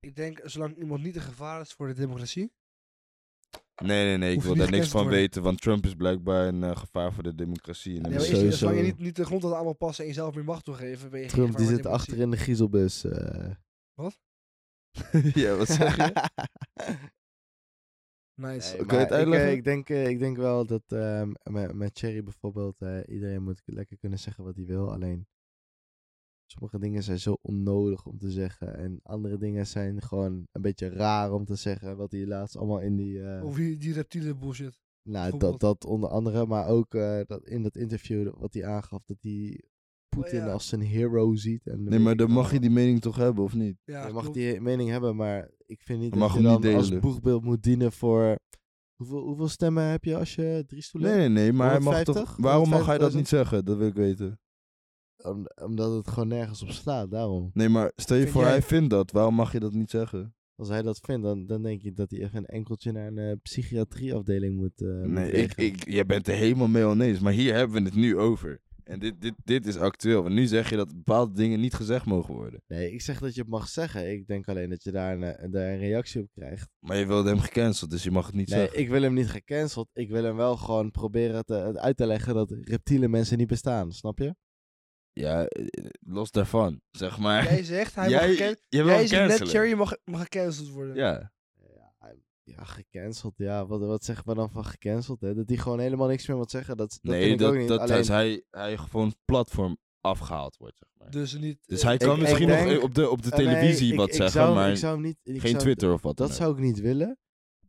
Ik 0.00 0.16
denk, 0.16 0.40
zolang 0.44 0.76
iemand 0.76 1.02
niet 1.02 1.16
een 1.16 1.22
gevaar 1.22 1.60
is 1.60 1.72
voor 1.72 1.86
de 1.86 1.94
democratie. 1.94 2.52
Nee, 3.80 4.04
nee, 4.04 4.16
nee, 4.16 4.32
ik 4.34 4.42
wil 4.42 4.54
daar 4.54 4.70
niks 4.70 4.88
van 4.88 5.06
weten, 5.08 5.42
want 5.42 5.60
Trump 5.60 5.84
is 5.84 5.94
blijkbaar 5.94 6.46
een 6.48 6.62
eh, 6.64 6.76
gevaar 6.76 7.12
voor 7.12 7.22
de 7.22 7.34
democratie. 7.34 7.94
En 7.96 8.02
Nee, 8.02 8.10
maar 8.12 8.20
is, 8.20 8.28
sowieso. 8.28 8.56
zolang 8.56 8.76
je 8.78 8.82
niet, 8.84 8.98
niet 8.98 9.16
de 9.16 9.24
grond 9.24 9.44
allemaal 9.44 9.72
passen 9.72 10.04
en 10.04 10.10
jezelf 10.10 10.34
meer 10.34 10.44
macht 10.44 10.64
toegeven, 10.64 11.10
ben 11.10 11.20
je 11.20 11.26
Trump 11.26 11.56
die 11.56 11.66
zit 11.66 11.86
achter 11.86 12.18
in 12.18 12.30
de 12.30 12.36
griezelbus. 12.36 13.04
eh. 13.04 13.50
ja, 15.34 15.56
wat 15.56 15.68
zeg 15.68 15.96
je? 15.96 16.12
Nice. 18.40 18.76
Nee, 18.76 18.86
Kan 18.86 18.98
je 18.98 19.04
het 19.04 19.10
maar 19.10 19.10
ik, 19.10 19.10
eh, 19.10 19.16
uitleggen? 19.16 19.52
Ik, 19.52 19.64
denk, 19.64 19.88
eh, 19.90 20.08
ik 20.08 20.18
denk 20.18 20.36
wel 20.36 20.66
dat 20.66 20.82
ehm, 20.86 21.32
met, 21.42 21.72
met 21.74 21.98
Cherry 21.98 22.22
bijvoorbeeld, 22.22 22.80
eh, 22.80 22.98
iedereen 23.06 23.42
moet 23.42 23.62
lekker 23.64 23.96
kunnen 23.98 24.18
zeggen 24.18 24.44
wat 24.44 24.56
hij 24.56 24.64
wil. 24.64 24.92
Alleen 24.92 25.26
sommige 26.50 26.78
dingen 26.78 27.02
zijn 27.02 27.18
zo 27.18 27.36
onnodig 27.42 28.06
om 28.06 28.18
te 28.18 28.30
zeggen. 28.30 28.76
En 28.76 29.00
andere 29.02 29.38
dingen 29.38 29.66
zijn 29.66 30.02
gewoon 30.02 30.46
een 30.52 30.62
beetje 30.62 30.88
raar 30.88 31.32
om 31.32 31.44
te 31.44 31.54
zeggen. 31.54 31.96
Wat 31.96 32.10
hij 32.12 32.26
laatst 32.26 32.56
allemaal 32.56 32.80
in 32.80 32.96
die. 32.96 33.22
eh, 33.22 33.44
Of 33.44 33.56
die, 33.56 33.76
die 33.76 33.92
reptiele 33.92 34.34
bullshit. 34.36 34.80
nou, 35.02 35.38
dat, 35.38 35.60
dat 35.60 35.84
onder 35.84 36.10
andere, 36.10 36.46
maar 36.46 36.66
ook 36.68 36.94
eh, 36.94 37.20
dat 37.26 37.46
in 37.48 37.62
dat 37.62 37.76
interview 37.76 38.32
wat 38.38 38.54
hij 38.54 38.64
aangaf 38.66 39.04
dat 39.04 39.16
hij 39.20 39.64
Poetin 40.08 40.38
Oh 40.40 40.46
ja. 40.46 40.52
als 40.52 40.68
zijn 40.68 40.80
hero 40.80 41.34
ziet. 41.34 41.66
En 41.66 41.82
Nee, 41.84 41.98
maar 41.98 42.16
dan 42.16 42.30
mag 42.30 42.52
je 42.52 42.60
die 42.60 42.70
mening 42.70 43.00
toch 43.00 43.16
hebben, 43.16 43.44
of 43.44 43.54
niet? 43.54 43.76
Ja, 43.84 44.06
je 44.06 44.12
mag 44.12 44.22
klopt. 44.22 44.36
die 44.36 44.60
mening 44.60 44.90
hebben, 44.90 45.16
maar 45.16 45.50
ik 45.66 45.82
vind 45.82 46.00
niet 46.00 46.12
dat 46.12 46.32
je 46.34 46.42
dan 46.42 46.60
niet 46.62 46.74
als 46.74 46.98
boegbeeld 46.98 47.44
moet 47.44 47.62
dienen 47.62 47.92
voor... 47.92 48.38
Hoeveel, 48.96 49.20
hoeveel 49.26 49.48
stemmen 49.48 49.84
heb 49.84 50.04
je 50.04 50.16
als 50.16 50.34
je 50.34 50.64
drie 50.66 50.82
stoelen 50.82 51.10
Nee, 51.10 51.20
hebt? 51.20 51.32
nee, 51.32 51.42
nee, 51.42 51.52
maar 51.52 51.70
hij 51.70 51.80
mag 51.80 51.94
150? 51.94 52.24
toch... 52.34 52.44
Waarom 52.44 52.68
mag 52.68 52.86
hij 52.86 52.98
dat 52.98 53.10
150.000? 53.10 53.16
niet 53.16 53.28
zeggen? 53.28 53.64
Dat 53.64 53.76
wil 53.76 53.86
ik 53.86 53.94
weten. 53.94 54.40
Om- 55.22 55.46
omdat 55.62 55.92
het 55.96 56.08
gewoon 56.08 56.28
nergens 56.28 56.62
op 56.62 56.70
slaat, 56.70 57.10
daarom. 57.10 57.50
Nee, 57.54 57.68
maar 57.68 57.92
stel 57.96 58.16
je 58.16 58.22
Vind 58.22 58.34
voor, 58.34 58.42
jij- 58.42 58.50
hij 58.50 58.62
vindt 58.62 58.90
dat. 58.90 59.10
Waarom 59.10 59.34
mag 59.34 59.52
je 59.52 59.60
dat 59.60 59.72
niet 59.72 59.90
zeggen? 59.90 60.34
Als 60.56 60.68
hij 60.68 60.82
dat 60.82 60.98
vindt, 61.02 61.22
dan, 61.22 61.46
dan 61.46 61.62
denk 61.62 61.82
ik 61.82 61.96
dat 61.96 62.10
hij 62.10 62.20
even 62.20 62.38
een 62.38 62.46
enkeltje 62.46 62.92
naar 62.92 63.06
een 63.06 63.18
eh, 63.18 63.32
psychiatrieafdeling 63.42 64.56
moet, 64.56 64.80
moet 64.80 65.06
Nee, 65.10 65.30
ik, 65.32 65.54
ik, 65.54 65.88
jij 65.88 66.06
bent 66.06 66.28
er 66.28 66.34
helemaal 66.34 66.68
mee 66.68 66.84
oneens. 66.84 67.18
Maar 67.18 67.32
hier 67.32 67.54
hebben 67.54 67.76
we 67.82 67.88
het 67.88 67.94
nu 67.98 68.18
over. 68.18 68.60
En 68.84 68.98
dit, 68.98 69.20
dit, 69.20 69.34
dit 69.44 69.66
is 69.66 69.76
actueel. 69.76 70.22
Want 70.22 70.34
nu 70.34 70.46
zeg 70.46 70.70
je 70.70 70.76
dat 70.76 70.94
bepaalde 70.96 71.34
dingen 71.34 71.60
niet 71.60 71.74
gezegd 71.74 72.06
mogen 72.06 72.34
worden. 72.34 72.62
Nee, 72.66 72.92
ik 72.92 73.00
zeg 73.00 73.18
dat 73.20 73.34
je 73.34 73.40
het 73.40 73.50
mag 73.50 73.68
zeggen. 73.68 74.10
Ik 74.12 74.26
denk 74.26 74.48
alleen 74.48 74.70
dat 74.70 74.82
je 74.82 74.90
daar 74.90 75.12
een, 75.16 75.22
eh, 75.22 75.50
daar 75.52 75.72
een 75.72 75.78
reactie 75.78 76.20
op 76.20 76.28
krijgt. 76.34 76.68
Maar 76.78 76.96
je 76.96 77.06
wilde 77.06 77.28
hem 77.28 77.38
gecanceld, 77.38 77.90
dus 77.90 78.02
je 78.02 78.10
mag 78.10 78.26
het 78.26 78.34
niet 78.34 78.48
Nee, 78.48 78.58
zeggen. 78.58 78.78
ik 78.78 78.88
wil 78.88 79.02
hem 79.02 79.14
niet 79.14 79.30
gecanceld. 79.30 79.88
Ik 79.92 80.10
wil 80.10 80.24
hem 80.24 80.36
wel 80.36 80.56
gewoon 80.56 80.90
proberen 80.90 81.44
te, 81.44 81.54
het 81.54 81.76
uit 81.76 81.96
te 81.96 82.06
leggen 82.06 82.34
dat 82.34 82.54
reptiele 82.60 83.08
mensen 83.08 83.38
niet 83.38 83.46
bestaan. 83.48 83.92
Snap 83.92 84.18
je? 84.18 84.34
Ja, 85.12 85.44
eh, 85.46 85.66
los 86.00 86.30
daarvan. 86.30 86.80
Zeg 86.90 87.18
maar. 87.18 87.44
Jij 87.44 87.64
zegt, 87.64 87.94
hij 87.94 88.08
jij, 88.08 88.28
mag 88.84 88.94
Jij 88.94 89.06
zegt 89.06 89.38
net. 89.38 89.48
Cherry 89.48 89.72
mag, 89.72 89.96
mag 90.04 90.22
gecanceld 90.22 90.68
worden. 90.68 90.94
Ja. 90.94 91.32
Ja, 92.44 92.64
gecanceld. 92.64 93.34
Ja, 93.36 93.66
wat, 93.66 93.80
wat 93.80 94.04
zeggen 94.04 94.26
we 94.28 94.34
dan 94.34 94.50
van 94.50 94.64
gecanceld? 94.64 95.20
Hè? 95.20 95.34
Dat 95.34 95.48
hij 95.48 95.56
gewoon 95.58 95.78
helemaal 95.78 96.08
niks 96.08 96.26
meer 96.26 96.36
moet 96.36 96.50
zeggen. 96.50 96.76
Dat, 96.76 96.98
dat 97.02 97.12
nee, 97.12 97.20
vind 97.22 97.32
ik 97.32 97.38
dat, 97.38 97.48
ook 97.52 97.58
niet. 97.58 97.68
dat 97.68 97.80
Alleen, 97.80 97.98
is 97.98 98.08
hij, 98.08 98.44
hij 98.50 98.76
gewoon 98.76 99.14
platform 99.24 99.78
afgehaald 100.00 100.56
wordt, 100.56 100.78
zeg 100.78 100.88
maar. 100.98 101.10
Dus 101.10 101.38
niet... 101.38 101.58
Dus 101.66 101.80
eh, 101.80 101.86
hij 101.86 101.96
kan 101.96 102.14
ik 102.14 102.20
misschien 102.20 102.46
denk- 102.46 102.70
nog 102.70 102.82
op 102.82 102.94
de, 102.94 103.10
op 103.10 103.22
de 103.22 103.30
eh, 103.30 103.36
nee, 103.36 103.46
televisie 103.46 103.92
ik- 103.92 103.98
wat 103.98 104.08
ik 104.08 104.14
zeggen, 104.14 104.40
zou, 104.40 104.54
maar 104.54 104.70
ik 104.70 104.76
zou 104.76 105.00
niet, 105.00 105.16
ik 105.22 105.40
geen 105.40 105.50
zou- 105.50 105.62
Twitter 105.62 105.92
of 105.92 106.02
wat 106.02 106.16
dan 106.16 106.26
Dat 106.26 106.36
zou 106.36 106.52
ik 106.52 106.58
niet 106.60 106.80
willen. 106.80 107.18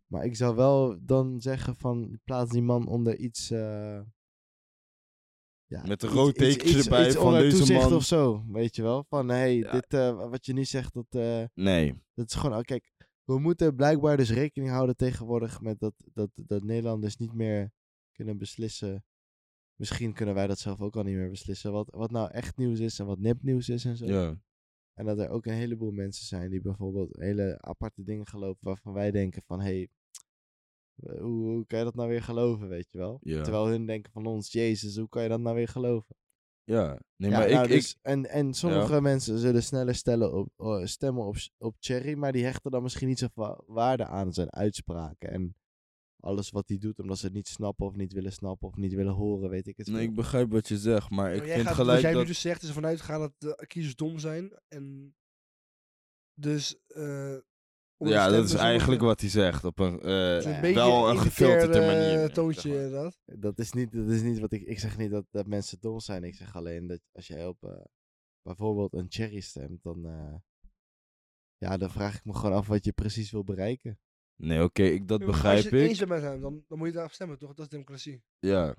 Maar 0.08 0.26
ik 0.26 0.36
zou 0.36 0.56
wel 0.56 0.98
dan 1.02 1.42
zeggen 1.42 1.76
van 1.76 2.20
plaats 2.24 2.52
die 2.52 2.62
man 2.62 2.88
onder 2.88 3.16
iets. 3.18 3.52
eh, 3.52 4.00
ja, 5.72 5.84
Met 5.88 6.04
een 6.04 6.10
rood 6.10 6.36
tekentje 6.36 6.84
erbij 6.84 7.06
iets 7.08 7.16
van 7.16 7.26
onder 7.26 7.42
deze 7.42 7.58
toezicht 7.58 7.82
man. 7.82 7.94
of 7.94 8.04
zo, 8.04 8.44
weet 8.48 8.76
je 8.76 8.82
wel? 8.82 9.06
Van 9.10 9.30
hey, 9.30 9.56
Ja. 9.56 9.72
dit, 9.72 9.94
eh, 9.94 10.30
wat 10.30 10.46
je 10.46 10.54
nu 10.54 10.66
zegt, 10.66 10.94
dat, 10.94 11.06
eh, 11.10 11.44
Nee. 11.54 12.02
dat 12.14 12.28
is 12.30 12.34
gewoon. 12.36 12.58
oh, 12.58 12.64
kijk, 12.64 12.92
we 13.24 13.40
moeten 13.40 13.76
blijkbaar 13.76 14.18
dus 14.18 14.32
rekening 14.32 14.72
houden 14.72 14.96
tegenwoordig 14.96 15.62
met 15.62 15.80
dat, 15.80 15.94
dat, 16.14 16.30
dat 16.36 16.64
Nederlanders 16.64 17.18
niet 17.18 17.34
meer 17.34 17.72
kunnen 18.12 18.38
beslissen. 18.38 19.04
Misschien 19.76 20.14
kunnen 20.14 20.36
wij 20.36 20.48
dat 20.48 20.60
zelf 20.60 20.82
ook 20.82 20.96
al 20.96 21.04
niet 21.04 21.16
meer 21.16 21.30
beslissen. 21.30 21.72
Wat, 21.72 21.90
wat 21.92 22.12
nou 22.12 22.32
echt 22.32 22.58
nieuws 22.58 22.80
is 22.80 23.00
en 23.00 23.06
wat 23.06 23.20
nepnieuws 23.20 23.70
is 23.70 23.86
en 23.86 23.98
zo. 23.98 24.06
Ja. 24.06 24.40
En 24.94 25.06
dat 25.06 25.20
er 25.20 25.30
ook 25.30 25.46
een 25.46 25.54
heleboel 25.54 25.92
mensen 25.92 26.26
zijn 26.26 26.50
die 26.50 26.62
bijvoorbeeld 26.62 27.16
hele 27.20 27.58
aparte 27.62 28.04
dingen 28.04 28.28
geloven 28.28 28.60
waarvan 28.60 28.94
wij 28.94 29.12
denken 29.12 29.42
van, 29.46 29.60
hé, 29.60 29.66
hey, 29.66 29.90
hoe, 30.96 31.20
hoe 31.22 31.66
kan 31.66 31.80
je 31.80 31.86
dat 31.86 31.96
nou 31.96 32.10
weer 32.10 32.24
geloven, 32.24 32.68
weet 32.68 32.88
je 32.92 32.98
wel? 32.98 33.20
Ja. 33.22 33.42
Terwijl 33.42 33.68
hun 33.68 33.86
denken 33.86 34.12
van 34.12 34.26
ons, 34.26 34.52
jezus, 34.52 34.98
hoe 34.98 35.10
kan 35.10 35.24
je 35.24 35.30
dat 35.30 35.40
nou 35.40 35.56
weer 35.56 35.68
geloven? 35.68 36.16
Ja, 36.64 37.00
nee, 37.16 37.32
Ja, 37.32 37.38
maar 37.38 37.50
nou, 37.50 37.64
ik, 37.64 37.72
dus, 37.72 37.92
ik... 37.92 37.98
en, 38.02 38.26
en 38.30 38.54
sommige 38.54 39.02
mensen 39.02 39.38
zullen 39.40 39.64
sneller 39.64 39.96
stellen 39.96 40.34
op, 40.34 40.50
oh, 40.56 40.86
stemmen 40.86 41.26
op, 41.26 41.36
op 41.58 41.76
Cherry, 41.80 42.14
maar 42.14 42.32
die 42.32 42.44
hechten 42.44 42.72
dan 42.72 42.84
misschien 42.84 43.08
niet 43.08 43.20
zoveel 43.20 43.64
waarde 43.68 44.06
aan 44.06 44.34
zijn 44.34 44.52
uitspraken. 44.52 45.30
En 45.30 45.56
alles 46.20 46.50
wat 46.50 46.68
hij 46.68 46.78
doet, 46.78 47.00
omdat 47.00 47.18
ze 47.18 47.26
het 47.26 47.34
niet 47.34 47.48
snappen 47.48 47.86
of 47.86 47.96
niet 47.96 48.14
willen 48.14 48.32
snappen 48.32 48.68
of 48.68 48.76
niet 48.76 48.94
willen 48.94 49.14
horen, 49.14 49.50
weet 49.50 49.68
ik 49.68 49.78
het 49.78 49.88
Nee, 49.88 49.96
veel. 49.96 50.06
ik 50.06 50.16
begrijp 50.16 50.52
wat 50.52 50.68
je 50.68 50.78
zegt, 50.78 51.10
maar 51.10 51.34
ik 51.34 51.40
Maar 51.40 51.48
vind 51.50 51.68
gaat, 51.68 51.76
gelijk 51.76 51.92
wat 51.92 52.02
jij 52.02 52.12
dat... 52.12 52.22
nu 52.22 52.28
dus 52.28 52.42
zegt 52.42 52.62
is 52.62 52.68
ervan 52.68 52.86
uitgaan 52.86 53.20
dat 53.20 53.34
de 53.38 53.66
kiezers 53.68 53.96
dom 53.96 54.20
zijn. 54.20 54.60
En 54.68 55.16
dus... 56.34 56.78
eh, 56.88 57.38
Ja, 58.10 58.30
dat 58.30 58.46
is 58.46 58.54
eigenlijk 58.54 59.02
wat 59.02 59.22
hij 59.22 59.30
zegt. 59.30 59.64
Op 59.64 59.80
een, 59.80 60.00
eh, 60.02 60.74
wel 60.74 61.10
een 61.10 61.18
gefilterde 61.20 61.80
manier. 61.80 62.34
toontje 62.34 62.62
zeg 62.62 62.72
maar. 62.72 62.84
inderdaad. 62.84 63.18
Dat 63.26 63.60
is 63.60 63.72
niet, 63.72 63.92
dat 63.92 64.10
is 64.10 64.22
niet 64.22 64.40
wat 64.40 64.52
ik... 64.52 64.62
Ik 64.62 64.80
zeg 64.80 64.98
niet 64.98 65.12
dat, 65.12 65.26
dat 65.32 65.48
mensen 65.48 65.78
dom 65.80 66.00
zijn. 66.00 66.24
Ik 66.24 66.36
zeg 66.36 66.56
alleen 66.56 66.88
dat 66.88 67.00
als 67.12 67.28
jij 67.28 67.46
op 67.48 67.64
eh, 67.64 67.84
bijvoorbeeld 68.42 68.94
een 68.94 69.06
Cherry 69.10 69.40
stemt, 69.40 69.84
dan... 69.84 70.06
eh, 70.06 70.36
ja, 71.58 71.78
dan 71.78 71.92
vraag 71.92 72.16
ik 72.16 72.26
me 72.26 72.34
gewoon 72.34 72.56
af 72.56 72.68
wat 72.68 72.86
je 72.86 72.92
precies 72.92 73.32
wil 73.32 73.44
bereiken. 73.44 74.00
Nee, 74.36 74.64
oké, 74.64 74.84
ik, 74.84 75.08
dat 75.08 75.26
begrijp 75.26 75.56
Als 75.56 75.64
je 75.70 75.76
het 75.76 75.90
eens 75.90 76.02
ik. 76.02 76.08
bent 76.08 76.22
met 76.22 76.32
hem, 76.32 76.42
dan, 76.42 76.64
dan 76.68 76.78
moet 76.78 76.88
je 76.88 76.94
daarop 76.94 77.12
stemmen, 77.12 77.38
toch? 77.38 77.54
Dat 77.54 77.66
is 77.66 77.72
democratie. 77.72 78.24
Ja, 78.40 78.76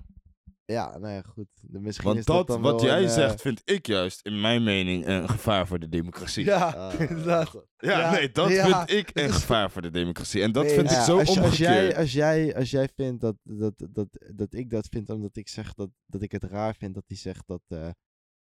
Ja, 0.65 0.97
nou 0.97 1.13
ja, 1.13 1.21
goed. 1.21 1.47
Misschien 1.61 2.05
want 2.05 2.19
is 2.19 2.25
dat, 2.25 2.35
dat, 2.35 2.47
dan 2.47 2.61
wat 2.61 2.81
wel 2.81 2.89
jij 2.89 2.99
een, 3.01 3.07
eh, 3.07 3.13
zegt, 3.13 3.41
vind 3.41 3.61
ik 3.65 3.85
juist, 3.87 4.25
in 4.25 4.41
mijn 4.41 4.63
mening, 4.63 5.07
een 5.07 5.29
gevaar 5.29 5.67
voor 5.67 5.79
de 5.79 5.89
democratie. 5.89 6.45
Ja, 6.45 6.69
ah, 6.69 6.99
inderdaad. 7.09 7.51
Ja, 7.77 7.99
Ja, 7.99 8.11
nee, 8.11 8.31
dat 8.31 8.49
ja, 8.49 8.85
vind 8.85 8.99
ik 8.99 9.17
een 9.17 9.33
gevaar 9.39 9.71
voor 9.71 9.81
de 9.81 9.91
democratie. 9.91 10.41
En 10.41 10.51
dat 10.51 10.63
Nee, 10.63 10.73
vind 10.73 10.89
Ja, 10.89 10.97
ik 10.99 11.03
zo 11.03 11.19
als, 11.19 11.39
als, 11.39 11.57
jij, 11.57 11.97
als, 11.97 12.13
jij, 12.13 12.55
als 12.55 12.71
jij 12.71 12.89
vindt 12.95 13.21
dat, 13.21 13.35
dat, 13.43 13.87
dat, 13.89 14.07
dat 14.35 14.53
ik 14.53 14.69
dat 14.69 14.87
vind, 14.87 15.09
omdat 15.09 15.35
ik 15.35 15.47
zeg 15.47 15.73
dat, 15.73 15.89
dat 16.05 16.21
ik 16.21 16.31
het 16.31 16.43
raar 16.43 16.75
vind 16.75 16.93
dat 16.93 17.03
hij 17.07 17.17
zegt 17.17 17.47
dat 17.47 17.61
eh 17.67 17.89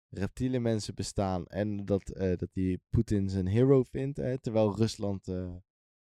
reptiele 0.08 0.58
mensen 0.58 0.94
bestaan 0.94 1.46
en 1.46 1.84
dat, 1.84 2.10
eh, 2.10 2.36
dat 2.36 2.48
hij 2.52 2.78
Poetin 2.90 3.28
zijn 3.28 3.46
hero 3.46 3.82
vindt, 3.82 4.16
hè, 4.16 4.38
terwijl 4.38 4.76
Rusland 4.76 5.28
eh, 5.28 5.54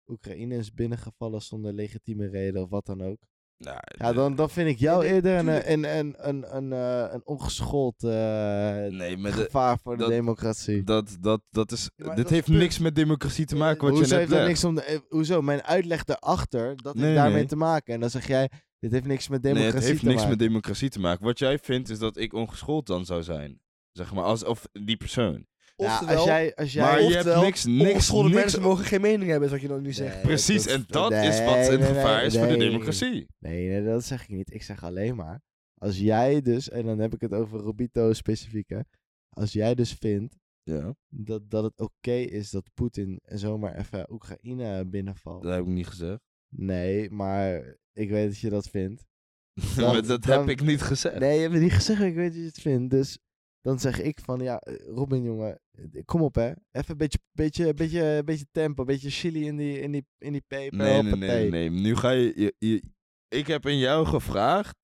Oekraïne 0.06 0.56
is 0.56 0.72
binnengevallen 0.72 1.42
zonder 1.42 1.72
legitieme 1.72 2.28
reden 2.28 2.62
of 2.62 2.70
wat 2.70 2.86
dan 2.86 3.02
ook. 3.02 3.26
Nou, 3.58 3.78
Ja, 3.98 4.12
dan, 4.12 4.34
dan 4.34 4.50
vind 4.50 4.68
ik 4.68 4.78
jou 4.78 5.02
nee, 5.02 5.12
eerder 5.12 5.38
een, 5.38 5.48
een, 5.72 5.84
een, 5.98 6.14
een, 6.28 6.56
een, 6.56 6.72
eh, 6.72 7.12
een 7.12 7.26
ongeschoold 7.26 8.04
eh, 8.04 8.10
nee, 8.10 9.16
maar 9.16 9.30
de, 9.30 9.42
gevaar 9.42 9.78
voor 9.82 9.96
de 9.96 10.06
democratie. 10.08 10.82
dat, 10.84 11.16
dat, 11.20 11.40
dat 11.50 11.72
is, 11.72 11.90
Ja, 11.96 12.06
dit 12.06 12.16
dat 12.16 12.28
heeft 12.28 12.48
niks 12.48 12.78
met 12.78 12.94
democratie 12.94 13.44
te 13.46 13.56
maken 13.56 13.80
wat 13.80 13.92
je 13.92 13.98
hoezo 13.98 14.10
net 14.10 14.18
heeft 14.18 14.38
dat 14.38 14.46
niks 14.46 14.64
om 14.64 14.74
de, 14.74 14.82
eh, 14.82 14.98
hoezo? 15.08 15.42
Mijn 15.42 15.62
uitleg 15.62 16.04
daarachter, 16.04 16.76
dat 16.76 16.94
Nee, 16.94 17.04
heeft 17.04 17.16
daarmee 17.16 17.36
nee. 17.36 17.46
te 17.46 17.56
maken. 17.56 17.94
En 17.94 18.00
dan 18.00 18.10
zeg 18.10 18.26
jij, 18.26 18.50
dit 18.78 18.92
heeft 18.92 19.06
niks 19.06 19.28
met 19.28 19.42
democratie 19.42 19.72
nee, 19.72 19.80
het 19.82 19.88
heeft 19.90 20.00
te 20.00 20.06
niks 20.06 20.20
maken. 20.22 20.38
met 20.38 20.48
democratie 20.48 20.88
te 20.88 21.00
maken. 21.00 21.24
Wat 21.24 21.38
jij 21.38 21.58
vindt 21.58 21.88
is 21.90 21.98
dat 21.98 22.16
ik 22.16 22.32
ongeschoold 22.32 22.86
dan 22.86 23.04
zou 23.04 23.22
zijn. 23.22 23.60
Zeg 23.92 24.14
maar, 24.14 24.24
als, 24.24 24.44
of 24.44 24.68
die 24.72 24.96
persoon. 24.96 25.46
Ja, 25.76 25.92
Oftewel, 25.92 26.16
als 26.16 26.24
jij, 26.24 26.54
als 26.54 26.72
jij, 26.72 26.82
Maar 26.84 27.02
je 27.02 27.14
hebt 27.14 27.40
niks- 27.40 27.64
niks- 27.64 28.10
niks- 28.12 28.32
mensen 28.34 28.62
mogen 28.62 28.84
geen 28.84 29.00
mening 29.00 29.30
hebben, 29.30 29.46
is 29.46 29.52
wat 29.54 29.62
je 29.62 29.68
dan 29.68 29.82
nu 29.82 29.92
zegt. 29.92 30.14
Nee, 30.14 30.22
Precies, 30.22 30.64
dat- 30.64 30.72
en 30.74 30.84
dat 30.86 31.10
nee, 31.10 31.28
is 31.28 31.44
wat 31.44 31.68
een 31.68 31.78
nee, 31.80 31.88
gevaar 31.88 32.16
nee, 32.16 32.26
is 32.26 32.36
voor 32.38 32.46
de 32.46 32.56
democratie. 32.56 33.26
Nee, 33.38 33.68
nee, 33.68 33.84
dat 33.84 34.04
zeg 34.04 34.22
ik 34.22 34.28
niet. 34.28 34.54
Ik 34.54 34.62
zeg 34.62 34.84
alleen 34.84 35.16
maar, 35.16 35.40
als 35.80 35.98
jij 35.98 36.42
dus, 36.42 36.68
en 36.68 36.86
dan 36.86 36.98
heb 36.98 37.14
ik 37.14 37.20
het 37.20 37.32
over 37.32 37.58
Robito 37.58 38.12
specifiek, 38.12 38.68
hè. 38.68 38.80
Als 39.28 39.52
jij 39.52 39.74
dus 39.74 39.92
vindt 39.92 40.34
Ja, 40.62 40.94
dat, 41.08 41.50
dat 41.50 41.64
het 41.64 41.80
oké 41.80 42.12
is 42.14 42.50
dat 42.50 42.70
Poetin 42.74 43.20
zomaar 43.24 43.74
even 43.78 44.12
Oekraïne 44.12 44.86
binnenvalt. 44.86 45.42
dat 45.42 45.52
heb 45.52 45.60
ik 45.62 45.66
niet 45.72 45.86
gezegd. 45.86 46.18
Nee, 46.56 47.10
maar 47.10 47.76
ik 47.92 48.10
weet 48.10 48.28
dat 48.28 48.38
je 48.38 48.50
dat 48.50 48.68
vindt. 48.68 49.04
Dan- 49.76 50.06
dat 50.06 50.22
dan- 50.22 50.38
heb 50.40 50.48
ik 50.48 50.62
niet 50.62 50.82
gezegd. 50.82 51.18
Nee, 51.18 51.34
je 51.34 51.40
hebt 51.40 51.52
het 51.52 51.62
niet 51.62 51.72
gezegd, 51.72 52.00
ik 52.02 52.14
weet 52.14 52.32
dat 52.32 52.40
je 52.40 52.46
het 52.46 52.60
vindt. 52.60 52.90
Dus 52.90 53.18
dan 53.66 53.78
zeg 53.78 54.00
ik 54.00 54.20
van, 54.20 54.40
ja, 54.40 54.58
eh, 54.58 54.86
Robin 54.86 55.22
jongen, 55.22 55.60
eh, 55.70 56.04
kom 56.04 56.22
op 56.22 56.34
hè. 56.34 56.46
Even 56.70 56.90
een 56.90 56.96
beetje, 56.96 57.18
beetje, 57.32 57.74
beetje, 57.74 58.22
beetje 58.24 58.46
tempo, 58.52 58.80
een 58.80 58.86
beetje 58.86 59.10
chili 59.10 59.46
in 59.46 59.56
die, 59.56 59.80
in 59.80 59.92
die, 59.92 60.06
in 60.18 60.32
die 60.32 60.44
peper. 60.46 60.78
Nee, 60.78 61.02
nee, 61.02 61.14
nee, 61.14 61.50
nee. 61.50 61.70
Nu 61.70 61.96
ga 61.96 62.10
je, 62.10 62.32
je, 62.36 62.54
je- 62.58 62.82
Ik 63.28 63.46
heb 63.46 63.66
in 63.66 63.78
jou 63.78 64.06
gevraagd, 64.06 64.76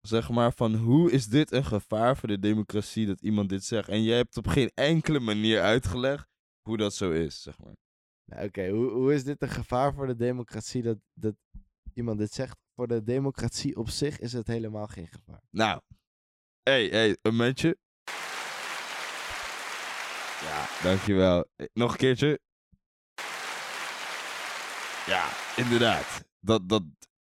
zeg 0.00 0.30
maar, 0.30 0.52
van 0.52 0.74
hoe 0.74 1.10
is 1.10 1.26
dit 1.26 1.52
een 1.52 1.64
gevaar 1.64 2.16
voor 2.16 2.28
de 2.28 2.38
democratie 2.38 3.06
dat 3.06 3.20
iemand 3.20 3.48
dit 3.48 3.64
zegt? 3.64 3.88
En 3.88 4.02
jij 4.02 4.16
hebt 4.16 4.36
op 4.36 4.46
geen 4.46 4.70
enkele 4.74 5.20
manier 5.20 5.60
uitgelegd 5.60 6.26
hoe 6.68 6.76
dat 6.76 6.94
zo 6.94 7.10
is, 7.10 7.42
zeg 7.42 7.58
maar. 7.58 7.74
Nou, 8.24 8.46
Oké, 8.46 8.68
hoe, 8.68 8.90
hoe 8.90 9.14
is 9.14 9.24
dit 9.24 9.42
een 9.42 9.48
gevaar 9.48 9.94
voor 9.94 10.06
de 10.06 10.16
democratie 10.16 10.82
dat, 10.82 10.98
dat 11.12 11.34
iemand 11.92 12.18
dit 12.18 12.32
zegt? 12.32 12.56
Voor 12.74 12.88
de 12.88 13.02
democratie 13.02 13.76
op 13.76 13.88
zich 13.88 14.18
is 14.18 14.32
het 14.32 14.46
helemaal 14.46 14.86
geen 14.86 15.08
gevaar. 15.08 15.42
Nou, 15.50 15.80
hé, 16.62 16.72
hey, 16.72 16.86
hey, 16.88 17.08
een 17.08 17.34
momentje. 17.36 17.76
Ja, 20.44 20.88
dankjewel. 20.88 21.46
Eh, 21.56 21.66
Nog 21.72 21.90
een 21.92 21.96
keertje. 21.98 22.40
Ja, 25.06 25.28
inderdaad. 25.56 26.24
Dat, 26.40 26.68
dat... 26.68 26.82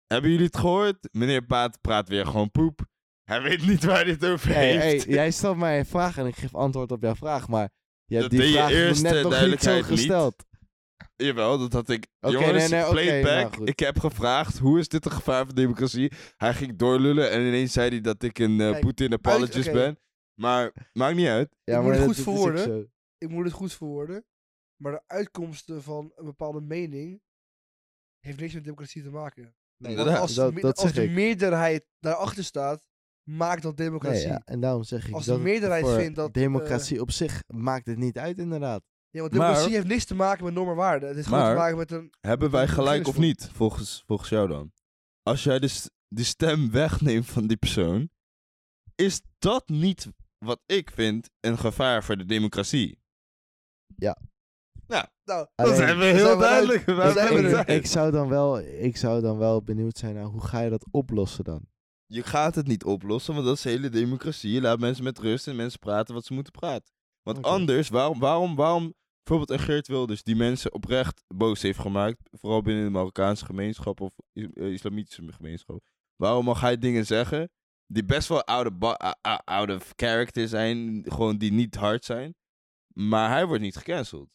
Hebben 0.06 0.30
jullie 0.30 0.46
het 0.46 0.56
gehoord? 0.56 1.08
Meneer 1.12 1.42
Paat 1.44 1.80
praat 1.80 2.08
weer 2.08 2.26
gewoon 2.26 2.50
poep. 2.50 2.80
Hij 3.24 3.42
weet 3.42 3.66
niet 3.66 3.84
waar 3.84 4.00
hij 4.02 4.10
het 4.10 4.24
over 4.24 4.48
Hey, 4.54 4.76
heeft. 4.76 5.04
hey, 5.04 5.14
jij 5.14 5.30
stelt 5.30 5.56
mij 5.56 5.78
een 5.78 5.86
vraag 5.86 6.18
en 6.18 6.26
ik 6.26 6.36
geef 6.36 6.54
antwoord 6.54 6.92
op 6.92 7.02
jouw 7.02 7.14
vraag, 7.14 7.48
maar 7.48 7.70
je 8.04 8.16
hebt 8.16 8.30
Dat 8.30 8.40
die 8.40 8.48
je 8.50 8.54
vraag 8.56 8.70
eerst, 8.70 9.02
net 9.02 9.14
eh, 9.14 9.22
nog 9.22 9.46
niet 9.46 9.62
zo 9.62 9.74
niet. 9.74 9.84
gesteld. 9.84 10.44
Jawel, 11.16 11.58
dat 11.58 11.72
had 11.72 11.88
ik. 11.88 12.06
Jongens, 12.20 12.52
nee, 12.52 12.68
nee, 12.68 12.82
oké, 12.82 12.90
playback. 12.92 13.40
nou 13.42 13.54
goed. 13.54 13.68
ik 13.68 13.78
heb 13.78 13.98
gevraagd, 13.98 14.58
hoe 14.58 14.78
is 14.78 14.88
dit 14.88 15.04
een 15.04 15.10
gevaar 15.12 15.44
voor 15.44 15.54
democratie? 15.54 16.12
Hij 16.36 16.54
ging 16.54 16.76
doorlullen 16.78 17.30
en 17.30 17.40
ineens 17.40 17.72
zei 17.72 17.88
hij 17.88 18.00
dat 18.00 18.22
ik 18.22 18.38
een 18.38 18.56
Kijk, 18.56 18.80
Poetin 18.80 19.12
apologist 19.12 19.72
ben. 19.72 19.98
Maar 20.40 20.72
maakt 20.92 21.16
niet 21.16 21.26
uit. 21.28 21.54
Ja, 21.64 21.80
maar 21.80 21.90
het 21.90 21.98
dat- 21.98 22.06
goed 22.06 22.24
verwoorden. 22.24 22.92
Ik 23.20 23.28
moet 23.28 23.44
het 23.44 23.52
goed 23.52 23.72
verwoorden. 23.72 24.24
Maar 24.82 24.92
de 24.92 25.02
uitkomsten 25.06 25.82
van 25.82 26.12
een 26.16 26.24
bepaalde 26.24 26.60
mening 26.60 27.20
heeft 28.20 28.40
niks 28.40 28.54
met 28.54 28.64
democratie 28.64 29.02
te 29.02 29.10
maken. 29.10 29.42
Want 29.76 29.90
Inderdaad, 29.94 30.20
als, 30.20 30.34
dat- 30.34 30.54
de, 30.54 30.60
dat 30.60 30.76
als 30.76 30.84
zeg 30.86 30.94
de 30.94 31.04
ik. 31.04 31.10
meerderheid 31.10 31.86
daarachter 31.98 32.44
staat, 32.44 32.88
maakt 33.28 33.62
dat 33.62 33.76
Nee, 33.76 33.86
democratie. 33.86 34.26
ja, 34.28 34.42
en 34.44 34.60
daarom 34.60 34.82
zeg 34.84 35.08
ik 35.08 35.14
Als 35.14 35.24
de 35.24 35.30
dat 35.30 35.40
meerderheid 35.40 35.84
voor 35.84 35.94
vindt 35.94 36.16
dat, 36.16 36.26
eh, 36.26 36.32
democratie 36.32 37.00
op 37.00 37.10
zich 37.10 37.42
maakt 37.46 37.86
het 37.86 37.98
niet 37.98 38.18
uit 38.18 38.38
inderdaad. 38.38 38.82
Ja, 39.10 39.20
want 39.20 39.32
Maar- 39.32 39.40
democratie 39.40 39.74
heeft 39.74 39.86
niks 39.86 40.04
te 40.04 40.14
maken 40.14 40.44
met 40.44 40.54
normen 40.54 40.72
en 40.72 40.78
waarden. 40.78 41.06
Het 41.08 41.16
heeft 41.16 41.28
gewoon 41.28 41.42
Maar- 41.42 41.52
te 41.54 41.60
maken 41.60 41.76
met 41.76 41.90
een... 41.90 42.12
Hebben 42.20 42.50
wij 42.50 42.68
gelijk 42.68 43.06
of 43.06 43.18
niet, 43.18 43.48
volgens, 43.52 44.02
volgens 44.06 44.28
jou 44.28 44.48
dan? 44.48 44.72
Als 45.22 45.44
jij 45.44 45.58
de, 45.58 45.68
s- 45.68 45.90
de 46.08 46.24
stem 46.24 46.70
wegneemt 46.70 47.26
van 47.26 47.46
die 47.46 47.56
persoon, 47.56 48.10
is 48.94 49.20
dat 49.38 49.68
niet 49.68 50.08
wat 50.38 50.60
ik 50.66 50.90
vind 50.90 51.30
een 51.40 51.58
gevaar 51.58 52.04
voor 52.04 52.16
de 52.16 52.24
democratie? 52.24 52.98
Ja. 53.96 54.16
Nou, 54.86 55.06
Nou, 55.24 55.46
Alleen- 55.56 55.76
zijn 55.76 55.98
we 55.98 56.04
heel 56.04 56.38
duidelijk. 56.38 56.86
Ik, 56.86 57.68
ik, 57.68 57.86
zou 57.86 58.10
dan 58.10 58.28
wel, 58.28 58.60
ik 58.60 58.96
zou 58.96 59.20
dan 59.20 59.38
wel 59.38 59.62
benieuwd 59.62 59.98
zijn 59.98 60.14
naar 60.14 60.24
hoe 60.24 60.44
ga 60.44 60.60
je 60.60 60.70
dat 60.70 60.86
oplossen 60.90 61.44
dan? 61.44 61.60
Je 62.06 62.22
gaat 62.22 62.54
het 62.54 62.66
niet 62.66 62.84
oplossen, 62.84 63.34
want 63.34 63.46
dat 63.46 63.56
is 63.56 63.62
de 63.62 63.68
hele 63.68 63.88
democratie. 63.88 64.50
Je 64.50 64.60
laat 64.60 64.78
mensen 64.78 65.04
met 65.04 65.18
rust 65.18 65.48
en 65.48 65.56
mensen 65.56 65.78
praten 65.78 66.14
wat 66.14 66.24
ze 66.24 66.32
moeten 66.32 66.52
praten. 66.52 66.92
Want 67.22 67.42
anders, 67.42 67.88
waarom, 67.88 68.18
waarom, 68.18 68.56
waarom, 68.56 68.94
bijvoorbeeld 69.22 69.60
een 69.60 69.64
Geert 69.66 69.88
Wilders, 69.88 70.22
die 70.22 70.36
mensen 70.36 70.72
oprecht 70.72 71.24
boos 71.34 71.62
heeft 71.62 71.78
gemaakt, 71.78 72.18
vooral 72.30 72.62
binnen 72.62 72.84
de 72.84 72.90
Marokkaanse 72.90 73.44
gemeenschap 73.44 74.00
of 74.00 74.12
eh, 74.32 74.72
islamitische 74.72 75.32
gemeenschap. 75.32 75.80
Waarom 76.16 76.44
mag 76.44 76.60
hij 76.60 76.78
dingen 76.78 77.06
zeggen 77.06 77.50
die 77.86 78.04
best 78.04 78.28
wel 78.28 78.44
out 78.44 78.66
of, 78.66 78.96
out 79.44 79.70
of 79.70 79.92
character 79.96 80.48
zijn, 80.48 81.04
gewoon 81.08 81.38
die 81.38 81.52
niet 81.52 81.74
hard 81.74 82.04
zijn, 82.04 82.34
maar 82.94 83.30
hij 83.30 83.46
wordt 83.46 83.62
niet 83.62 83.76
gecanceld. 83.76 84.28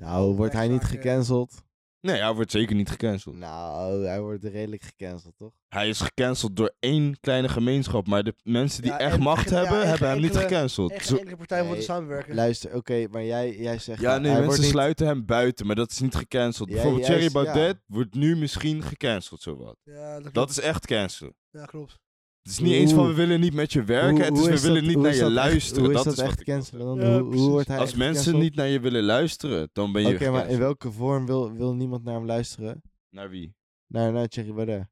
Nou, 0.00 0.34
wordt 0.36 0.52
hij 0.52 0.68
niet 0.68 0.84
gecanceld? 0.84 1.62
Nee, 2.00 2.20
hij 2.20 2.32
wordt 2.34 2.50
zeker 2.50 2.74
niet 2.76 2.90
gecanceld. 2.90 3.36
Nou, 3.36 4.04
hij 4.04 4.20
wordt 4.20 4.44
redelijk 4.44 4.82
gecanceld, 4.82 5.36
toch? 5.36 5.52
Hij 5.68 5.88
is 5.88 6.00
gecanceld 6.00 6.56
door 6.56 6.74
één 6.78 7.20
kleine 7.20 7.48
gemeenschap, 7.48 8.06
maar 8.06 8.22
de 8.24 8.34
mensen 8.42 8.82
die 8.82 8.90
Ja, 8.90 8.98
echt 8.98 9.14
en 9.14 9.22
macht 9.22 9.48
ja, 9.50 9.56
hebben, 9.56 9.82
en 9.82 9.88
hebben 9.88 10.08
hem 10.08 10.20
niet 10.20 10.36
gecanceld. 10.36 10.90
Echt 10.92 11.06
Zo- 11.06 11.16
enkele 11.16 11.36
partij 11.36 11.62
Nee, 11.62 11.80
samenwerken. 11.82 12.34
Luister, 12.34 12.74
oké, 12.74 13.06
maar 13.10 13.24
jij, 13.24 13.56
jij 13.56 13.78
zegt... 13.78 14.00
Ja, 14.00 14.08
nee, 14.10 14.18
hij 14.20 14.22
mensen 14.30 14.44
wordt 14.46 14.60
niet- 14.60 14.70
sluiten 14.70 15.06
hem 15.06 15.26
buiten, 15.26 15.66
maar 15.66 15.76
dat 15.76 15.90
is 15.90 16.00
niet 16.00 16.14
gecanceld. 16.14 16.68
Ja, 16.68 16.74
Bijvoorbeeld 16.74 17.06
juist, 17.06 17.20
Thierry 17.30 17.46
ja. 17.46 17.52
Baudet 17.52 17.82
wordt 17.86 18.14
nu 18.14 18.36
misschien 18.36 18.82
gecanceld, 18.82 19.40
zowat. 19.42 19.76
Ja, 19.84 20.20
dat, 20.20 20.34
Dat 20.34 20.50
is 20.50 20.60
echt 20.60 20.86
cancelen. 20.86 21.34
Ja, 21.50 21.64
klopt. 21.64 21.98
Het 22.42 22.52
is 22.52 22.58
niet 22.58 22.72
eens 22.72 22.92
van 22.92 23.06
we 23.06 23.14
willen 23.14 23.40
niet 23.40 23.54
met 23.54 23.72
je 23.72 23.84
werken, 23.84 24.10
Hoe- 24.16 24.24
het 24.24 24.32
is 24.32 24.38
hoe 24.38 24.48
we 24.48 24.54
is 24.54 24.62
willen 24.62 24.76
dat- 24.76 24.84
niet 24.86 24.94
hoe 24.94 25.02
naar 25.02 25.14
je 25.14 25.20
dat 25.20 25.28
echt- 25.28 25.36
luisteren. 25.36 25.92
Dat 25.92 26.04
dat 26.04 26.12
is 26.12 26.18
echt 26.18 26.42
cancelen 26.44 26.86
dan? 26.86 27.00
Ja, 27.00 27.20
hoe, 27.20 27.34
hoe 27.34 27.50
wordt 27.50 27.68
hij 27.68 27.78
Als 27.78 27.94
mensen 27.94 28.38
niet 28.38 28.54
naar 28.54 28.68
je 28.68 28.80
willen 28.80 29.02
luisteren, 29.02 29.68
dan 29.72 29.92
ben 29.92 30.02
je 30.02 30.14
Oké, 30.14 30.30
maar 30.30 30.48
in 30.48 30.58
welke 30.58 30.92
vorm 30.92 31.26
wil, 31.26 31.52
wil 31.52 31.74
niemand 31.74 32.04
naar 32.04 32.14
hem 32.14 32.26
luisteren? 32.26 32.82
Naar 33.08 33.30
wie? 33.30 33.54
Naar, 33.86 34.12
naar 34.12 34.28
Thierry 34.28 34.52
Baudet. 34.52 34.88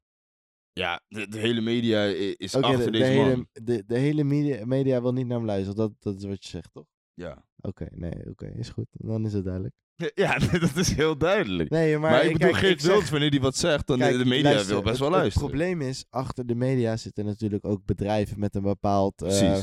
Ja, 0.73 1.01
de, 1.07 1.27
de 1.27 1.39
hele 1.39 1.61
media 1.61 2.03
is 2.37 2.55
Oké, 2.55 2.65
achter 2.65 2.85
de, 2.85 2.91
de 2.91 2.97
deze 2.97 3.11
hele, 3.11 3.35
man. 3.35 3.47
de, 3.53 3.83
de 3.87 3.97
hele 3.97 4.23
media, 4.23 4.65
media 4.65 5.01
wil 5.01 5.13
niet 5.13 5.27
naar 5.27 5.37
hem 5.37 5.45
luisteren. 5.45 5.75
Dat, 5.75 5.91
dat 5.99 6.15
is 6.17 6.23
wat 6.23 6.43
je 6.43 6.49
zegt, 6.49 6.69
toch? 6.73 6.85
Ja. 7.13 7.45
Oké, 7.61 7.87
nee, 7.91 8.29
oké, 8.29 8.47
is 8.47 8.69
goed. 8.69 8.87
Dan 8.91 9.25
is 9.25 9.33
het 9.33 9.43
duidelijk. 9.43 9.75
Ja, 10.15 10.37
dat 10.59 10.75
is 10.75 10.95
heel 10.95 11.17
duidelijk. 11.17 11.69
Nee, 11.69 11.97
maar, 11.97 12.11
Maar, 12.11 12.25
ik 12.25 12.33
bedoel, 12.33 12.49
kijk, 12.49 12.63
Geert 12.63 12.81
Wilders, 12.81 13.09
wanneer 13.09 13.31
die 13.31 13.41
wat 13.41 13.55
zegt, 13.55 13.87
dan 13.87 13.97
kijk, 13.97 14.17
de, 14.17 14.25
media 14.25 14.43
luister, 14.43 14.73
wil 14.73 14.81
best 14.81 14.99
wel 14.99 15.07
het, 15.11 15.17
luisteren. 15.17 15.47
Het 15.47 15.57
probleem 15.57 15.81
is, 15.89 16.05
achter 16.09 16.45
de 16.45 16.55
media 16.55 16.97
zitten 16.97 17.25
natuurlijk 17.25 17.65
ook 17.65 17.85
bedrijven 17.85 18.39
met 18.39 18.55
een 18.55 18.61
bepaald 18.61 19.21
eh, 19.21 19.59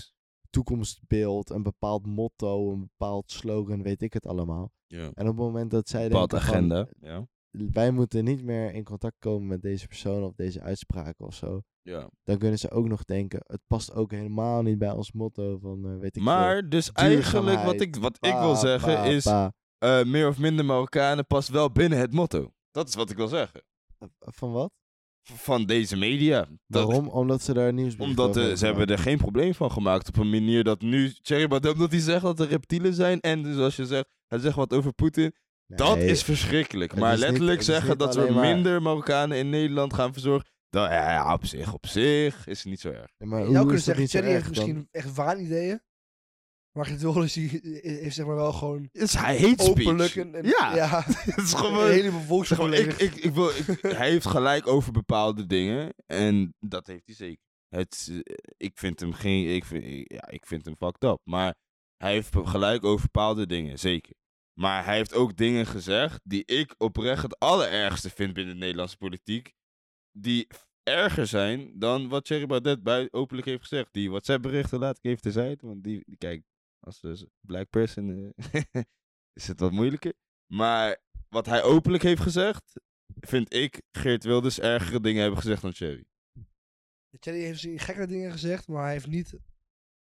toekomstbeeld, 0.51 1.51
een 1.51 1.63
bepaald 1.63 2.07
motto, 2.07 2.73
een 2.73 2.81
bepaald 2.81 3.31
slogan, 3.31 3.83
weet 3.83 4.03
ik 4.03 4.13
het 4.13 4.27
allemaal. 4.27 4.73
Ja. 4.87 5.11
En 5.15 5.29
op 5.29 5.37
het 5.37 5.47
moment 5.47 5.71
dat 5.71 5.89
zij 5.89 6.09
Bepaald 6.09 6.31
denken 6.31 6.49
van, 6.49 6.57
agenda. 6.57 6.89
Ja. 7.01 7.27
wij 7.51 7.91
moeten 7.91 8.25
niet 8.25 8.43
meer 8.43 8.75
in 8.75 8.85
contact 8.85 9.17
komen 9.19 9.49
met 9.49 9.63
deze 9.63 9.87
persoon 9.87 10.23
of 10.23 10.35
deze 10.35 10.61
uitspraken 10.61 11.27
of 11.27 11.35
zo, 11.35 11.63
ja. 11.83 12.11
dan 12.25 12.39
kunnen 12.39 12.59
ze 12.59 12.71
ook 12.71 12.89
nog 12.89 13.05
denken, 13.05 13.41
het 13.47 13.61
past 13.67 13.95
ook 13.95 14.11
helemaal 14.11 14.63
niet 14.63 14.79
bij 14.79 14.91
ons 14.91 15.13
motto 15.13 15.59
van, 15.59 15.85
eh, 15.85 15.99
weet 15.99 16.17
ik 16.17 16.23
veel, 16.23 16.33
Maar 16.33 16.69
dus 16.69 16.93
eigenlijk 16.93 17.63
wat 17.63 17.81
ik, 17.81 17.97
wat 17.97 18.17
ik 18.21 18.35
wil 18.39 18.55
zeggen 18.55 18.95
pa, 18.95 19.05
is, 19.05 19.25
pa. 19.25 19.53
Eh, 19.79 20.05
meer 20.05 20.29
of 20.29 20.39
minder 20.39 20.65
Marokkanen 20.65 21.27
past 21.27 21.49
wel 21.49 21.71
binnen 21.73 21.99
het 21.99 22.13
motto. 22.13 22.53
Dat 22.71 22.89
is 22.89 22.95
wat 22.95 23.11
ik 23.11 23.17
wil 23.17 23.29
zeggen. 23.29 23.63
Van 24.21 24.53
wat? 24.53 24.71
Van 25.23 25.65
deze 25.67 25.97
media. 25.97 26.47
Dat- 26.67 26.85
Waarom? 26.87 27.09
Omdat 27.09 27.43
ze 27.43 27.53
daar 27.53 27.73
nieuws 27.73 27.97
Omdat 27.97 28.37
eh, 28.37 28.55
ze 28.55 28.65
hebben 28.67 28.87
er 28.87 28.99
geen 28.99 29.19
probleem 29.19 29.55
van 29.55 29.71
gemaakt 29.73 30.09
op 30.09 30.17
een 30.17 30.31
manier 30.31 30.65
dat 30.65 30.81
nu... 30.81 31.13
Thierry 31.23 31.49
Baudet, 31.49 31.73
omdat 31.73 31.91
hij 31.91 32.01
zegt 32.01 32.23
dat 32.23 32.41
er 32.41 32.49
reptielen 32.49 32.95
zijn. 32.95 33.21
En 33.21 33.43
dus 33.43 33.57
als 33.57 33.77
je 33.77 33.87
zegt, 33.87 34.07
hij 34.27 34.39
zegt 34.39 34.57
wat 34.57 34.73
over 34.73 34.93
Poetin. 34.93 35.33
Dat 35.67 35.97
is 35.97 36.23
verschrikkelijk. 36.23 36.95
Maar 36.97 37.13
is 37.13 37.19
letterlijk 37.21 37.63
zeggen 37.63 37.99
dat 37.99 38.15
we 38.15 38.31
maar- 38.33 38.55
minder 38.55 38.83
Marokkanen 38.83 39.39
in 39.39 39.51
Nederland 39.51 39.95
gaan 39.95 40.13
verzorgen. 40.13 40.49
Dan, 40.71 40.83
ja, 40.83 41.11
ja, 41.13 41.33
op 41.33 41.45
zich, 41.47 41.73
op 41.75 41.87
zich 41.87 42.47
is 42.47 42.59
het 42.59 42.69
niet 42.69 42.81
zo 42.81 42.89
erg. 42.91 43.11
maar 43.19 43.39
Je 43.41 43.45
hoe 43.47 43.55
kunnen 43.57 43.75
dat 43.75 43.83
zeggen, 43.85 44.07
Thierry 44.07 44.29
heeft 44.29 44.43
dan? 44.43 44.51
misschien 44.53 44.89
echt 44.91 45.15
waanideeën. 45.15 45.81
Maar 46.79 46.97
Wilders 46.99 47.33
die 47.33 47.61
heeft 47.83 48.15
zeg 48.15 48.27
maar 48.27 48.35
wel 48.37 48.53
gewoon 48.53 48.89
Dus 48.93 49.13
hij 49.13 49.37
heet 49.37 49.61
speech. 49.63 49.69
openlijk 49.69 50.15
een, 50.15 50.39
een- 50.39 50.45
Ja. 50.45 50.75
ja, 50.75 51.03
Het 51.07 51.37
is 51.37 51.53
een 51.53 51.59
gewoon... 51.59 51.89
hele 51.91 52.11
Zeg 52.11 52.27
volksgroep 52.27 52.69
maar, 52.69 52.79
ik, 52.79 52.93
ik, 52.93 53.15
ik 53.15 53.35
wil, 53.35 53.49
ik- 53.49 53.81
hij 53.99 54.11
heeft 54.11 54.27
gelijk 54.27 54.67
over 54.67 54.93
bepaalde 54.93 55.47
dingen. 55.47 55.95
En 56.07 56.55
dat 56.61 56.87
heeft 56.87 57.07
hij 57.07 57.15
zeker. 57.15 57.43
Het, 57.69 57.93
is, 57.95 58.09
eh, 58.09 58.35
ik 58.57 58.79
vind 58.79 59.01
hem 59.01 59.13
geen. 59.13 59.55
Ik 59.55 59.65
vind, 59.65 59.85
ja, 60.13 60.29
ik 60.29 60.47
vind 60.47 60.65
hem 60.65 60.77
fucked 60.77 61.05
up. 61.05 61.19
Maar 61.25 61.55
hij 61.97 62.13
heeft 62.13 62.37
gelijk 62.45 62.85
over 62.85 63.03
bepaalde 63.13 63.47
dingen, 63.47 63.79
zeker. 63.79 64.13
Maar 64.61 64.85
hij 64.85 64.97
heeft 64.97 65.15
ook 65.15 65.37
dingen 65.37 65.67
gezegd 65.67 66.21
die 66.25 66.45
ik 66.45 66.75
oprecht 66.79 67.23
het 67.23 67.39
allerergste 67.39 68.11
vind 68.11 68.33
binnen 68.33 68.55
de 68.55 68.61
Nederlandse 68.61 68.97
politiek. 68.97 69.53
Die 70.19 70.47
erger 70.83 71.27
zijn 71.27 71.71
dan 71.79 72.09
wat 72.09 72.25
Thierry 72.25 72.47
Baudet 72.47 72.83
bij 72.83 73.09
openlijk 73.11 73.47
heeft 73.47 73.63
gezegd. 73.63 73.89
Die 73.93 74.11
WhatsApp-berichten 74.11 74.79
laat 74.79 74.97
ik 74.99 75.05
even 75.05 75.23
terzijde. 75.23 75.67
Want 75.67 75.85
die 75.85 76.05
kijk, 76.19 76.43
als 76.81 77.01
dus 77.01 77.27
black 77.41 77.71
person 77.71 78.35
eh, 78.35 78.63
is 79.41 79.47
het 79.49 79.61
wat 79.61 79.73
moeilijker. 79.73 80.13
Maar 80.53 81.03
wat 81.29 81.47
hij 81.47 81.63
openlijk 81.63 82.03
heeft 82.03 82.23
gezegd, 82.23 82.81
vind 83.21 83.55
ik 83.55 83.83
Geert 83.93 84.25
Wilders 84.25 84.61
ergere 84.61 85.01
dingen 85.01 85.21
hebben 85.23 85.41
gezegd 85.41 85.63
dan 85.63 85.73
Thierry. 85.73 86.05
Thierry 87.19 87.41
heeft 87.41 87.61
gekkere 87.61 88.07
dingen 88.07 88.33
gezegd, 88.33 88.69
maar 88.69 88.83
hij 88.83 88.93
heeft 88.93 89.07
niet 89.07 89.39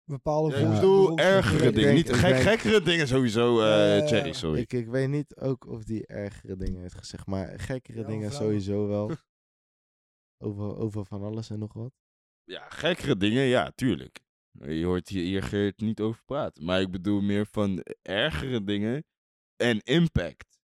bepaalde 0.04 0.56
Ja, 0.56 0.66
ik 0.68 0.74
bedoel 0.74 1.18
ergere 1.18 1.72
dingen. 1.72 1.94
Niet 1.94 2.12
gek, 2.12 2.36
gekkere 2.36 2.82
dingen 2.82 3.08
sowieso, 3.08 3.60
eh 3.60 4.06
Thierry, 4.06 4.32
sorry. 4.32 4.60
Ik, 4.60 4.72
ik 4.72 4.88
weet 4.88 5.08
niet 5.08 5.36
ook 5.36 5.66
of 5.66 5.84
die 5.84 6.06
ergere 6.06 6.56
dingen 6.56 6.80
heeft 6.80 6.94
gezegd, 6.94 7.26
maar 7.26 7.60
gekkere 7.60 8.00
Ja, 8.00 8.06
dingen 8.06 8.32
sowieso 8.32 8.86
wel. 8.88 9.10
over, 10.44 10.76
over 10.76 11.04
van 11.04 11.22
alles 11.22 11.50
en 11.50 11.58
nog 11.58 11.72
wat. 11.72 11.92
Ja, 12.44 12.68
gekkere 12.68 13.16
dingen, 13.16 13.42
ja, 13.42 13.70
tuurlijk. 13.70 14.20
Je 14.60 14.84
hoort 14.84 15.08
hier, 15.08 15.22
hier 15.22 15.42
Geert 15.42 15.80
niet 15.80 16.00
over 16.00 16.22
praten. 16.24 16.64
Maar 16.64 16.80
ik 16.80 16.90
bedoel 16.90 17.20
meer 17.20 17.46
van 17.46 17.84
ergere 18.02 18.64
dingen 18.64 19.04
en 19.56 19.80
impact. 19.80 20.58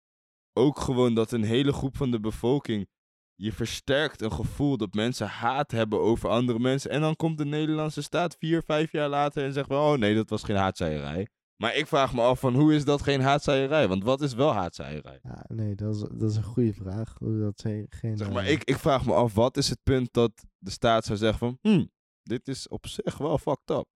Ook 0.53 0.79
gewoon 0.79 1.15
dat 1.15 1.33
een 1.33 1.45
hele 1.45 1.73
groep 1.73 1.97
van 1.97 2.11
de 2.11 2.21
bevolking. 2.21 2.89
Je 3.35 3.53
versterkt 3.53 4.21
een 4.21 4.33
gevoel 4.33 4.77
dat 4.77 4.95
mensen 4.95 5.27
haat 5.27 5.71
hebben 5.71 6.01
over 6.01 6.29
andere 6.29 6.59
mensen. 6.59 6.91
En 6.91 7.01
dan 7.01 7.17
komt 7.17 7.39
de 7.39 7.45
Nederlandse 7.45 8.03
staat 8.03 8.37
vier, 8.39 8.63
vijf 8.63 8.93
jaar 8.93 9.09
later 9.09 9.45
en 9.45 9.53
zegt 9.53 9.69
wel: 9.69 9.93
Oh 9.93 9.99
nee, 9.99 10.15
dat 10.15 10.31
was 10.31 10.43
geen 10.43 10.57
haatzaaierij. 10.57 11.29
Maar 11.57 11.77
ik 11.77 11.87
vraag 11.87 12.15
me 12.15 12.23
af 12.23 12.41
van 12.41 12.55
hoe 12.55 12.75
is 12.75 12.85
dat 12.85 13.03
geen 13.03 13.21
haatzaaierij? 13.21 13.89
Want 13.89 14.05
wat 14.05 14.21
is 14.21 14.35
wel 14.35 14.53
haatzaaierij? 14.53 15.19
Ja, 15.23 15.45
nee, 15.49 15.75
dat 15.75 15.95
is, 15.95 16.01
dat 16.01 16.31
is 16.31 16.37
een 16.37 16.43
goede 16.43 16.73
vraag. 16.73 17.15
Hoe 17.19 17.39
dat 17.39 17.61
geen, 17.89 18.17
Zeg 18.17 18.33
maar, 18.33 18.45
eh, 18.45 18.51
ik, 18.51 18.65
ik 18.65 18.77
vraag 18.77 19.07
me 19.07 19.15
af, 19.15 19.35
wat 19.35 19.57
is 19.57 19.69
het 19.69 19.83
punt 19.83 20.13
dat 20.13 20.45
de 20.59 20.71
staat 20.71 21.05
zou 21.05 21.19
zeggen 21.19 21.39
van, 21.39 21.59
hm, 21.61 21.85
dit 22.25 22.49
is 22.49 22.69
op 22.69 22.87
zich 22.87 23.19
wel 23.19 23.39
fucked 23.39 23.71
up. 23.71 23.87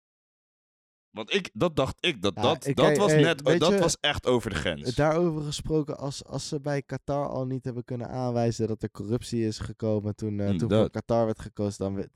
Want 1.11 1.35
ik, 1.35 1.51
dat 1.53 1.77
dacht 1.77 2.05
ik, 2.07 2.23
dat, 2.23 2.35
Ja, 2.35 2.43
dat, 2.43 2.67
ik- 2.67 2.77
dat 2.77 2.97
was 2.97 3.11
hey, 3.13 3.21
net, 3.23 3.45
dat 3.45 3.73
je, 3.73 3.79
was 3.79 3.97
echt 4.01 4.27
over 4.27 4.51
de 4.51 4.57
grens. 4.57 4.95
Daarover 4.95 5.43
gesproken, 5.43 5.99
als, 5.99 6.25
als 6.25 6.49
ze 6.49 6.61
bij 6.61 6.83
Qatar 6.83 7.29
al 7.29 7.47
niet 7.47 7.65
hebben 7.65 7.85
kunnen 7.85 8.09
aanwijzen 8.09 8.69
dat 8.69 8.83
er 8.83 8.91
corruptie 8.91 9.47
is 9.47 9.59
gekomen 9.59 10.15
toen, 10.15 10.41
eh, 10.41 10.55
toen 10.55 10.69
voor. 10.71 10.91
Qatar 10.91 11.25
werd 11.25 11.39
gekozen, 11.41 11.79
dan 11.85 11.95
weet 11.95 12.11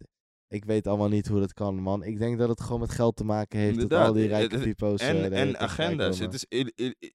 ik 0.49 0.65
weet 0.65 0.87
allemaal 0.87 1.09
niet 1.09 1.27
hoe 1.29 1.41
dat 1.41 1.53
kan, 1.53 1.75
man. 1.75 2.03
Ik 2.05 2.19
denk 2.19 2.39
dat 2.39 2.49
het 2.49 2.61
gewoon 2.61 2.81
met 2.81 2.91
geld 2.91 3.17
te 3.17 3.25
maken 3.25 3.59
heeft 3.59 3.75
dat 3.75 3.83
Inderdaad, 3.83 4.09
al 4.09 4.13
die 4.15 4.23
eh, 4.25 4.29
rijke 4.31 4.59
pipo's 4.61 5.01
eh, 5.01 5.25
en, 5.25 5.33
en 5.33 5.59
agenda's, 5.59 6.19
het 6.19 6.35
is 6.35 6.47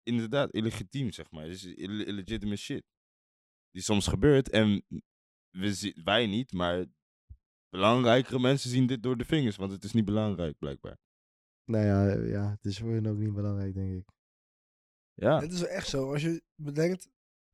inderdaad 0.03 0.51
illegitiem, 0.51 1.11
zeg 1.11 1.31
maar. 1.31 1.43
Het 1.43 1.53
is 1.53 1.65
ill- 1.65 2.01
illegitimate 2.01 2.57
shit. 2.61 2.83
Die 3.71 3.81
soms 3.81 4.07
gebeurt 4.07 4.49
en 4.49 4.83
we 5.49 5.91
wij 6.03 6.27
niet, 6.27 6.51
maar 6.53 6.85
belangrijkere 7.69 8.39
mensen 8.39 8.69
zien 8.69 8.87
dit 8.87 9.03
door 9.03 9.17
de 9.17 9.25
vingers, 9.25 9.55
want 9.55 9.71
het 9.71 9.83
is 9.83 9.93
niet 9.93 10.05
belangrijk, 10.05 10.57
blijkbaar. 10.57 10.97
Nou 11.63 11.85
ja, 11.85 12.11
ja, 12.11 12.49
het 12.49 12.65
is 12.65 12.79
voor 12.79 12.91
hun 12.91 13.07
ook 13.07 13.17
niet 13.17 13.33
belangrijk, 13.33 13.73
denk 13.73 13.93
ik. 13.93 14.09
Ja, 15.13 15.39
Het 15.39 15.51
is 15.51 15.59
wel 15.59 15.69
echt 15.69 15.87
zo. 15.87 16.11
Als 16.11 16.21
je 16.21 16.43
bedenkt, 16.55 17.09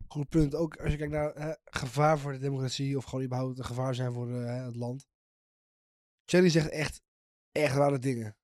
goed 0.08 0.30
punt, 0.30 0.56
ook 0.56 0.78
als 0.78 0.92
je 0.92 0.98
kijkt 0.98 1.14
naar 1.14 1.34
hè, 1.34 1.54
gevaar 1.64 2.20
voor 2.20 2.32
de 2.32 2.40
democratie 2.40 2.98
of 2.98 3.04
gewoon 3.04 3.26
überhaupt 3.26 3.58
een 3.58 3.66
gevaar 3.66 3.96
zijn 3.96 4.14
voor 4.14 4.30
eh, 4.30 4.46
hè, 4.46 4.66
het 4.66 4.76
land. 4.76 5.08
Thierry 6.24 6.50
zegt 6.50 6.70
echt, 6.70 7.02
echt 7.52 7.76
rare 7.76 8.00
dingen. 8.00 8.38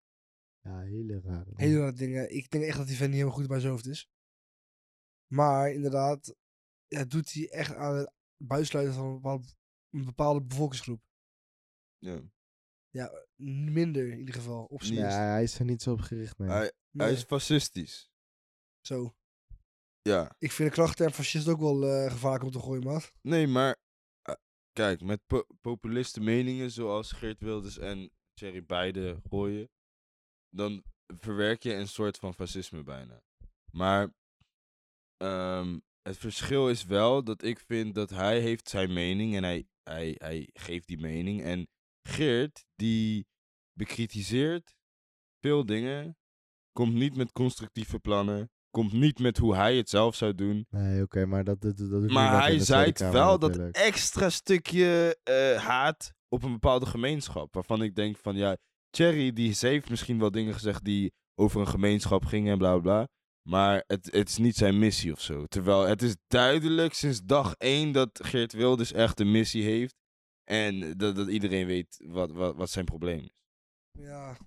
Ja, 0.62 0.80
hele 0.80 1.20
rare. 1.20 1.52
Hele 1.54 1.80
rare 1.80 1.94
dingen. 1.94 2.36
Ik 2.36 2.50
denk 2.50 2.64
echt 2.64 2.78
dat 2.78 2.88
die 2.88 2.96
vent 2.96 3.10
niet 3.10 3.18
helemaal 3.18 3.40
goed 3.40 3.48
bij 3.48 3.60
zijn 3.60 3.72
hoofd 3.72 3.88
is. 3.88 4.10
Maar 5.34 5.72
inderdaad, 5.72 6.36
ja, 6.88 7.06
doet 7.06 7.32
hij 7.32 7.50
echt 7.50 7.76
aan 7.76 7.96
het 7.96 8.12
buitsluiten 8.38 8.94
van 8.94 9.06
een 9.06 9.14
bepaalde, 9.14 9.48
een 9.90 10.06
bepaalde 10.06 10.42
bevolkingsgroep. 10.42 11.02
Ja. 12.00 13.26
Minder 13.36 14.12
in 14.12 14.20
ieder 14.20 14.34
geval, 14.34 14.66
op 14.66 14.84
zijn 14.84 15.00
minst. 15.00 15.16
Ja, 15.16 15.32
hij 15.32 15.44
is 15.44 15.60
er 15.60 15.66
niet 15.66 15.82
zo 15.82 15.92
op 15.92 16.02
gericht, 16.02 16.38
nee. 16.38 16.50
Hij, 16.50 16.72
hij 16.92 17.12
is 17.12 17.24
fascistisch. 17.24 18.12
Zo. 18.82 19.16
Ja. 20.02 20.36
Ik 20.40 20.52
vind 20.52 20.70
de 20.70 20.76
krachtterm 20.76 21.12
fascist 21.12 21.48
ook 21.48 21.60
wel 21.60 21.88
eh, 21.88 22.12
gevaarlijk 22.12 22.44
om 22.44 22.52
te 22.52 22.60
gooien, 22.60 22.84
maat. 22.84 23.14
Nee, 23.22 23.48
maar 23.48 23.78
eh, 24.22 24.36
kijk, 24.72 25.02
met 25.02 25.22
po 25.26 25.46
populiste 25.62 26.20
meningen 26.20 26.72
zoals 26.72 27.12
Geert 27.12 27.40
Wilders 27.40 27.78
en 27.78 28.12
Thierry 28.34 28.66
beide 28.66 29.22
gooien, 29.30 29.70
dan 30.50 30.84
verwerk 31.06 31.64
je 31.64 31.74
een 31.74 31.88
soort 31.88 32.18
van 32.18 32.34
fascisme 32.34 32.84
bijna. 32.84 33.24
Maar 33.72 34.14
ehm, 35.18 35.80
het 36.02 36.18
verschil 36.18 36.70
is 36.70 36.86
wel 36.86 37.24
dat 37.24 37.44
ik 37.44 37.60
vind 37.60 37.96
dat 37.96 38.10
hij 38.10 38.40
heeft 38.40 38.70
zijn 38.70 38.94
mening 38.94 39.36
en 39.36 39.44
hij, 39.44 39.68
hij, 39.84 40.16
hij 40.18 40.50
geeft 40.54 40.88
die 40.88 41.00
mening. 41.00 41.44
En 41.44 41.68
Geert, 42.10 42.66
die 42.76 43.28
bekritiseert 43.74 44.76
veel 45.40 45.66
dingen, 45.66 46.18
komt 46.72 46.94
niet 46.94 47.16
met 47.16 47.32
constructieve 47.32 48.00
plannen, 48.00 48.50
komt 48.70 48.94
niet 48.94 49.20
met 49.20 49.38
hoe 49.38 49.56
hij 49.56 49.78
het 49.78 49.90
zelf 49.90 50.16
zou 50.16 50.36
doen. 50.36 50.66
Nee, 50.70 51.04
oké, 51.04 51.26
maar 51.26 51.44
dat, 51.44 51.62
dat, 51.62 51.78
dat 51.78 52.10
Maar 52.10 52.42
hij 52.42 52.60
zaait 52.60 52.98
Kamer 52.98 53.14
wel 53.14 53.40
dat 53.40 53.58
extra 53.72 54.30
stukje 54.30 55.18
eh, 55.24 55.64
haat 55.64 56.14
op 56.28 56.44
een 56.44 56.52
bepaalde 56.52 56.86
gemeenschap. 56.86 57.54
Waarvan 57.54 57.82
ik 57.82 57.96
denk 57.96 58.18
van 58.18 58.36
ja, 58.36 58.58
Thierry 58.90 59.34
die 59.34 59.56
heeft 59.60 59.90
misschien 59.90 60.20
wel 60.20 60.32
dingen 60.32 60.54
gezegd 60.54 60.84
die 60.84 61.14
over 61.36 61.62
een 61.62 61.68
gemeenschap 61.68 62.26
gingen 62.26 62.52
en 62.52 62.58
bla 62.58 62.72
bla 62.72 62.82
bla. 62.82 63.08
Maar 63.50 63.84
het, 63.88 64.06
het 64.12 64.30
is 64.30 64.38
niet 64.38 64.56
zijn 64.56 64.80
missie 64.80 65.12
of 65.12 65.22
zo. 65.22 65.46
Terwijl 65.46 65.82
het 65.82 66.02
is 66.02 66.16
duidelijk 66.28 66.94
sinds 66.94 67.22
dag 67.24 67.54
één 67.58 67.92
dat 67.92 68.10
Geert 68.24 68.54
Wilders 68.54 68.92
echt 68.92 69.20
een 69.20 69.32
missie 69.32 69.64
heeft. 69.64 69.96
En 70.50 70.98
dat, 70.98 71.16
dat 71.16 71.28
iedereen 71.28 71.66
weet 71.68 72.00
wat, 72.06 72.32
wat, 72.32 72.56
wat 72.56 72.70
zijn 72.70 72.86
probleem 72.86 73.20
is. 73.24 73.38
Ja, 73.92 74.38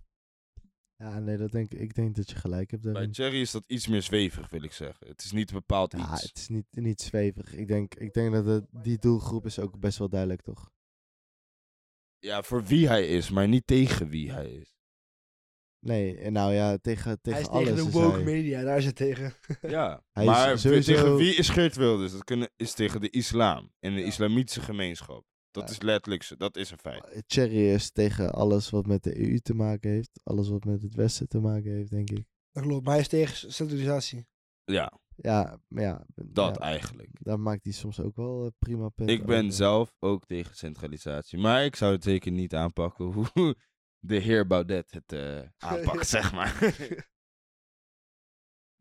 Ja, 0.97 1.19
nee, 1.19 1.37
dat 1.37 1.51
denk, 1.53 1.73
ik 1.73 1.81
ik 1.81 1.95
denk 1.95 2.17
dat 2.17 2.31
je 2.31 2.37
gelijk 2.37 2.71
hebt. 2.71 2.93
Bij. 2.93 3.09
Thierry 3.09 3.41
is 3.41 3.51
dat 3.51 3.65
iets 3.67 3.87
meer 3.87 4.03
zweverig, 4.03 4.51
wil 4.51 4.63
ik 4.63 4.73
zeggen. 4.73 5.07
Het 5.09 5.25
is 5.25 5.33
niet 5.33 5.53
bepaald 5.53 5.93
Ja, 5.93 6.13
iets. 6.13 6.23
het 6.23 6.37
is 6.39 6.49
niet, 6.49 6.67
niet 6.71 7.01
zweverig. 7.01 7.55
Ik 7.55 7.69
denk, 7.69 7.95
ik 7.95 8.13
denk 8.13 8.33
dat 8.33 8.45
het, 8.47 8.65
die 8.71 8.99
doelgroep 8.99 9.47
is 9.47 9.59
ook 9.59 9.79
best 9.81 9.99
wel 9.99 10.09
duidelijk, 10.09 10.43
toch? 10.43 10.71
Ja, 12.19 12.43
voor 12.43 12.65
wie 12.65 12.89
hij 12.89 13.07
is, 13.09 13.31
maar 13.31 13.49
niet 13.49 13.67
tegen 13.67 14.09
wie 14.09 14.33
hij 14.33 14.51
is. 14.53 14.77
Nee, 15.87 16.19
en 16.19 16.33
nou 16.33 16.53
ja, 16.53 16.79
tegen, 16.79 17.21
tegen 17.21 17.41
hij 17.41 17.49
is 17.49 17.55
alles 17.55 17.69
tegen 17.69 17.85
de 17.85 17.91
woke 17.91 18.15
hij- 18.15 18.25
media, 18.25 18.63
daar 18.63 18.79
is 18.79 18.85
het 18.85 18.97
tegen. 18.97 19.35
Ja, 19.63 20.05
Hij 20.13 20.25
maar 20.25 20.59
sowieso- 20.59 20.93
tegen 20.93 21.17
wie 21.17 21.35
is 21.35 21.49
Geert 21.49 21.77
Wilders? 21.77 22.13
Dat 22.13 22.25
kunnen, 22.25 22.51
is 22.57 22.73
tegen 22.75 23.01
de 23.01 23.11
islam 23.11 23.73
en 23.79 23.95
de 23.95 24.01
Ja. 24.01 24.07
islamitische 24.07 24.61
gemeenschap. 24.61 25.25
Dat 25.53 25.65
Ja. 25.69 25.71
is 25.71 25.81
letterlijk 25.83 26.23
zo, 26.23 26.37
dat 26.37 26.57
is 26.57 26.71
een 26.71 26.79
feit. 26.79 27.05
Eh, 27.05 27.19
Thierry 27.27 27.73
is 27.73 27.91
tegen 27.91 28.33
alles 28.33 28.71
wat 28.71 28.87
met 28.87 29.03
de 29.03 29.21
EU 29.29 29.39
te 29.39 29.55
maken 29.55 29.91
heeft. 29.91 30.21
Alles 30.25 30.49
wat 30.49 30.65
met 30.65 30.83
het 30.83 30.95
Westen 30.95 31.29
te 31.29 31.41
maken 31.41 31.71
heeft, 31.73 31.91
denk 31.91 32.11
ik. 32.11 32.25
Dat 32.53 32.63
klopt, 32.63 32.85
maar 32.85 32.93
hij 32.93 33.03
is 33.03 33.09
tegen 33.09 33.53
centralisatie. 33.53 34.27
Ja, 34.65 34.93
Ja, 35.17 35.59
maar 35.69 35.83
ja. 35.83 36.07
dat 36.15 36.55
ja, 36.57 36.61
eigenlijk. 36.61 37.11
Daar 37.21 37.41
maakt 37.41 37.65
hij 37.65 37.73
soms 37.73 38.01
ook 38.01 38.17
wel 38.17 38.45
eh, 38.45 38.51
prima 38.59 38.89
punten 38.89 39.15
Ik 39.17 39.27
ben 39.27 39.41
over. 39.45 39.53
zelf 39.53 39.95
ook 39.99 40.25
tegen 40.25 40.57
centralisatie. 40.57 41.39
Maar 41.39 41.65
ik 41.65 41.77
zou 41.77 41.93
het 41.93 42.03
zeker 42.05 42.33
niet 42.33 42.55
aanpakken 42.55 43.05
hoe 43.05 43.27
de 43.99 44.17
heer 44.17 44.47
Baudet 44.47 44.91
het 44.91 45.13
eh, 45.13 45.41
aanpakt, 45.59 46.07
zeg 46.17 46.33
maar. 46.33 46.59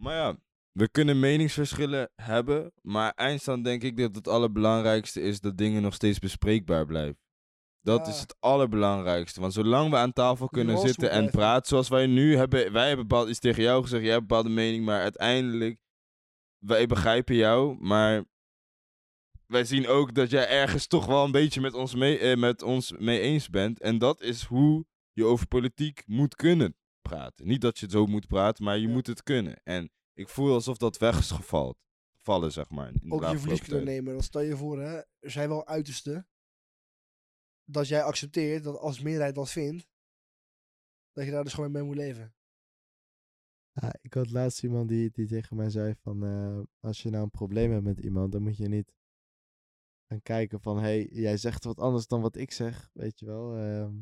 maar 0.01 0.15
ja, 0.15 0.37
we 0.71 0.89
kunnen 0.89 1.19
meningsverschillen 1.19 2.09
hebben, 2.15 2.71
maar 2.81 3.11
eindstand 3.11 3.63
denk 3.63 3.83
ik 3.83 3.97
dat 3.97 4.15
het 4.15 4.27
allerbelangrijkste 4.27 5.21
is 5.21 5.39
dat 5.39 5.57
dingen 5.57 5.81
nog 5.81 5.93
steeds 5.93 6.19
bespreekbaar 6.19 6.85
blijven. 6.85 7.19
Dat 7.81 8.07
is 8.07 8.19
het 8.19 8.35
allerbelangrijkste. 8.39 9.41
Want 9.41 9.53
zolang 9.53 9.89
we 9.89 9.95
aan 9.97 10.13
tafel 10.13 10.47
kunnen 10.47 10.77
zitten 10.77 11.11
en 11.11 11.29
praten 11.29 11.67
zoals 11.67 11.89
wij 11.89 12.07
nu 12.07 12.35
hebben. 12.35 12.71
Wij 12.71 12.87
hebben 12.87 13.07
bepaald 13.07 13.29
iets 13.29 13.39
tegen 13.39 13.63
jou 13.63 13.81
gezegd, 13.81 14.01
jij 14.03 14.11
hebt 14.11 14.21
een 14.21 14.27
bepaalde 14.27 14.49
mening, 14.49 14.85
maar 14.85 15.01
uiteindelijk, 15.01 15.79
wij 16.57 16.85
begrijpen 16.87 17.35
jou, 17.35 17.77
maar 17.79 18.25
wij 19.45 19.63
zien 19.63 19.87
ook 19.87 20.13
dat 20.13 20.29
jij 20.29 20.47
ergens 20.49 20.87
toch 20.87 21.05
wel 21.05 21.23
een 21.23 21.31
beetje 21.31 21.61
met 21.61 21.73
ons 21.73 21.95
mee, 21.95 22.17
eh, 22.19 22.37
met 22.37 22.61
ons 22.61 22.91
mee 22.91 23.19
eens 23.19 23.49
bent. 23.49 23.79
En 23.81 23.97
dat 23.97 24.21
is 24.21 24.43
hoe 24.43 24.85
je 25.13 25.25
over 25.25 25.47
politiek 25.47 26.03
moet 26.05 26.35
kunnen 26.35 26.75
praten. 27.01 27.47
Niet 27.47 27.61
dat 27.61 27.77
je 27.79 27.85
het 27.85 27.93
zo 27.93 28.05
moet 28.05 28.27
praten, 28.27 28.63
maar 28.63 28.77
je 28.77 28.87
Ja. 28.87 28.93
moet 28.93 29.07
het 29.07 29.23
kunnen. 29.23 29.61
En 29.63 29.91
ik 30.13 30.29
voel 30.29 30.53
alsof 30.53 30.77
dat 30.77 30.97
weg 30.97 31.19
is 31.19 31.31
gevallen, 31.31 31.75
gevallen, 32.11 32.51
zeg 32.51 32.69
maar. 32.69 32.93
In 33.01 33.11
ook 33.11 33.23
je 33.23 33.39
verlies 33.39 33.61
kunnen 33.61 33.83
nemen. 33.85 34.13
Dan 34.13 34.23
stel 34.23 34.41
je 34.41 34.57
voor, 34.57 34.81
hè, 34.81 34.97
er 35.19 35.31
zijn 35.31 35.49
wel 35.49 35.67
uitersten. 35.67 36.27
Dat 37.63 37.87
jij 37.87 38.03
accepteert 38.03 38.63
dat 38.63 38.77
als 38.77 38.99
meerderheid 38.99 39.35
dat 39.35 39.49
vindt, 39.49 39.87
dat 41.11 41.25
je 41.25 41.31
daar 41.31 41.43
dus 41.43 41.53
gewoon 41.53 41.71
mee 41.71 41.83
moet 41.83 41.95
leven. 41.95 42.35
Ja, 43.71 43.95
ik 44.01 44.13
had 44.13 44.31
laatst 44.31 44.63
iemand 44.63 44.89
die, 44.89 45.11
die 45.11 45.27
tegen 45.27 45.55
mij 45.55 45.69
zei 45.69 45.95
van, 45.95 46.25
eh, 46.25 46.61
als 46.79 47.01
je 47.01 47.09
nou 47.09 47.23
een 47.23 47.31
probleem 47.31 47.71
hebt 47.71 47.83
met 47.83 47.99
iemand, 47.99 48.31
dan 48.31 48.41
moet 48.41 48.57
je 48.57 48.67
niet 48.67 48.93
gaan 50.07 50.21
kijken 50.21 50.61
van, 50.61 50.75
hé, 50.77 50.81
hey, 50.81 51.07
jij 51.11 51.37
zegt 51.37 51.63
wat 51.63 51.79
anders 51.79 52.07
dan 52.07 52.21
wat 52.21 52.35
ik 52.35 52.51
zeg, 52.51 52.89
weet 52.93 53.19
je 53.19 53.25
wel. 53.25 53.55
ehm, 53.55 53.93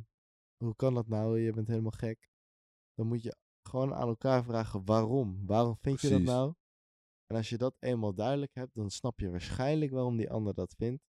hoe 0.57 0.76
kan 0.76 0.93
dat 0.93 1.07
nou? 1.07 1.39
Je 1.39 1.51
bent 1.53 1.68
helemaal 1.68 1.91
gek. 1.91 2.30
Dan 2.93 3.07
moet 3.07 3.24
je 3.24 3.36
gewoon 3.70 3.93
aan 3.93 4.07
elkaar 4.07 4.43
vragen 4.43 4.86
waarom. 4.86 5.45
Waarom 5.45 5.78
vind 5.82 6.01
je 6.01 6.09
dat 6.09 6.22
nou? 6.22 6.53
En 7.26 7.36
als 7.36 7.49
je 7.49 7.57
dat 7.57 7.76
eenmaal 7.80 8.13
duidelijk 8.13 8.53
hebt, 8.53 8.76
dan 8.76 8.89
snap 8.89 9.20
je 9.20 9.30
waarschijnlijk 9.30 9.91
waarom 9.91 10.17
die 10.17 10.30
ander 10.30 10.53
dat 10.53 10.76
vindt. 10.78 11.03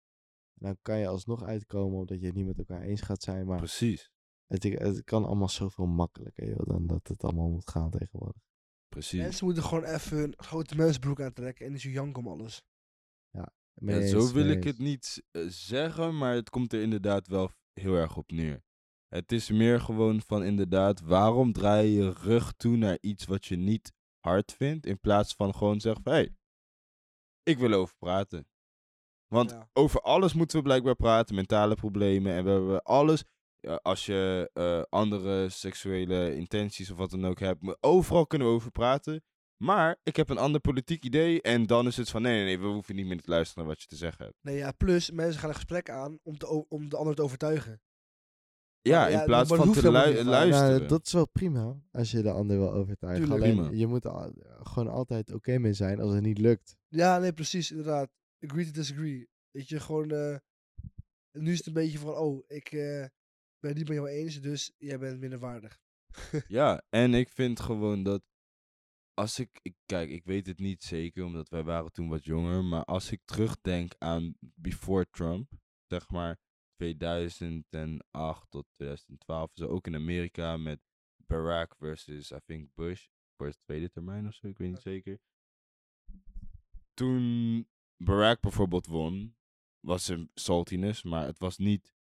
En 0.55 0.67
dan 0.67 0.79
kan 0.83 0.99
je 0.99 1.07
alsnog 1.07 1.43
uitkomen 1.43 1.99
omdat 1.99 2.21
je 2.21 2.27
het 2.27 2.35
niet 2.35 2.47
met 2.47 2.59
elkaar 2.59 2.83
eens 2.83 3.01
gaat 3.01 3.23
zijn. 3.23 3.47
Maar 3.47 3.59
Precies, 3.59 4.11
het, 4.47 4.63
het 4.63 5.05
kan 5.05 5.25
allemaal 5.25 5.49
zoveel 5.49 5.87
makkelijker 5.87 6.49
joh, 6.49 6.67
dan 6.67 6.87
dat 6.87 7.09
het 7.09 7.25
allemaal 7.25 7.51
moet 7.51 7.71
gaan 7.71 7.91
tegenwoordig. 7.91 8.43
precies. 8.89 9.21
Mensen 9.21 9.45
moeten 9.45 9.63
gewoon 9.63 9.85
even 9.85 10.19
een 10.23 10.35
grote 10.37 10.77
mensbroek 10.77 11.21
aantrekken 11.21 11.67
en 11.67 11.73
niet 11.73 11.81
zo 11.81 11.89
janken 11.89 12.27
om 12.27 12.29
alles. 12.29 12.63
Mee 13.81 14.01
Ja, 14.01 14.07
zo 14.07 14.33
wil 14.33 14.49
ik 14.49 14.65
het 14.65 14.79
niet 14.79 15.23
eh, 15.31 15.43
zeggen, 15.49 16.19
maar 16.19 16.35
het 16.35 16.51
komt 16.51 16.73
er 16.73 16.83
inderdaad 16.83 17.27
wel 17.27 17.51
heel 17.73 17.95
erg 17.95 18.17
op 18.17 18.31
neer. 18.31 18.63
Het 19.09 19.33
is 19.33 19.51
meer 19.51 19.81
gewoon 19.81 20.21
van 20.21 20.45
inderdaad, 20.45 21.01
waarom 21.01 21.53
draai 21.53 21.89
je 21.89 22.03
je 22.03 22.11
rug 22.13 22.53
toe 22.53 22.77
naar 22.77 22.99
iets 23.01 23.25
wat 23.25 23.45
je 23.45 23.57
niet 23.57 23.93
hard 24.19 24.53
vindt, 24.53 24.87
in 24.87 25.01
plaats 25.01 25.35
van 25.35 25.55
gewoon 25.55 25.81
zeggen 25.81 26.03
van, 26.03 26.13
hé, 26.13 26.19
hey, 26.19 26.37
ik 27.43 27.59
wil 27.59 27.73
over 27.73 27.97
praten. 27.99 28.49
Want 29.27 29.51
Ja. 29.51 29.71
over 29.73 30.01
alles 30.01 30.33
moeten 30.33 30.57
we 30.57 30.63
blijkbaar 30.63 30.97
praten, 30.97 31.35
mentale 31.35 31.75
problemen 31.75 32.33
en 32.33 32.45
we 32.45 32.51
hebben 32.51 32.83
alles. 32.83 33.25
Als 33.83 34.07
je 34.07 34.51
eh, 34.53 34.83
andere 34.89 35.49
seksuele 35.49 36.35
intenties 36.37 36.91
of 36.91 36.99
wat 36.99 37.11
dan 37.11 37.27
ook 37.27 37.39
hebt, 37.39 37.77
overal 37.81 38.27
kunnen 38.27 38.47
we 38.49 38.53
over 38.55 38.71
praten. 38.71 39.23
Maar 39.57 39.97
ik 40.03 40.17
heb 40.17 40.29
een 40.29 40.39
ander 40.39 40.61
politiek 40.61 41.05
idee 41.05 41.43
en 41.43 41.67
dan 41.67 41.87
is 41.87 41.97
het 41.97 42.11
van, 42.11 42.23
nee, 42.23 42.35
nee, 42.35 42.45
nee, 42.45 42.59
we 42.59 42.67
hoeven 42.67 42.95
niet 42.95 43.07
meer 43.07 43.21
te 43.21 43.31
luisteren 43.31 43.65
naar 43.65 43.73
wat 43.73 43.83
je 43.83 43.89
te 43.89 43.97
zeggen 43.97 44.25
hebt. 44.25 44.37
Nee, 44.43 44.57
ja, 44.57 44.73
plus 44.73 45.11
mensen 45.11 45.41
gaan 45.41 45.49
een 45.49 45.55
gesprek 45.55 45.91
aan 45.91 46.19
om, 46.23 46.39
te, 46.39 46.69
om 46.69 46.89
de 46.89 46.97
ander 46.97 47.15
te 47.15 47.23
overtuigen. 47.23 47.81
Ja, 48.89 49.09
in 49.09 49.25
plaats 49.25 49.49
van 49.49 49.67
dat 49.67 49.75
te 49.75 49.83
lu- 49.83 49.91
luisteren. 49.91 50.51
Nou, 50.77 50.87
dat 50.87 51.07
is 51.07 51.13
wel 51.13 51.29
prima 51.29 51.83
als 51.91 52.11
je 52.11 52.23
de 52.23 52.31
ander 52.31 52.59
wil 52.59 52.73
overtuigen. 52.73 53.23
Tuurlijk. 53.25 53.43
Alleen 53.45 53.57
Prima. 53.67 53.79
je 53.79 53.87
moet 53.87 54.05
er 54.05 54.33
gewoon 54.63 54.89
altijd 54.89 55.33
oké 55.33 55.59
mee 55.59 55.73
zijn 55.73 56.01
als 56.01 56.13
het 56.13 56.23
niet 56.23 56.39
lukt. 56.39 56.77
Ja, 56.89 57.19
nee, 57.19 57.33
precies, 57.33 57.71
inderdaad. 57.71 58.11
Agree 58.41 58.65
to 58.65 58.71
disagree. 58.71 59.29
Weet 59.51 59.69
je, 59.69 59.81
gewoon... 59.81 60.11
eh, 60.11 60.37
nu 61.33 61.51
is 61.53 61.59
het 61.59 61.67
een 61.67 61.73
beetje 61.73 61.99
van, 61.99 62.15
oh, 62.15 62.45
ik 62.47 62.67
eh, 62.73 63.05
ben 63.59 63.71
het 63.71 63.75
niet 63.77 63.89
met 63.89 63.97
jou 63.97 64.09
eens, 64.09 64.41
dus 64.41 64.73
jij 64.79 64.99
bent 64.99 65.21
minder 65.21 65.39
waardig. 65.39 65.79
Ja, 66.49 66.83
en 66.91 67.15
ik 67.15 67.29
vind 67.29 67.61
gewoon 67.61 68.03
dat 68.03 68.23
als 69.15 69.39
ik, 69.39 69.59
ik, 69.63 69.75
kijk, 69.87 70.11
ik 70.11 70.25
weet 70.25 70.47
het 70.47 70.59
niet 70.59 70.83
zeker, 70.83 71.25
omdat 71.25 71.49
wij 71.49 71.63
waren 71.63 71.93
toen 71.93 72.09
wat 72.09 72.25
jonger, 72.25 72.65
maar 72.65 72.85
als 72.85 73.11
ik 73.11 73.21
terugdenk 73.25 73.93
aan 73.99 74.35
before 74.41 75.07
Trump, 75.11 75.53
zeg 75.87 76.11
maar 76.11 76.39
2008 76.79 78.51
tot 78.51 78.67
2012, 78.75 79.51
zo 79.55 79.67
ook 79.67 79.87
in 79.87 79.95
Amerika 79.95 80.57
met 80.57 80.81
Barack 81.17 81.75
versus, 81.77 82.31
I 82.31 82.39
think, 82.47 82.75
Bush, 82.75 83.07
voor 83.37 83.47
de 83.47 83.57
tweede 83.65 83.91
termijn 83.91 84.27
of 84.27 84.35
zo, 84.35 84.47
ik 84.47 84.59
weet 84.59 84.71
niet 84.71 84.81
zeker. 84.81 85.19
Toen 86.95 87.67
Barack 87.97 88.41
bijvoorbeeld 88.41 88.87
won, 88.87 89.37
was 89.81 90.09
er 90.09 90.29
saltiness, 90.35 91.03
maar 91.03 91.27
het 91.27 91.39
was 91.39 91.59
niet 91.59 91.95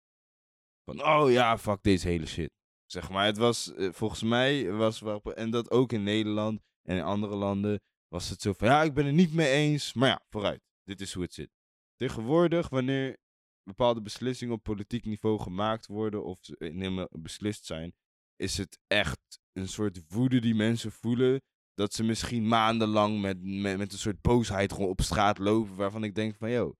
van, 0.83 1.03
oh 1.03 1.31
ja, 1.31 1.57
fuck 1.57 1.83
deze 1.83 2.07
hele 2.07 2.25
shit. 2.25 2.51
Zeg 2.85 3.09
maar, 3.09 3.25
het 3.25 3.37
was 3.37 3.73
eh, 3.73 3.91
volgens 3.91 4.23
mij, 4.23 4.71
was 4.71 5.01
en 5.33 5.49
dat 5.49 5.71
ook 5.71 5.91
in 5.93 6.03
Nederland 6.03 6.61
en 6.81 6.97
in 6.97 7.03
andere 7.03 7.35
landen, 7.35 7.81
was 8.07 8.29
het 8.29 8.41
zo 8.41 8.53
van, 8.53 8.67
ja, 8.67 8.83
ik 8.83 8.93
ben 8.93 9.05
het 9.05 9.15
niet 9.15 9.33
mee 9.33 9.51
eens, 9.51 9.93
maar 9.93 10.09
ja, 10.09 10.25
vooruit. 10.29 10.61
Dit 10.83 11.01
is 11.01 11.13
hoe 11.13 11.23
het 11.23 11.33
zit. 11.33 11.49
Tegenwoordig, 11.95 12.69
wanneer 12.69 13.17
bepaalde 13.65 14.01
beslissingen 14.01 14.53
op 14.53 14.63
politiek 14.63 15.05
niveau 15.05 15.39
gemaakt 15.39 15.87
worden 15.87 16.23
of 16.23 16.39
helemaal 16.57 17.07
beslist 17.11 17.65
zijn, 17.65 17.93
is 18.35 18.57
het 18.57 18.79
echt 18.87 19.39
een 19.53 19.67
soort 19.67 20.01
woede 20.07 20.39
die 20.39 20.55
mensen 20.55 20.91
voelen. 20.91 21.41
Dat 21.73 21.93
ze 21.93 22.03
misschien 22.03 22.47
maandenlang 22.47 23.21
met, 23.21 23.43
met, 23.43 23.91
een 23.91 23.97
soort 23.97 24.21
boosheid 24.21 24.73
gewoon 24.73 24.89
op 24.89 25.01
straat 25.01 25.37
lopen. 25.37 25.75
Waarvan 25.75 26.03
ik 26.03 26.15
denk 26.15 26.35
van, 26.35 26.49
yo, 26.49 26.75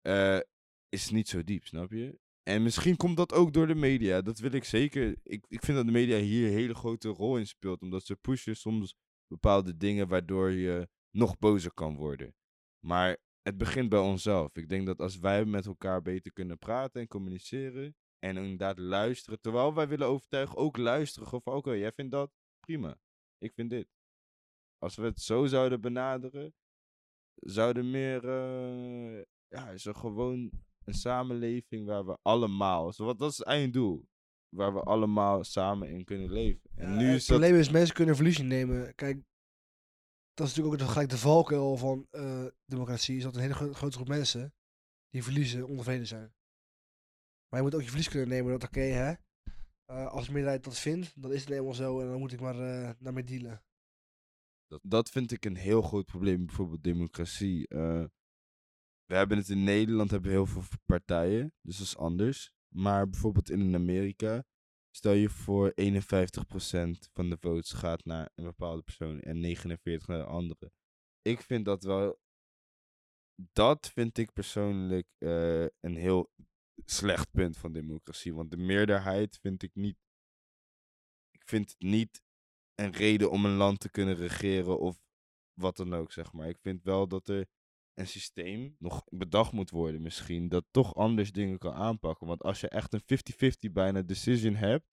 eh, 0.00 0.38
is 0.88 1.10
niet 1.10 1.28
zo 1.28 1.44
diep, 1.44 1.66
snap 1.66 1.90
je? 1.90 2.18
En 2.42 2.62
misschien 2.62 2.96
komt 2.96 3.16
dat 3.16 3.32
ook 3.32 3.52
door 3.52 3.66
de 3.66 3.74
media. 3.74 4.22
Dat 4.22 4.38
wil 4.38 4.52
ik 4.52 4.64
zeker. 4.64 5.16
Ik, 5.22 5.44
ik 5.48 5.64
vind 5.64 5.76
dat 5.76 5.86
de 5.86 5.92
media 5.92 6.18
hier 6.18 6.46
een 6.46 6.52
hele 6.52 6.74
grote 6.74 7.08
rol 7.08 7.38
in 7.38 7.46
speelt. 7.46 7.82
Omdat 7.82 8.04
ze 8.04 8.16
pushen 8.16 8.56
soms 8.56 8.94
bepaalde 9.26 9.76
dingen 9.76 10.08
waardoor 10.08 10.50
je 10.50 10.88
nog 11.10 11.38
bozer 11.38 11.72
kan 11.72 11.96
worden. 11.96 12.34
Maar 12.86 13.16
het 13.42 13.56
begint 13.56 13.88
bij 13.88 13.98
onszelf. 13.98 14.56
Ik 14.56 14.68
denk 14.68 14.86
dat 14.86 15.00
als 15.00 15.18
wij 15.18 15.44
met 15.44 15.66
elkaar 15.66 16.02
beter 16.02 16.32
kunnen 16.32 16.58
praten 16.58 17.00
en 17.00 17.08
communiceren. 17.08 17.96
En 18.18 18.36
inderdaad 18.36 18.78
luisteren. 18.78 19.40
Terwijl 19.40 19.74
wij 19.74 19.88
willen 19.88 20.06
overtuigen, 20.06 20.56
ook 20.56 20.76
luisteren. 20.76 21.28
Gewoon 21.28 21.42
van, 21.42 21.54
oké, 21.54 21.72
jij 21.72 21.92
vindt 21.92 22.12
dat? 22.12 22.30
Prima. 22.60 22.98
Ik 23.38 23.52
vind 23.54 23.70
dit. 23.70 23.88
Als 24.78 24.96
we 24.96 25.02
het 25.02 25.20
zo 25.20 25.46
zouden 25.46 25.80
benaderen, 25.80 26.54
zouden 27.34 27.90
meer, 27.90 28.28
eh, 28.28 29.22
ja, 29.48 29.70
is 29.70 29.86
er 29.86 29.94
gewoon 29.94 30.50
een 30.84 30.94
samenleving 30.94 31.86
waar 31.86 32.06
we 32.06 32.18
allemaal, 32.22 32.92
wat 32.96 33.18
dat 33.18 33.30
is 33.30 33.38
het 33.38 33.46
einddoel, 33.46 34.08
waar 34.48 34.74
we 34.74 34.80
allemaal 34.80 35.44
samen 35.44 35.88
in 35.88 36.04
kunnen 36.04 36.32
leven. 36.32 36.70
En 36.74 36.90
Ja, 36.90 36.96
nu 36.96 37.06
het 37.06 37.16
is 37.16 37.26
dat, 37.26 37.38
probleem 37.38 37.60
is, 37.60 37.70
mensen 37.70 37.94
kunnen 37.94 38.16
verlies 38.16 38.38
nemen. 38.38 38.94
Kijk, 38.94 39.22
dat 40.34 40.46
is 40.48 40.54
natuurlijk 40.54 40.82
ook 40.82 40.88
gelijk 40.90 41.10
de 41.10 41.18
valkuil 41.18 41.76
van 41.76 42.06
eh, 42.10 42.46
democratie. 42.64 43.16
Is 43.16 43.22
dat 43.22 43.34
een 43.34 43.40
hele 43.40 43.54
gro- 43.54 43.72
grote 43.72 43.96
groep 43.96 44.08
mensen 44.08 44.54
die 45.10 45.22
verliezen, 45.22 45.66
ontevreden 45.68 46.06
zijn. 46.06 46.34
Maar 47.48 47.60
je 47.60 47.62
moet 47.62 47.74
ook 47.74 47.82
je 47.82 47.88
verlies 47.88 48.08
kunnen 48.08 48.28
nemen. 48.28 48.52
Dat 48.52 48.64
oké, 48.64 48.80
hè. 48.80 49.12
eh, 49.84 50.06
als 50.06 50.26
de 50.26 50.32
meerderheid 50.32 50.64
dat 50.64 50.78
vindt, 50.78 51.22
dan 51.22 51.32
is 51.32 51.40
het 51.40 51.48
helemaal 51.48 51.74
zo. 51.74 52.00
En 52.00 52.06
dan 52.08 52.18
moet 52.18 52.32
ik 52.32 52.40
maar 52.40 52.60
eh 52.60 52.90
daarmee 52.98 53.24
dealen. 53.24 53.62
dat, 54.66 54.80
dat 54.84 55.10
vind 55.10 55.32
ik 55.32 55.44
een 55.44 55.56
heel 55.56 55.82
groot 55.82 56.04
probleem, 56.06 56.46
bijvoorbeeld 56.46 56.82
democratie. 56.84 57.66
We 59.04 59.18
hebben 59.18 59.36
het 59.38 59.48
in 59.48 59.64
Nederland 59.64 60.10
hebben 60.10 60.30
we 60.30 60.36
heel 60.36 60.46
veel 60.46 60.62
partijen, 60.84 61.52
dus 61.60 61.78
dat 61.78 61.86
is 61.86 61.96
anders. 61.96 62.52
Maar 62.74 63.08
bijvoorbeeld 63.08 63.50
in 63.50 63.74
Amerika, 63.74 64.44
stel 64.96 65.12
je 65.12 65.30
voor 65.30 65.72
51% 65.74 65.74
van 67.12 67.30
de 67.30 67.36
votes 67.40 67.72
gaat 67.72 68.04
naar 68.04 68.30
een 68.34 68.44
bepaalde 68.44 68.82
persoon 68.82 69.20
en 69.20 69.56
49% 69.56 70.06
naar 70.06 70.18
de 70.18 70.24
andere. 70.24 70.72
Ik 71.22 71.40
vind 71.40 71.64
dat 71.64 71.82
wel, 71.82 72.20
dat 73.52 73.90
vind 73.90 74.18
ik 74.18 74.32
persoonlijk 74.32 75.06
eh, 75.18 75.62
een 75.62 75.96
heel 75.96 76.30
slecht 76.84 77.30
punt 77.30 77.56
van 77.56 77.72
democratie. 77.72 78.34
Want 78.34 78.50
de 78.50 78.56
meerderheid 78.56 79.38
vind 79.38 79.62
ik 79.62 79.74
niet, 79.74 79.98
ik 81.30 81.42
vind 81.44 81.70
het 81.70 81.80
niet 81.80 82.22
een 82.74 82.92
reden 82.92 83.30
om 83.30 83.44
een 83.44 83.56
land 83.56 83.80
te 83.80 83.90
kunnen 83.90 84.14
regeren 84.14 84.78
of 84.78 84.98
wat 85.52 85.76
dan 85.76 85.94
ook, 85.94 86.12
zeg 86.12 86.32
maar. 86.32 86.48
Ik 86.48 86.58
vind 86.60 86.82
wel 86.82 87.08
dat 87.08 87.28
er 87.28 87.46
een 87.94 88.06
systeem 88.06 88.76
nog 88.78 89.04
bedacht 89.08 89.52
moet 89.52 89.70
worden 89.70 90.02
misschien, 90.02 90.48
dat 90.48 90.64
toch 90.70 90.94
anders 90.94 91.32
dingen 91.32 91.58
kan 91.58 91.74
aanpakken. 91.74 92.26
Want 92.26 92.42
als 92.42 92.60
je 92.60 92.68
echt 92.68 92.92
een 92.92 93.52
50-50 93.68 93.72
bijna 93.72 94.02
decision 94.02 94.54
hebt, 94.54 94.86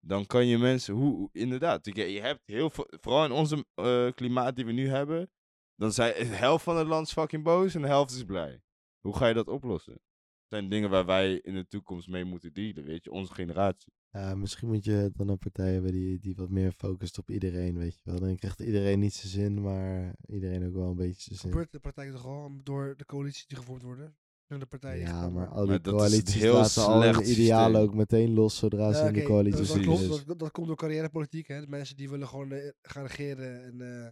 dan 0.00 0.26
kan 0.26 0.46
je 0.46 0.58
mensen, 0.58 0.94
hoe, 0.94 1.28
inderdaad, 1.32 1.94
je, 1.94 2.20
hebt 2.20 2.46
heel 2.46 2.70
vooral 2.70 3.24
in 3.24 3.32
onze 3.32 3.66
eh, 3.74 4.12
klimaat 4.14 4.56
die 4.56 4.64
we 4.64 4.72
nu 4.72 4.88
hebben, 4.88 5.30
dan 5.74 5.92
zijn 5.92 6.14
de 6.14 6.24
helft 6.34 6.64
van 6.64 6.76
het 6.76 6.86
land 6.86 7.10
fucking 7.10 7.42
boos 7.42 7.74
en 7.74 7.82
de 7.82 7.88
helft 7.88 8.14
is 8.14 8.24
blij. 8.24 8.62
Hoe 9.00 9.16
ga 9.16 9.26
je 9.26 9.34
dat 9.34 9.48
oplossen? 9.48 9.92
Dat 9.92 10.58
zijn 10.58 10.68
dingen 10.68 10.90
waar 10.90 11.06
wij 11.06 11.34
in 11.34 11.54
de 11.54 11.66
toekomst 11.66 12.08
mee 12.08 12.24
moeten 12.24 12.52
dealen, 12.52 12.84
weet 12.84 13.04
je, 13.04 13.10
onze 13.10 13.34
generatie. 13.34 13.92
Ja, 14.10 14.34
misschien 14.34 14.68
moet 14.68 14.84
je 14.84 15.10
dan 15.14 15.28
een 15.28 15.38
partij 15.38 15.72
hebben 15.72 15.92
die, 15.92 16.18
die 16.18 16.34
wat 16.36 16.48
meer 16.50 16.72
focust 16.72 17.18
op 17.18 17.30
iedereen, 17.30 17.78
weet 17.78 17.94
je 17.94 18.10
wel. 18.10 18.20
Dan 18.20 18.36
krijgt 18.36 18.60
iedereen 18.60 18.98
niet 18.98 19.14
zijn 19.14 19.32
zin, 19.32 19.60
maar 19.62 20.14
iedereen 20.26 20.66
ook 20.66 20.74
wel 20.74 20.88
een 20.90 20.96
beetje 20.96 21.22
zijn 21.22 21.38
zin. 21.38 21.50
Gebeurt 21.50 21.72
de 21.72 21.78
praktijk 21.78 22.10
toch 22.12 22.26
al 22.26 22.50
door 22.62 22.94
de 22.96 23.04
coalities 23.04 23.46
die 23.46 23.56
gevormd 23.58 23.82
worden? 23.82 24.16
Zijn 24.46 24.60
de 24.60 24.66
partijen 24.66 25.00
Ja, 25.06 25.30
maar 25.30 25.46
al 25.48 25.60
die 25.60 25.68
Maar 25.68 25.82
dat 25.82 25.94
is 25.94 26.00
coalities 26.00 26.34
heel 26.34 26.54
laten 26.54 26.82
al 26.86 27.02
hun 27.02 27.14
slecht 27.14 27.28
idealen 27.28 27.80
ook 27.80 27.94
meteen 27.94 28.32
los 28.34 28.56
zodra 28.58 28.92
ze 28.92 28.98
Ja, 29.00 29.06
in 29.06 29.12
de 29.12 29.22
coalitie 29.22 29.58
dat 29.58 29.66
zitten. 29.66 29.84
klopt. 30.08 30.26
Dat, 30.26 30.38
dat 30.38 30.50
komt 30.50 30.66
door 30.66 30.76
carrièrepolitiek. 30.76 31.46
Hè? 31.46 31.60
De 31.60 31.66
mensen 31.68 31.96
die 31.96 32.10
willen 32.10 32.28
gewoon 32.28 32.52
eh, 32.52 32.70
gaan 32.82 33.06
regeren 33.06 33.64
en 33.64 34.04
eh, 34.04 34.08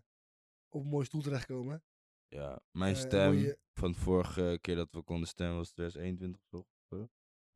op 0.68 0.82
een 0.82 0.88
mooie 0.88 1.04
stoel 1.04 1.22
terechtkomen. 1.22 1.82
Ja, 2.28 2.60
mijn 2.70 2.94
Eh, 2.94 3.00
stem 3.00 3.34
je- 3.34 3.58
van 3.72 3.92
de 3.92 3.98
vorige 3.98 4.58
keer 4.60 4.76
dat 4.76 4.88
we 4.92 5.02
konden 5.02 5.28
stemmen 5.28 5.56
was 5.56 5.70
2021 5.72 6.40
of 6.40 6.46
zo. 6.48 6.66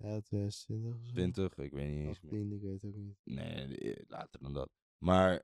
Ja, 0.02 0.20
2020 0.20 0.94
of 0.94 1.06
zo. 1.06 1.12
20, 1.12 1.56
ik 1.58 1.72
weet 1.72 1.88
niet 1.90 2.06
eens 2.06 2.20
meer. 2.20 2.32
18, 2.32 2.52
ik 2.52 2.62
weet 2.62 2.84
ook 2.84 2.94
niet. 2.94 3.16
Nee, 3.24 3.78
eh, 3.78 4.04
later 4.08 4.40
dan 4.40 4.52
dat. 4.52 4.70
Maar 4.98 5.42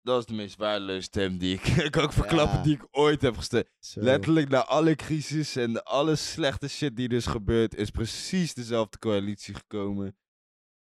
dat 0.00 0.18
is 0.20 0.26
de 0.26 0.34
meest 0.34 0.56
waardeloze 0.56 1.00
stem 1.00 1.38
die 1.38 1.54
ik, 1.54 1.62
ik 1.86 1.90
kan 1.90 2.02
ook 2.04 2.12
verklappen, 2.12 2.56
Ja. 2.56 2.62
die 2.62 2.74
ik 2.74 2.86
ooit 2.90 3.20
heb 3.22 3.36
gestemd. 3.36 3.68
Zo. 3.78 4.00
Letterlijk 4.00 4.48
na 4.48 4.64
alle 4.64 4.94
crisis 4.94 5.56
en 5.56 5.84
alle 5.84 6.16
slechte 6.16 6.68
shit 6.68 6.96
die 6.96 7.08
dus 7.08 7.26
gebeurt, 7.26 7.74
is 7.74 7.90
precies 7.90 8.54
dezelfde 8.54 8.98
coalitie 8.98 9.54
gekomen. 9.54 10.16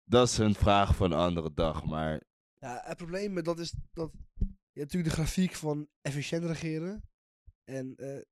Dat 0.05 0.29
is 0.29 0.39
een 0.39 0.55
vraag 0.55 0.97
van 0.97 1.13
een 1.13 1.19
andere 1.19 1.53
dag, 1.55 1.85
maar 1.85 2.23
Ja, 2.59 2.81
het 2.85 2.97
probleem 2.97 3.33
met 3.33 3.45
dat 3.45 3.59
is 3.59 3.75
dat 3.93 4.13
je 4.75 4.81
hebt 4.81 4.93
natuurlijk 4.93 5.05
de 5.17 5.23
grafiek 5.23 5.55
van 5.55 5.89
efficiënt 6.01 6.45
regeren 6.45 7.03
en 7.65 7.97
eh, 7.97 8.23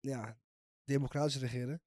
ja, 0.00 0.40
democratisch 0.84 1.38
regeren. 1.38 1.82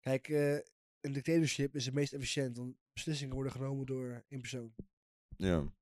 Kijk, 0.00 0.28
eh, 0.28 0.58
een 1.00 1.12
dictatorship 1.12 1.74
is 1.74 1.84
het 1.84 1.94
meest 1.94 2.12
efficiënt, 2.12 2.56
want 2.56 2.76
beslissingen 2.92 3.34
worden 3.34 3.52
genomen 3.52 3.86
door 3.86 4.24
één 4.28 4.40
persoon. 4.40 4.72
ja. 5.36 5.72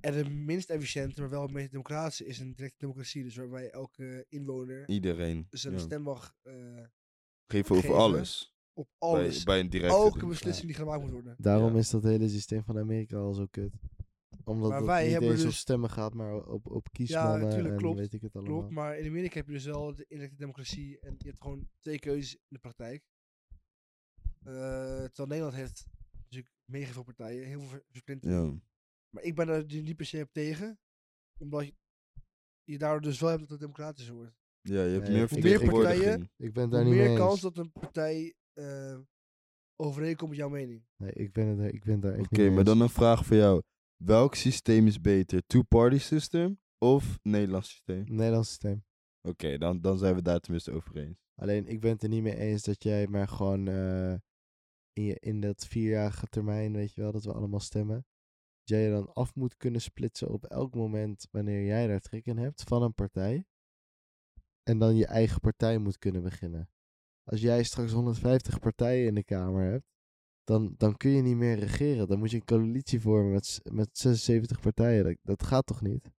En 0.00 0.12
de 0.12 0.30
minst 0.30 0.70
efficiënte, 0.70 1.20
maar 1.20 1.30
wel 1.30 1.42
het 1.42 1.50
meest 1.52 1.70
democratische, 1.70 2.24
is 2.26 2.38
een 2.38 2.54
directe 2.54 2.78
democratie. 2.78 3.22
Dus 3.22 3.36
waarbij 3.36 3.70
elke 3.70 4.26
inwoner 4.28 4.88
Iedereen. 4.88 5.46
zijn 5.50 5.72
ja. 5.74 5.78
stem 5.78 6.02
mag 6.02 6.34
eh, 6.42 6.54
Geven 7.46 7.70
over 7.76 7.88
geven. 7.88 7.96
alles. 8.02 8.56
op 8.72 8.88
alles. 8.98 9.42
bij 9.42 9.60
een 9.60 9.70
directe 9.70 9.94
elke 9.96 10.02
democratie. 10.04 10.28
beslissing 10.28 10.66
die 10.66 10.76
gemaakt 10.76 11.02
moet 11.02 11.10
worden. 11.10 11.34
Daarom 11.38 11.72
Ja. 11.72 11.78
is 11.78 11.90
dat 11.90 12.02
hele 12.02 12.28
systeem 12.28 12.64
van 12.64 12.78
Amerika 12.78 13.16
al 13.16 13.32
zo 13.32 13.46
kut. 13.50 13.72
Omdat 14.44 14.68
Maar 14.68 14.78
het 14.78 14.86
wij 14.86 15.02
niet 15.02 15.12
hebben 15.12 15.30
eens 15.30 15.40
op 15.40 15.46
dus- 15.46 15.58
stemmen 15.58 15.90
gaat, 15.90 16.14
maar 16.14 16.46
op, 16.46 16.66
op 16.70 16.92
kiesmannen 16.92 17.50
tuurlijk, 17.50 17.72
en 17.74 17.76
klopt, 17.80 17.98
weet 17.98 18.12
ik 18.12 18.22
het 18.22 18.34
allemaal. 18.34 18.58
Klopt, 18.58 18.72
maar 18.74 18.98
in 18.98 19.06
Amerika 19.08 19.34
heb 19.34 19.46
je 19.46 19.52
dus 19.52 19.64
wel 19.64 19.94
de 19.94 20.04
indirecte 20.08 20.36
democratie 20.38 20.98
en 21.00 21.14
je 21.18 21.28
hebt 21.28 21.42
gewoon 21.42 21.68
twee 21.78 21.98
keuzes 21.98 22.34
in 22.34 22.40
de 22.48 22.58
praktijk. 22.58 23.02
Eh, 24.44 24.52
terwijl 25.04 25.28
Nederland 25.28 25.54
heeft 25.54 25.86
natuurlijk 26.22 26.54
mega 26.64 26.92
veel 26.92 27.02
partijen, 27.02 27.46
heel 27.46 27.60
veel 27.60 27.68
ver- 27.68 27.84
versplintering. 27.88 28.52
Ja. 28.52 28.60
Maar 29.10 29.22
ik 29.22 29.34
ben 29.34 29.46
daar 29.46 29.64
niet 29.66 29.96
per 29.96 30.06
se 30.06 30.20
op 30.22 30.32
tegen, 30.32 30.78
omdat 31.38 31.66
je, 31.66 31.74
je 32.64 32.78
daardoor 32.78 33.00
dus 33.00 33.20
wel 33.20 33.28
hebt 33.28 33.40
dat 33.40 33.50
het 33.50 33.60
democratischer 33.60 34.14
wordt. 34.14 34.34
ja, 34.60 34.82
je 34.84 34.90
hebt 34.90 35.08
Nee, 35.08 35.16
meer 35.16 35.28
Hoe 35.28 35.40
meer 35.40 35.70
partijen, 35.70 36.30
Ik 36.36 36.52
ben 36.52 36.70
daar 36.70 36.84
niet 36.84 36.94
meer 36.94 37.08
mee 37.08 37.16
kans 37.16 37.40
dat 37.40 37.56
een 37.58 37.72
partij 37.72 38.34
eh 38.52 38.98
overeenkomt 39.76 40.30
met 40.30 40.38
jouw 40.38 40.48
mening. 40.48 40.84
Nee, 40.96 41.12
ik 41.12 41.32
ben 41.32 41.46
het, 41.46 41.58
er- 41.58 41.74
ik 41.74 41.84
ben 41.84 42.00
daar 42.00 42.12
echt 42.12 42.20
Oké, 42.24 42.28
niet 42.30 42.38
mee 42.40 42.48
maar 42.50 42.58
eens. 42.58 42.68
dan 42.68 42.80
een 42.80 42.88
vraag 42.88 43.26
voor 43.26 43.36
jou. 43.36 43.62
Welk 44.04 44.34
systeem 44.34 44.86
is 44.86 45.00
beter? 45.00 45.42
Two-party 45.46 45.98
system 45.98 46.60
of 46.78 47.18
Nederlands 47.22 47.68
systeem? 47.70 48.04
Nederlands 48.08 48.48
systeem. 48.48 48.84
Oké, 49.28 49.58
dan, 49.58 49.80
dan 49.80 49.98
zijn 49.98 50.14
we 50.14 50.22
daar 50.22 50.40
tenminste 50.40 50.72
over 50.72 50.96
eens. 50.96 51.16
Alleen 51.34 51.66
ik 51.66 51.80
ben 51.80 51.90
het 51.90 52.02
er 52.02 52.08
niet 52.08 52.22
mee 52.22 52.36
eens 52.36 52.62
dat 52.62 52.82
jij 52.82 53.06
maar 53.06 53.28
gewoon 53.28 53.68
eh, 53.68 54.14
in, 54.92 55.02
je, 55.04 55.16
in 55.20 55.40
dat 55.40 55.66
vierjarige 55.66 56.26
termijn, 56.26 56.72
weet 56.72 56.94
je 56.94 57.00
wel, 57.00 57.12
dat 57.12 57.24
we 57.24 57.32
allemaal 57.32 57.60
stemmen. 57.60 58.06
Dat 58.58 58.68
jij 58.68 58.82
je 58.84 58.90
dan 58.90 59.12
af 59.12 59.34
moet 59.34 59.56
kunnen 59.56 59.80
splitsen 59.80 60.28
op 60.28 60.44
elk 60.44 60.74
moment 60.74 61.28
wanneer 61.30 61.64
jij 61.64 61.86
daar 61.86 62.00
trek 62.00 62.26
in 62.26 62.38
hebt 62.38 62.62
van 62.62 62.82
een 62.82 62.94
partij. 62.94 63.44
En 64.62 64.78
dan 64.78 64.96
je 64.96 65.06
eigen 65.06 65.40
partij 65.40 65.78
moet 65.78 65.98
kunnen 65.98 66.22
beginnen. 66.22 66.70
Als 67.24 67.40
jij 67.40 67.62
straks 67.62 67.92
150 67.92 68.58
partijen 68.58 69.06
in 69.06 69.14
de 69.14 69.24
Kamer 69.24 69.70
hebt, 69.70 69.86
dan, 70.44 70.74
dan 70.76 70.96
kun 70.96 71.10
je 71.10 71.22
niet 71.22 71.36
meer 71.36 71.58
regeren. 71.58 72.08
Dan 72.08 72.18
moet 72.18 72.30
je 72.30 72.36
een 72.36 72.44
coalitie 72.44 73.00
vormen 73.00 73.32
met, 73.32 73.60
met 73.72 73.98
76 73.98 74.60
partijen. 74.60 75.04
Dat, 75.04 75.16
dat 75.22 75.42
gaat 75.42 75.66
toch 75.66 75.82
niet? 75.82 76.10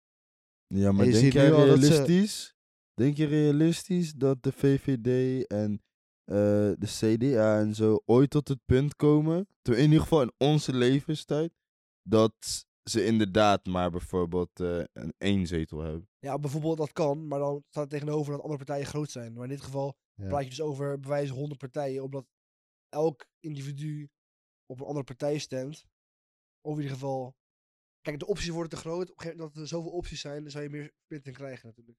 Ja, 0.68 0.92
maar 0.92 1.06
denk 1.06 1.34
jij 1.34 1.50
dat 1.50 1.60
ze- 1.60 1.66
realistisch? 1.66 2.56
Denk 2.94 3.18
je 3.18 3.26
realistisch 3.26 4.14
dat 4.14 4.44
de 4.44 4.52
VVD 4.52 5.48
en 5.48 5.82
eh, 6.26 6.36
de 6.78 6.88
CDA 7.18 7.60
en 7.60 7.76
zo 7.76 8.02
ooit 8.06 8.30
tot 8.30 8.48
het 8.48 8.60
punt 8.66 8.96
komen, 8.96 9.48
in 9.62 9.78
ieder 9.80 10.00
geval 10.02 10.22
in 10.22 10.32
onze 10.38 10.74
levenstijd, 10.74 11.54
dat 12.02 12.66
ze 12.84 13.06
inderdaad 13.06 13.66
maar 13.66 13.92
bijvoorbeeld 13.92 14.60
eh, 14.60 14.84
een 14.94 15.14
één 15.18 15.48
zetel 15.48 15.80
hebben? 15.80 16.10
Ja, 16.20 16.40
bijvoorbeeld 16.40 16.78
dat 16.78 16.92
kan, 16.92 17.28
maar 17.28 17.40
dan 17.40 17.64
staat 17.70 17.84
er 17.84 17.90
tegenover 17.90 18.32
dat 18.32 18.42
andere 18.42 18.58
partijen 18.66 18.86
groot 18.88 19.12
zijn. 19.12 19.34
Maar 19.34 19.44
in 19.44 19.50
dit 19.50 19.62
geval 19.62 19.98
Ja. 20.16 20.28
praat 20.28 20.44
je 20.44 20.50
dus 20.50 20.62
over 20.62 21.00
bewijs 21.00 21.30
100 21.30 21.60
partijen, 21.60 22.04
omdat 22.04 22.26
elk 22.90 23.26
individu 23.40 24.10
op 24.66 24.80
een 24.80 24.86
andere 24.86 25.06
partij 25.06 25.38
stemt. 25.38 25.86
Of 26.62 26.72
in 26.76 26.82
ieder 26.82 26.94
geval. 26.98 27.36
Kijk, 28.02 28.20
de 28.20 28.28
opties 28.28 28.50
worden 28.50 28.70
te 28.70 28.76
groot. 28.76 29.02
Op 29.12 29.16
een 29.16 29.22
gegeven 29.22 29.38
moment 29.38 29.54
dat 29.56 29.64
er 29.64 29.70
zoveel 29.70 29.92
opties 29.92 30.22
zijn, 30.22 30.42
dan 30.42 30.52
zou 30.52 30.64
je 30.64 30.70
meer 30.70 30.92
splitting 31.04 31.36
krijgen 31.36 31.68
natuurlijk. 31.68 31.98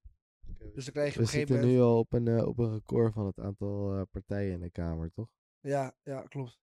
Dus 0.74 0.84
dan 0.84 0.92
krijg 0.94 1.14
je 1.14 1.18
We 1.18 1.24
op 1.26 1.32
een 1.32 1.32
gegeven 1.32 1.38
zitten 1.38 1.56
moment. 1.56 1.74
nu 1.74 1.80
al 1.80 1.98
op 1.98 2.12
een, 2.12 2.28
eh, 2.28 2.46
op 2.46 2.58
een 2.58 2.72
record 2.72 3.12
van 3.12 3.26
het 3.26 3.38
aantal 3.40 3.94
eh, 3.94 4.02
partijen 4.10 4.52
in 4.52 4.60
de 4.60 4.70
Kamer, 4.70 5.10
toch? 5.12 5.28
Ja, 5.60 5.96
ja, 6.02 6.22
klopt. 6.22 6.58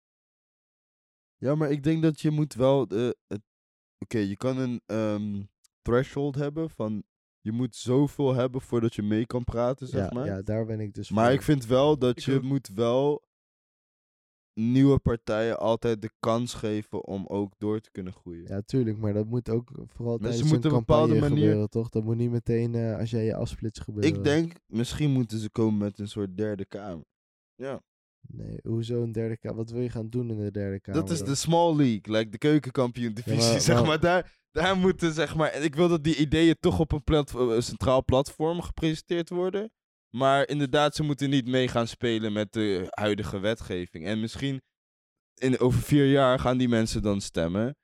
Ja, 1.37 1.55
maar 1.55 1.71
ik 1.71 1.83
denk 1.83 2.01
dat 2.03 2.19
je 2.21 2.31
moet 2.31 2.53
wel. 2.53 2.87
eh, 2.87 3.09
het- 3.27 3.41
Oké, 3.99 4.17
je 4.17 4.37
kan 4.37 4.57
een 4.57 4.81
ehm, 4.85 5.43
threshold 5.81 6.35
hebben 6.35 6.69
van. 6.69 7.03
Je 7.41 7.51
moet 7.51 7.75
zoveel 7.75 8.33
hebben 8.33 8.61
voordat 8.61 8.95
je 8.95 9.01
mee 9.01 9.25
kan 9.25 9.43
praten, 9.43 9.87
zeg 9.87 10.03
ja, 10.05 10.09
maar. 10.13 10.25
ja, 10.25 10.41
daar 10.41 10.65
ben 10.65 10.79
ik 10.79 10.93
dus 10.93 11.09
Maar 11.09 11.25
voor. 11.25 11.33
ik 11.33 11.41
vind 11.41 11.65
wel 11.65 11.97
dat 11.97 12.17
Ik 12.17 12.23
je 12.23 12.35
ook. 12.35 12.41
moet 12.41 12.67
wel 12.67 13.23
nieuwe 14.53 14.99
partijen 14.99 15.59
altijd 15.59 16.01
de 16.01 16.09
kans 16.19 16.53
geven 16.53 17.05
om 17.05 17.25
ook 17.27 17.53
door 17.57 17.79
te 17.79 17.91
kunnen 17.91 18.13
groeien. 18.13 18.43
Ja, 18.47 18.61
tuurlijk, 18.61 18.97
maar 18.97 19.13
dat 19.13 19.25
moet 19.25 19.49
ook 19.49 19.69
vooral 19.85 20.17
Mensen 20.17 20.29
tijdens 20.29 20.51
moeten 20.51 20.69
een 20.69 20.75
op 20.75 20.81
een 20.89 20.95
campagne 20.95 21.19
manier- 21.19 21.37
gebeuren, 21.45 21.69
toch? 21.69 21.89
Dat 21.89 22.03
moet 22.03 22.17
niet 22.17 22.31
meteen 22.31 22.75
eh, 22.75 22.97
als 22.97 23.09
jij 23.09 23.25
je 23.25 23.35
afsplitst 23.35 23.83
gebeuren. 23.83 24.13
Ik 24.17 24.23
denk, 24.23 24.53
misschien 24.67 25.11
moeten 25.11 25.39
ze 25.39 25.49
komen 25.49 25.77
met 25.77 25.99
een 25.99 26.07
soort 26.07 26.37
derde 26.37 26.65
kamer. 26.65 27.05
Ja. 27.55 27.81
Nee, 28.27 28.59
hoezo 28.63 29.01
een 29.03 29.11
derde 29.11 29.37
kamer? 29.37 29.57
Wat 29.57 29.69
wil 29.69 29.81
je 29.81 29.89
gaan 29.89 30.09
doen 30.09 30.29
in 30.29 30.37
de 30.39 30.51
derde 30.51 30.79
kamer? 30.79 31.01
Dat 31.01 31.09
is 31.09 31.23
de 31.23 31.35
small 31.35 31.75
league, 31.75 32.17
like 32.17 32.29
de 32.29 32.37
keukenkampioen 32.37 33.13
divisie, 33.13 33.51
maar- 33.51 33.61
zeg 33.69 33.75
maar- 33.75 33.85
maar. 33.85 33.99
Daar, 33.99 34.39
daar 34.51 34.77
moeten, 34.77 35.13
zeg 35.13 35.35
maar, 35.35 35.49
en 35.49 35.63
ik 35.63 35.75
wil 35.75 35.87
dat 35.87 36.03
die 36.03 36.15
ideeën 36.15 36.55
toch 36.59 36.79
op 36.79 36.91
een, 36.91 37.03
plat, 37.03 37.33
een 37.33 37.63
centraal 37.63 38.03
platform 38.05 38.61
gepresenteerd 38.61 39.29
worden. 39.29 39.71
Maar 40.15 40.47
inderdaad, 40.47 40.95
ze 40.95 41.03
moeten 41.03 41.29
niet 41.29 41.47
mee 41.47 41.67
gaan 41.67 41.87
spelen 41.87 42.33
met 42.33 42.53
de 42.53 42.87
huidige 42.89 43.39
wetgeving. 43.39 44.05
En 44.05 44.19
misschien 44.19 44.61
in, 45.35 45.59
over 45.59 45.81
vier 45.81 46.11
jaar 46.11 46.39
gaan 46.39 46.57
die 46.57 46.69
mensen 46.69 47.01
dan 47.01 47.21
stemmen. 47.21 47.75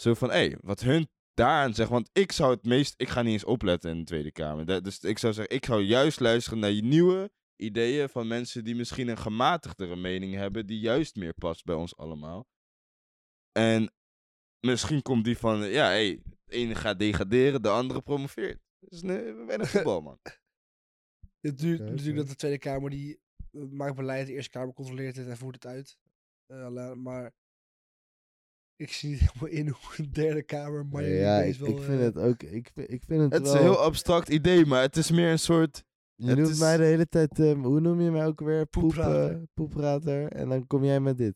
Zo 0.00 0.14
van, 0.14 0.30
hé, 0.30 0.52
wat 0.60 0.80
hun 0.80 1.08
daaraan 1.34 1.74
zeggen. 1.74 1.94
Want 1.94 2.10
ik 2.12 2.32
zou 2.32 2.54
het 2.54 2.64
meest, 2.64 2.94
ik 2.96 3.08
ga 3.08 3.22
niet 3.22 3.32
eens 3.32 3.44
opletten 3.44 3.90
in 3.90 3.98
de 3.98 4.04
Tweede 4.04 4.32
Kamer. 4.32 4.64
Dat- 4.66 4.84
dus 4.84 4.98
ik 5.00 5.18
zou 5.18 5.32
zeggen, 5.32 5.56
ik 5.56 5.64
zou 5.64 5.80
juist 5.82 6.20
luisteren 6.20 6.58
naar 6.58 6.70
je 6.70 6.82
nieuwe 6.82 7.30
ideeën 7.56 8.08
van 8.08 8.26
mensen 8.26 8.64
die 8.64 8.74
misschien 8.74 9.08
een 9.08 9.18
gematigdere 9.18 9.96
mening 9.96 10.34
hebben, 10.34 10.66
die 10.66 10.78
juist 10.80 11.16
meer 11.16 11.34
past 11.34 11.64
bij 11.64 11.74
ons 11.74 11.96
allemaal. 11.96 12.46
En 13.52 13.92
misschien 14.60 15.02
komt 15.02 15.24
die 15.24 15.38
van, 15.38 15.58
ja, 15.68 15.88
hé, 15.88 16.16
de 16.44 16.54
ene 16.54 16.74
gaat 16.74 16.98
degraderen, 16.98 17.62
de 17.62 17.68
andere 17.68 18.02
promoveert. 18.02 18.60
Dus 18.78 19.02
nee, 19.02 19.32
weinig 19.32 19.70
voetbal, 19.70 20.00
man. 20.00 20.18
Het 21.44 21.58
duurt 21.58 21.80
natuurlijk 21.80 22.16
dat 22.16 22.28
de 22.28 22.34
Tweede 22.34 22.58
Kamer 22.58 22.90
die 22.90 23.18
eh, 23.50 23.62
maakt 23.62 23.96
beleid, 23.96 24.26
de 24.26 24.32
Eerste 24.32 24.50
Kamer 24.50 24.74
controleert 24.74 25.16
het 25.16 25.28
en 25.28 25.36
voert 25.36 25.54
het 25.54 25.66
uit. 25.66 25.98
Eh, 26.46 26.92
maar 26.92 27.32
ik 28.76 28.92
zie 28.92 29.10
niet 29.10 29.20
helemaal 29.32 29.48
in 29.58 29.68
hoe 29.68 29.92
een 29.96 30.12
derde 30.12 30.42
Kamer 30.42 30.86
maar 30.86 31.04
ja, 31.04 31.40
ik, 31.42 31.56
ik 31.58 31.78
vind 31.80 32.00
het 32.00 32.16
ook. 32.16 32.42
Ik, 32.42 32.70
ik 32.74 33.02
vind 33.06 33.20
het, 33.22 33.32
Het 33.32 33.46
is 33.46 33.52
wel. 33.52 33.56
een 33.62 33.66
heel 33.68 33.78
abstract 33.80 34.28
idee, 34.28 34.66
maar 34.66 34.82
het 34.82 34.96
is 34.96 35.10
meer 35.10 35.30
een 35.30 35.38
soort... 35.38 35.84
je 36.14 36.26
het 36.28 36.38
noemt 36.38 36.50
is- 36.50 36.58
mij 36.58 36.76
de 36.76 36.84
hele 36.84 37.08
tijd. 37.08 37.38
ehm, 37.40 37.58
hoe 37.62 37.80
noem 37.80 38.00
je 38.00 38.10
mij 38.10 38.26
ook 38.26 38.40
weer? 38.40 38.66
Poep, 38.66 38.82
Poeprater. 38.82 39.30
eh, 39.36 39.42
poeprater. 39.54 40.32
En 40.32 40.48
dan 40.48 40.66
kom 40.66 40.84
jij 40.84 41.00
met 41.00 41.16
dit. 41.18 41.34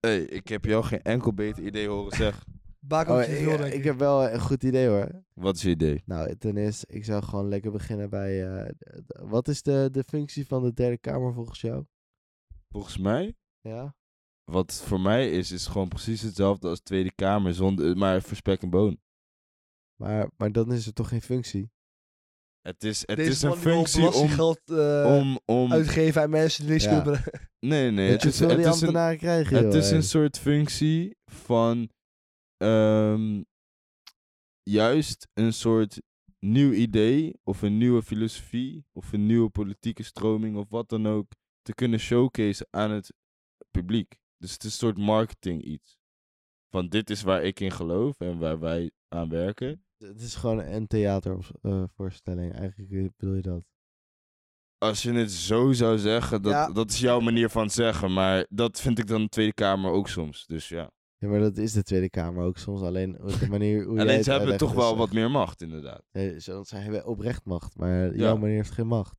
Hé, 0.00 0.08
hey, 0.10 0.22
ik 0.22 0.48
heb 0.48 0.64
jou 0.64 0.84
geen 0.84 1.02
enkel 1.02 1.34
beter 1.34 1.64
idee 1.64 1.88
horen 1.88 2.16
zeggen. 2.16 2.42
Baak 2.86 3.08
Oh, 3.08 3.22
ik, 3.22 3.72
ik 3.74 3.84
heb 3.84 3.98
wel 3.98 4.30
een 4.30 4.40
goed 4.40 4.62
idee 4.62 4.88
hoor. 4.88 5.24
Wat 5.34 5.56
is 5.56 5.62
je 5.62 5.68
idee? 5.70 6.02
Nou, 6.06 6.36
ten 6.36 6.56
eerste, 6.56 6.86
ik 6.88 7.04
zou 7.04 7.22
gewoon 7.22 7.48
lekker 7.48 7.70
beginnen 7.70 8.10
bij. 8.10 8.56
eh, 8.64 8.72
wat 9.06 9.48
is 9.48 9.62
de, 9.62 9.88
de 9.92 10.04
functie 10.06 10.46
van 10.46 10.62
de 10.62 10.72
Derde 10.72 10.98
Kamer 10.98 11.32
volgens 11.32 11.60
jou? 11.60 11.84
Volgens 12.68 12.98
mij, 12.98 13.34
Ja? 13.60 13.94
wat 14.44 14.70
het 14.72 14.80
voor 14.82 15.00
mij 15.00 15.30
is, 15.30 15.50
is 15.52 15.66
gewoon 15.66 15.88
precies 15.88 16.20
hetzelfde 16.22 16.68
als 16.68 16.80
Tweede 16.80 17.12
Kamer, 17.14 17.54
zonder, 17.54 17.96
maar 17.96 18.22
voor 18.22 18.36
spek 18.36 18.62
en 18.62 18.70
boon. 18.70 19.00
Maar, 20.02 20.30
maar 20.36 20.52
dan 20.52 20.72
is 20.72 20.86
er 20.86 20.92
toch 20.92 21.08
geen 21.08 21.22
functie? 21.22 21.70
Het 22.60 22.84
is, 22.84 23.00
het 23.06 23.16
Deze 23.16 23.30
is 23.30 23.42
een 23.42 23.56
functie 23.56 24.00
om, 24.00 24.06
belastinggeld 24.10 24.60
eh, 24.64 25.16
om, 25.18 25.38
om... 25.44 25.72
uitgeven 25.72 26.22
aan 26.22 26.30
mensen 26.30 26.62
die 26.62 26.72
niks 26.72 26.84
Ja. 26.84 27.00
kunnen 27.02 27.20
brengen. 27.22 27.48
Nee, 27.60 27.90
nee. 27.90 28.10
Het 28.10 28.22
je 28.22 28.28
is, 28.28 28.38
het 28.38 28.48
die 28.48 28.58
is 28.58 28.64
een, 28.64 28.70
ambtenaren 28.72 29.18
krijgen, 29.18 29.56
Het 29.56 29.64
joh, 29.72 29.82
is 29.82 29.90
een 29.90 30.02
soort 30.02 30.38
functie 30.38 31.16
van 31.32 31.90
ehm, 32.56 33.42
juist 34.62 35.28
een 35.34 35.52
soort 35.52 36.00
nieuw 36.38 36.72
idee 36.72 37.38
of 37.42 37.62
een 37.62 37.78
nieuwe 37.78 38.02
filosofie 38.02 38.84
of 38.92 39.12
een 39.12 39.26
nieuwe 39.26 39.50
politieke 39.50 40.02
stroming 40.02 40.56
of 40.56 40.68
wat 40.68 40.88
dan 40.88 41.06
ook 41.06 41.26
te 41.62 41.74
kunnen 41.74 41.98
showcase 41.98 42.66
aan 42.70 42.90
het 42.90 43.12
publiek. 43.70 44.18
Dus 44.36 44.52
het 44.52 44.64
is 44.64 44.70
een 44.72 44.78
soort 44.78 44.98
marketing 44.98 45.62
iets. 45.62 45.98
Van 46.70 46.88
dit 46.88 47.10
is 47.10 47.22
waar 47.22 47.42
ik 47.42 47.60
in 47.60 47.70
geloof 47.70 48.20
en 48.20 48.38
waar 48.38 48.58
wij 48.58 48.90
aan 49.08 49.28
werken. 49.28 49.84
Het 49.98 50.20
is 50.20 50.34
gewoon 50.34 50.58
een 50.58 50.86
theatervoorstelling. 50.86 52.52
Eigenlijk 52.52 52.90
eh, 52.92 53.06
bedoel 53.16 53.34
je 53.34 53.42
dat. 53.42 53.64
Als 54.78 55.02
je 55.02 55.12
het 55.12 55.32
zo 55.32 55.72
zou 55.72 55.98
zeggen, 55.98 56.42
dat, 56.42 56.52
Ja. 56.52 56.72
dat 56.72 56.90
is 56.90 57.00
jouw 57.00 57.20
manier 57.20 57.48
van 57.48 57.70
zeggen. 57.70 58.12
Maar 58.12 58.46
dat 58.48 58.80
vind 58.80 58.98
ik 58.98 59.06
dan 59.06 59.22
de 59.22 59.28
Tweede 59.28 59.52
Kamer 59.54 59.90
ook 59.90 60.08
soms. 60.08 60.46
Dus 60.46 60.68
ja. 60.68 60.90
Ja, 61.24 61.30
maar 61.30 61.40
dat 61.40 61.56
is 61.56 61.72
de 61.72 61.82
Tweede 61.82 62.10
Kamer 62.10 62.44
ook 62.44 62.58
soms. 62.58 62.80
Alleen 62.80 63.22
op 63.22 63.38
de 63.40 63.48
manier 63.48 63.84
hoe 63.84 64.00
Alleen 64.00 64.24
ze 64.24 64.30
hebben 64.30 64.56
toch 64.56 64.72
wel 64.72 64.96
wat 64.96 65.12
meer 65.12 65.30
macht, 65.30 65.62
inderdaad. 65.62 66.02
Zij 66.62 66.80
hebben 66.80 67.06
oprecht 67.06 67.44
macht, 67.44 67.76
maar 67.76 68.16
jouw 68.16 68.36
manier 68.36 68.56
heeft 68.56 68.70
geen 68.70 68.86
macht. 68.86 69.18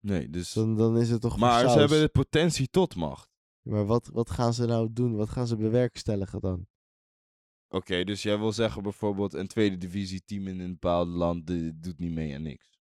Nee, 0.00 0.30
dus... 0.30 0.52
Dan, 0.52 0.76
dan 0.76 0.98
is 0.98 1.10
het 1.10 1.20
toch 1.20 1.38
Maar 1.38 1.70
ze 1.70 1.78
hebben 1.78 2.00
de 2.00 2.08
potentie 2.08 2.68
tot 2.70 2.96
macht. 2.96 3.28
Maar 3.62 3.86
wat, 3.86 4.10
wat 4.12 4.30
gaan 4.30 4.54
ze 4.54 4.66
nou 4.66 4.92
doen? 4.92 5.16
Wat 5.16 5.28
gaan 5.28 5.46
ze 5.46 5.56
bewerkstelligen 5.56 6.40
dan? 6.40 6.66
Oké, 7.68 8.04
dus 8.04 8.22
jij 8.22 8.38
wil 8.38 8.52
zeggen 8.52 8.82
bijvoorbeeld 8.82 9.34
een 9.34 9.46
tweede 9.46 9.76
divisie 9.76 10.22
team 10.24 10.46
in 10.46 10.60
een 10.60 10.72
bepaald 10.72 11.08
land 11.08 11.46
doet 11.74 11.98
niet 11.98 12.12
mee 12.12 12.34
aan 12.34 12.42
niks. 12.42 12.75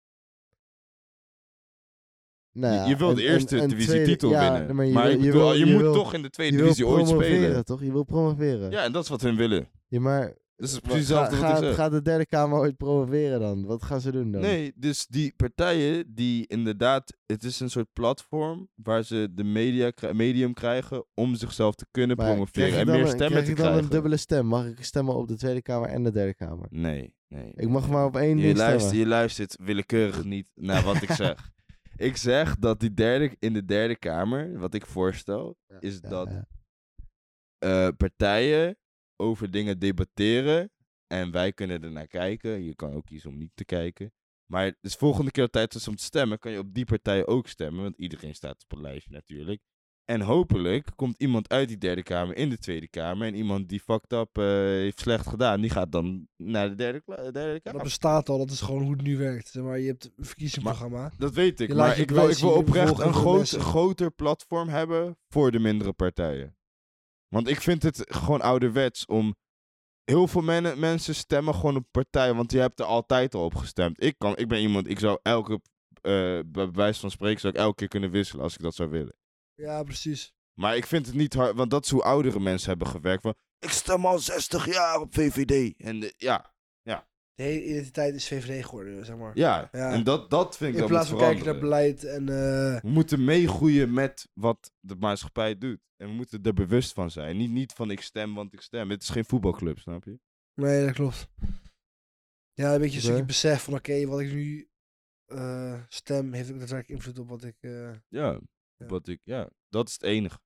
Nou 2.54 2.74
Je- 2.74 2.80
ja, 2.80 2.86
je 2.88 2.96
wil 2.98 3.14
de 3.14 3.24
eerste 3.24 3.56
een- 3.58 3.64
een 3.64 3.70
divisie 3.70 3.90
tweede- 3.92 4.10
titel 4.12 4.30
ja, 4.30 4.52
winnen. 4.54 4.76
Maar 4.76 4.86
je, 4.86 4.94
wil- 4.94 5.10
je, 5.12 5.18
bedoel, 5.18 5.32
wil- 5.42 5.54
je, 5.54 5.66
je 5.66 5.72
moet 5.72 5.82
wil- 5.82 5.94
toch 5.94 6.14
in 6.14 6.22
de 6.22 6.30
tweede 6.30 6.58
divisie 6.58 6.88
ooit 6.88 7.08
spelen. 7.08 7.66
toch? 7.66 7.82
Je 7.84 7.92
wil 7.92 8.04
promoveren. 8.04 8.72
Ja, 8.72 8.84
en 8.84 8.92
dat 8.92 9.04
is 9.04 9.10
wat 9.10 9.22
hun 9.22 9.36
willen. 9.36 9.68
Ja, 9.88 10.00
maar 10.00 10.34
Dat 10.56 10.70
is 10.70 10.80
precies 10.80 11.08
ga, 11.08 11.20
hetzelfde 11.22 11.48
wat 11.48 11.58
ik 11.62 11.64
zeg. 11.68 11.76
gaat 11.76 11.92
de 11.92 12.02
derde 12.02 12.26
kamer 12.26 12.58
ooit 12.60 12.78
promoveren 12.78 13.40
dan? 13.40 13.66
Wat 13.66 13.84
gaan 13.84 14.02
ze 14.02 14.12
doen 14.12 14.32
dan? 14.32 14.42
Nee, 14.42 14.72
dus 14.76 15.08
die 15.08 15.34
partijen 15.36 16.06
die 16.16 16.48
inderdaad, 16.48 17.14
het 17.26 17.44
is 17.44 17.60
een 17.60 17.70
soort 17.70 17.88
platform 17.94 18.68
waar 18.76 19.04
ze 19.04 19.28
de 19.36 19.44
media, 19.44 19.92
medium 20.14 20.54
krijgen 20.54 21.06
om 21.14 21.36
zichzelf 21.36 21.76
te 21.76 21.86
kunnen 21.92 22.18
Maar 22.18 22.26
promoveren 22.26 22.70
krijg 22.70 22.86
en 22.86 22.92
meer 22.92 23.02
een- 23.02 23.08
stemmen 23.08 23.28
krijg 23.30 23.46
te 23.46 23.52
ik 23.52 23.58
dan 23.58 23.66
krijgen. 23.66 23.84
een 23.84 23.90
dubbele 23.92 24.18
stem? 24.18 24.46
Mag 24.46 24.66
ik 24.66 24.84
stemmen 24.84 25.16
op 25.16 25.28
de 25.28 25.36
Tweede 25.38 25.62
Kamer 25.62 25.90
en 25.90 26.04
de 26.04 26.12
Derde 26.12 26.34
Kamer? 26.36 26.68
Nee, 26.70 27.14
nee. 27.28 27.52
Ik 27.56 27.70
mag 27.70 27.90
maar 27.90 28.06
op 28.06 28.16
één 28.16 28.38
je 28.38 28.44
ding 28.44 28.58
luistert, 28.58 28.82
stemmen. 28.82 29.00
je 29.00 29.08
luistert 29.08 29.58
willekeurig 29.64 30.24
niet 30.24 30.48
naar 30.56 30.84
wat 30.84 31.02
ik 31.02 31.12
zeg. 31.24 31.52
Ik 32.04 32.18
zeg 32.18 32.56
dat 32.56 32.80
die 32.80 32.94
derde, 32.94 33.36
in 33.40 33.54
de 33.54 33.66
derde 33.66 33.98
kamer, 33.98 34.60
wat 34.60 34.74
ik 34.74 34.86
voorstel, 34.86 35.58
Ja, 35.68 35.80
is 35.80 36.00
ja, 36.02 36.10
dat 36.10 36.30
ja. 36.30 36.48
eh, 37.58 37.96
partijen 37.98 38.78
over 39.16 39.52
dingen 39.52 39.80
debatteren 39.80 40.72
en 41.08 41.32
wij 41.32 41.54
kunnen 41.54 41.84
er 41.84 41.92
naar 41.92 42.08
kijken. 42.08 42.64
Je 42.64 42.76
kan 42.76 42.94
ook 42.94 43.06
kiezen 43.06 43.30
om 43.30 43.38
niet 43.38 43.52
te 43.54 43.66
kijken. 43.66 44.14
Maar 44.52 44.76
dus 44.82 44.96
volgende 44.96 45.32
keer 45.32 45.44
dat 45.44 45.52
tijd 45.52 45.74
is 45.76 45.88
om 45.88 45.96
te 45.96 46.04
stemmen, 46.04 46.40
kan 46.40 46.52
je 46.52 46.60
op 46.60 46.74
die 46.74 46.86
partij 46.86 47.26
ook 47.26 47.48
stemmen, 47.48 47.84
want 47.84 47.98
iedereen 47.98 48.36
staat 48.36 48.64
op 48.64 48.72
een 48.72 48.82
lijstje 48.82 49.12
natuurlijk. 49.12 49.62
En 50.06 50.22
hopelijk 50.22 50.88
komt 50.96 51.16
iemand 51.18 51.50
uit 51.50 51.68
die 51.68 51.78
derde 51.78 52.04
kamer 52.04 52.36
in 52.36 52.50
de 52.50 52.58
tweede 52.58 52.88
kamer. 52.88 53.28
En 53.28 53.36
iemand 53.36 53.70
die 53.70 53.80
fucked 53.80 54.12
up 54.14 54.38
eh, 54.38 54.44
heeft 54.46 55.00
slecht 55.00 55.28
gedaan, 55.28 55.62
die 55.62 55.70
gaat 55.70 55.92
dan 55.92 56.28
naar 56.38 56.70
de 56.70 56.76
derde, 56.76 57.04
derde 57.06 57.52
Dat 57.54 57.62
kamer. 57.62 57.84
bestaat 57.84 58.30
al, 58.30 58.38
dat 58.38 58.50
is 58.52 58.62
gewoon 58.62 58.82
hoe 58.82 58.92
het 58.92 59.02
nu 59.02 59.18
werkt. 59.18 59.48
Zeg 59.48 59.64
maar 59.64 59.80
je 59.80 59.88
hebt 59.88 60.06
een 60.18 60.26
verkiezingsprogramma. 60.26 61.12
Dat 61.18 61.34
weet 61.34 61.60
ik, 61.60 61.68
Je 61.68 61.76
maar 61.76 62.00
ik 62.00 62.12
wil, 62.12 62.30
ik 62.30 62.44
oprecht 62.44 63.00
een 63.00 63.14
groot, 63.14 63.50
groter 63.50 64.12
platform 64.12 64.68
hebben 64.70 65.18
voor 65.30 65.52
de 65.52 65.60
mindere 65.60 65.94
partijen. 65.94 66.56
Want 67.28 67.48
ik 67.48 67.62
vind 67.62 67.84
het 67.84 68.04
gewoon 68.08 68.42
ouderwets 68.42 69.06
om... 69.06 69.36
Heel 70.04 70.28
veel 70.28 70.42
men- 70.42 70.80
mensen 70.80 71.16
stemmen 71.16 71.56
gewoon 71.56 71.76
op 71.76 71.86
partijen, 71.92 72.36
want 72.36 72.52
je 72.52 72.60
hebt 72.60 72.80
er 72.80 72.86
altijd 72.86 73.36
al 73.36 73.44
op 73.46 73.56
gestemd. 73.56 74.04
Ik, 74.04 74.16
kan, 74.18 74.38
ik 74.38 74.48
ben 74.48 74.62
iemand, 74.62 74.90
ik 74.90 75.00
zou 75.00 75.20
elke, 75.22 75.62
eh 76.02 76.40
bij 76.46 76.72
wijze 76.72 77.00
van 77.00 77.12
spreken, 77.12 77.40
zou 77.40 77.54
ik 77.54 77.60
elke 77.60 77.76
keer 77.76 77.88
kunnen 77.88 78.12
wisselen 78.12 78.44
als 78.44 78.54
ik 78.54 78.62
dat 78.62 78.76
zou 78.76 78.90
willen. 78.90 79.16
Ja, 79.56 79.84
precies. 79.84 80.34
Maar 80.60 80.76
ik 80.78 80.86
vind 80.86 81.06
het 81.06 81.16
niet 81.16 81.34
hard, 81.34 81.56
want 81.56 81.72
dat 81.72 81.84
is 81.86 81.92
hoe 81.92 82.04
oudere 82.04 82.40
mensen 82.40 82.70
hebben 82.70 82.88
gewerkt. 82.88 83.22
Van, 83.22 83.36
ik 83.60 83.70
stem 83.70 84.06
al 84.06 84.20
60 84.20 84.66
jaar 84.74 85.00
op 85.00 85.14
VVD. 85.14 85.74
En 85.82 86.04
eh, 86.04 86.10
ja, 86.18 86.52
De 87.36 87.44
hele 87.44 87.66
identiteit 87.66 88.16
is 88.16 88.28
VVD 88.28 88.66
geworden, 88.66 89.06
zeg 89.06 89.18
maar. 89.18 89.38
ja, 89.38 89.70
Ja. 89.72 89.92
en 89.92 90.04
dat, 90.04 90.30
dat 90.30 90.58
vind 90.58 90.76
ik 90.76 90.82
In 90.82 90.88
plaats 90.88 91.10
van 91.10 91.18
kijken 91.18 91.46
naar 91.46 91.60
beleid 91.60 92.04
en... 92.04 92.30
eh, 92.30 92.82
We 92.82 92.90
moeten 92.90 93.24
meegroeien 93.24 93.94
met 93.94 94.30
wat 94.34 94.72
de 94.80 94.96
maatschappij 94.96 95.58
doet. 95.58 95.80
En 95.98 96.08
we 96.08 96.14
moeten 96.14 96.44
er 96.44 96.54
bewust 96.54 96.94
van 96.94 97.12
zijn. 97.12 97.38
Niet, 97.38 97.52
niet 97.52 97.74
van 97.74 97.92
ik 97.92 98.02
stem, 98.02 98.34
want 98.36 98.54
ik 98.54 98.62
stem. 98.62 98.90
Het 98.90 99.02
is 99.02 99.10
geen 99.10 99.26
voetbalclub, 99.26 99.80
snap 99.80 100.04
je? 100.04 100.20
Nee, 100.62 100.86
dat 100.86 100.94
klopt. 100.94 101.28
Ja, 102.54 102.74
een 102.74 102.80
beetje 102.80 102.96
een 102.96 103.04
stukje 103.04 103.26
besef 103.26 103.64
van, 103.64 103.74
oké, 103.74 104.06
wat 104.06 104.20
ik 104.20 104.32
nu 104.34 104.70
eh, 105.26 105.82
stem, 105.88 106.34
heeft 106.34 106.52
ook 106.52 106.60
daadwerkelijk 106.60 107.00
invloed 107.00 107.20
op 107.20 107.30
wat 107.30 107.44
ik... 107.44 107.56
eh, 107.60 107.92
Ja, 108.08 108.40
Ja. 108.84 108.90
Wat 108.90 109.08
ik, 109.08 109.20
ja, 109.24 109.50
dat 109.70 109.88
is 109.88 109.94
het 109.94 110.04
enige. 110.04 110.40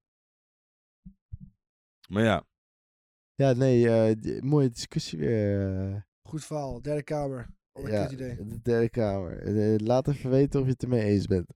Maar 2.09 2.23
ja, 2.23 2.43
Ja, 3.35 3.53
nee, 3.53 3.89
eh, 3.89 4.15
die- 4.19 4.43
mooie 4.43 4.69
discussie 4.69 5.19
weer. 5.19 5.77
eh. 5.91 5.95
goed 6.21 6.45
verhaal. 6.45 6.81
Derde 6.81 7.03
kamer. 7.03 7.55
Een 7.73 7.91
ja, 7.91 8.09
idee. 8.09 8.35
de 8.35 8.61
Derde 8.61 8.89
Kamer. 8.89 9.37
Eh, 9.41 9.75
laat 9.77 10.07
even 10.07 10.29
weten 10.29 10.59
of 10.59 10.65
je 10.65 10.71
het 10.71 10.83
ermee 10.83 11.01
eens 11.03 11.25
bent. 11.27 11.45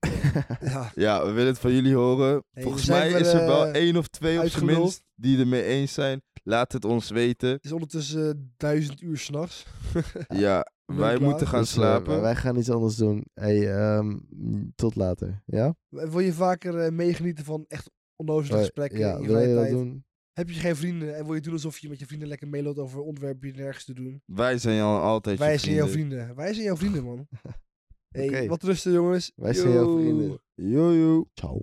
Ja, 0.60 0.92
ja, 0.94 1.24
we 1.26 1.30
willen 1.32 1.50
het 1.50 1.58
van 1.58 1.72
jullie 1.72 1.94
horen. 1.94 2.44
Hey, 2.50 2.62
Volgens 2.62 2.86
mij 2.88 3.10
is 3.10 3.32
er 3.32 3.46
wel 3.46 3.66
één 3.66 3.96
of 3.96 4.08
twee 4.08 4.40
op 4.40 4.46
zijn 4.48 4.64
minst 4.64 5.02
die 5.14 5.38
er 5.38 5.46
mee 5.46 5.62
eens 5.64 5.92
zijn. 5.92 6.22
Laat 6.42 6.72
het 6.72 6.84
ons 6.84 7.10
weten. 7.10 7.48
het 7.50 7.64
is 7.64 7.72
ondertussen 7.72 8.28
eh, 8.36 8.42
duizend 8.56 9.00
uur 9.00 9.18
s'nachts. 9.18 9.66
Ja, 10.28 10.66
wij 10.96 11.16
klaar. 11.16 11.28
moeten 11.28 11.46
gaan 11.46 11.60
Dus, 11.60 11.68
eh, 11.70 11.74
slapen. 11.74 12.20
wij 12.20 12.34
gaan 12.36 12.56
iets 12.56 12.70
anders 12.70 12.96
doen. 12.96 13.24
Hey, 13.34 13.74
ehm, 13.76 14.16
tot 14.74 14.94
later. 14.96 15.42
Ja? 15.46 15.74
Wil 15.88 16.18
je 16.20 16.32
vaker 16.32 16.78
eh, 16.78 16.92
meegenieten 16.92 17.44
van 17.44 17.64
echt 17.68 17.90
onnozele 18.16 18.54
Eh, 18.56 18.60
gesprekken 18.60 18.98
ja, 18.98 19.14
in 19.16 19.22
je 19.22 19.28
wil 19.28 19.38
je 19.38 19.46
dat 19.54 19.56
tijd? 19.56 19.70
doen? 19.70 20.04
Heb 20.32 20.48
je 20.48 20.54
geen 20.54 20.76
vrienden 20.76 21.16
en 21.16 21.24
wil 21.24 21.34
je 21.34 21.40
doen 21.40 21.52
alsof 21.52 21.78
je 21.78 21.88
met 21.88 21.98
je 21.98 22.06
vrienden 22.06 22.28
lekker 22.28 22.48
meeloopt 22.48 22.78
over 22.78 23.00
onderwerpen 23.00 23.40
die 23.52 23.60
nergens 23.62 23.84
te 23.84 23.94
doen? 23.94 24.22
Wij 24.26 24.58
zijn 24.58 24.80
al 24.80 25.00
altijd 25.00 25.38
Wij 25.38 25.52
je 25.52 25.58
zijn 25.58 25.74
jouw 25.74 25.86
vrienden. 25.88 26.34
Wij 26.34 26.52
zijn 26.52 26.64
jouw 26.66 26.76
vrienden, 26.76 27.04
man. 27.04 27.28
hey, 28.16 28.26
Oké. 28.28 28.46
wat 28.46 28.62
rusten, 28.62 28.92
jongens. 28.92 29.32
Wij 29.36 29.54
zijn 29.54 29.72
jouw 29.72 29.96
vrienden. 30.00 30.40
Yo, 30.54 30.92
yo. 30.92 31.24
Ciao. 31.34 31.62